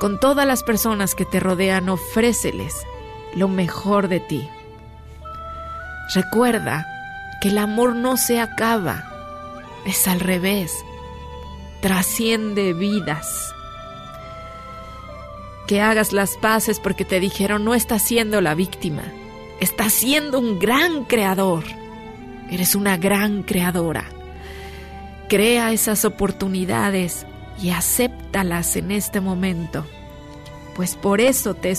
con 0.00 0.18
todas 0.18 0.48
las 0.48 0.64
personas 0.64 1.14
que 1.14 1.24
te 1.24 1.38
rodean, 1.38 1.88
ofréceles 1.88 2.74
lo 3.36 3.46
mejor 3.46 4.08
de 4.08 4.18
ti. 4.18 4.48
Recuerda 6.16 6.88
que 7.40 7.50
el 7.50 7.58
amor 7.58 7.94
no 7.94 8.16
se 8.16 8.40
acaba, 8.40 9.04
es 9.86 10.08
al 10.08 10.18
revés, 10.18 10.72
trasciende 11.82 12.72
vidas. 12.72 13.51
Que 15.72 15.80
hagas 15.80 16.12
las 16.12 16.36
paces 16.36 16.78
porque 16.78 17.06
te 17.06 17.18
dijeron 17.18 17.64
no 17.64 17.72
estás 17.72 18.02
siendo 18.02 18.42
la 18.42 18.54
víctima, 18.54 19.04
estás 19.58 19.94
siendo 19.94 20.38
un 20.38 20.58
gran 20.58 21.04
creador, 21.06 21.64
eres 22.50 22.74
una 22.74 22.98
gran 22.98 23.42
creadora. 23.42 24.04
Crea 25.30 25.72
esas 25.72 26.04
oportunidades 26.04 27.26
y 27.58 27.70
acéptalas 27.70 28.76
en 28.76 28.90
este 28.90 29.22
momento, 29.22 29.86
pues 30.76 30.94
por 30.94 31.22
eso 31.22 31.54
te, 31.54 31.74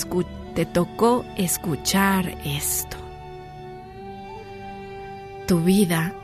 te 0.56 0.66
tocó 0.66 1.24
escuchar 1.38 2.36
esto. 2.44 2.98
Tu 5.48 5.60
vida 5.60 6.16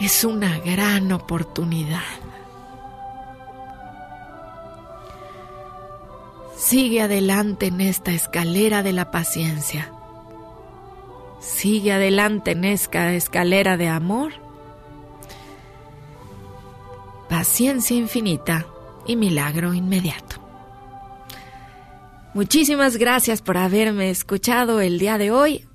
es 0.00 0.24
una 0.24 0.58
gran 0.58 1.12
oportunidad. 1.12 2.19
Sigue 6.70 7.02
adelante 7.02 7.66
en 7.66 7.80
esta 7.80 8.12
escalera 8.12 8.84
de 8.84 8.92
la 8.92 9.10
paciencia. 9.10 9.92
Sigue 11.40 11.92
adelante 11.92 12.52
en 12.52 12.64
esta 12.64 13.12
escalera 13.12 13.76
de 13.76 13.88
amor 13.88 14.34
paciencia 17.28 17.96
infinita 17.96 18.68
y 19.04 19.16
milagro 19.16 19.74
inmediato. 19.74 20.36
Muchísimas 22.34 22.98
gracias 22.98 23.42
por 23.42 23.56
haberme 23.56 24.10
escuchado 24.10 24.80
el 24.80 25.00
día 25.00 25.18
de 25.18 25.32
hoy. 25.32 25.66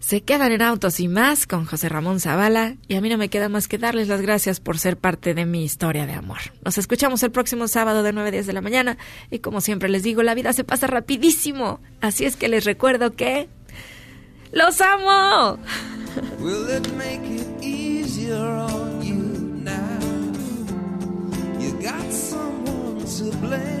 Se 0.00 0.22
quedan 0.22 0.50
en 0.50 0.62
Autos 0.62 0.98
y 0.98 1.08
más 1.08 1.46
con 1.46 1.66
José 1.66 1.90
Ramón 1.90 2.20
Zavala 2.20 2.76
y 2.88 2.96
a 2.96 3.02
mí 3.02 3.10
no 3.10 3.18
me 3.18 3.28
queda 3.28 3.50
más 3.50 3.68
que 3.68 3.76
darles 3.76 4.08
las 4.08 4.22
gracias 4.22 4.58
por 4.58 4.78
ser 4.78 4.96
parte 4.96 5.34
de 5.34 5.44
mi 5.44 5.62
historia 5.62 6.06
de 6.06 6.14
amor. 6.14 6.38
Nos 6.64 6.78
escuchamos 6.78 7.22
el 7.22 7.30
próximo 7.30 7.68
sábado 7.68 8.02
de 8.02 8.14
9 8.14 8.30
a 8.30 8.32
10 8.32 8.46
de 8.46 8.52
la 8.54 8.62
mañana 8.62 8.96
y 9.30 9.40
como 9.40 9.60
siempre 9.60 9.90
les 9.90 10.02
digo, 10.02 10.22
la 10.22 10.34
vida 10.34 10.54
se 10.54 10.64
pasa 10.64 10.86
rapidísimo. 10.86 11.80
Así 12.00 12.24
es 12.24 12.36
que 12.36 12.48
les 12.48 12.64
recuerdo 12.64 13.12
que... 13.12 13.48
¡Los 14.52 14.80
amo! 14.80 15.58
Will 16.40 16.66
it 16.74 16.88
make 16.96 17.22
it 17.30 17.62
easier 17.62 18.36
on 18.36 19.02
you 19.02 19.14
now? 19.62 20.00
You 21.60 21.72
got 21.80 22.10
someone 22.10 23.04
to 23.04 23.36
blame. 23.36 23.80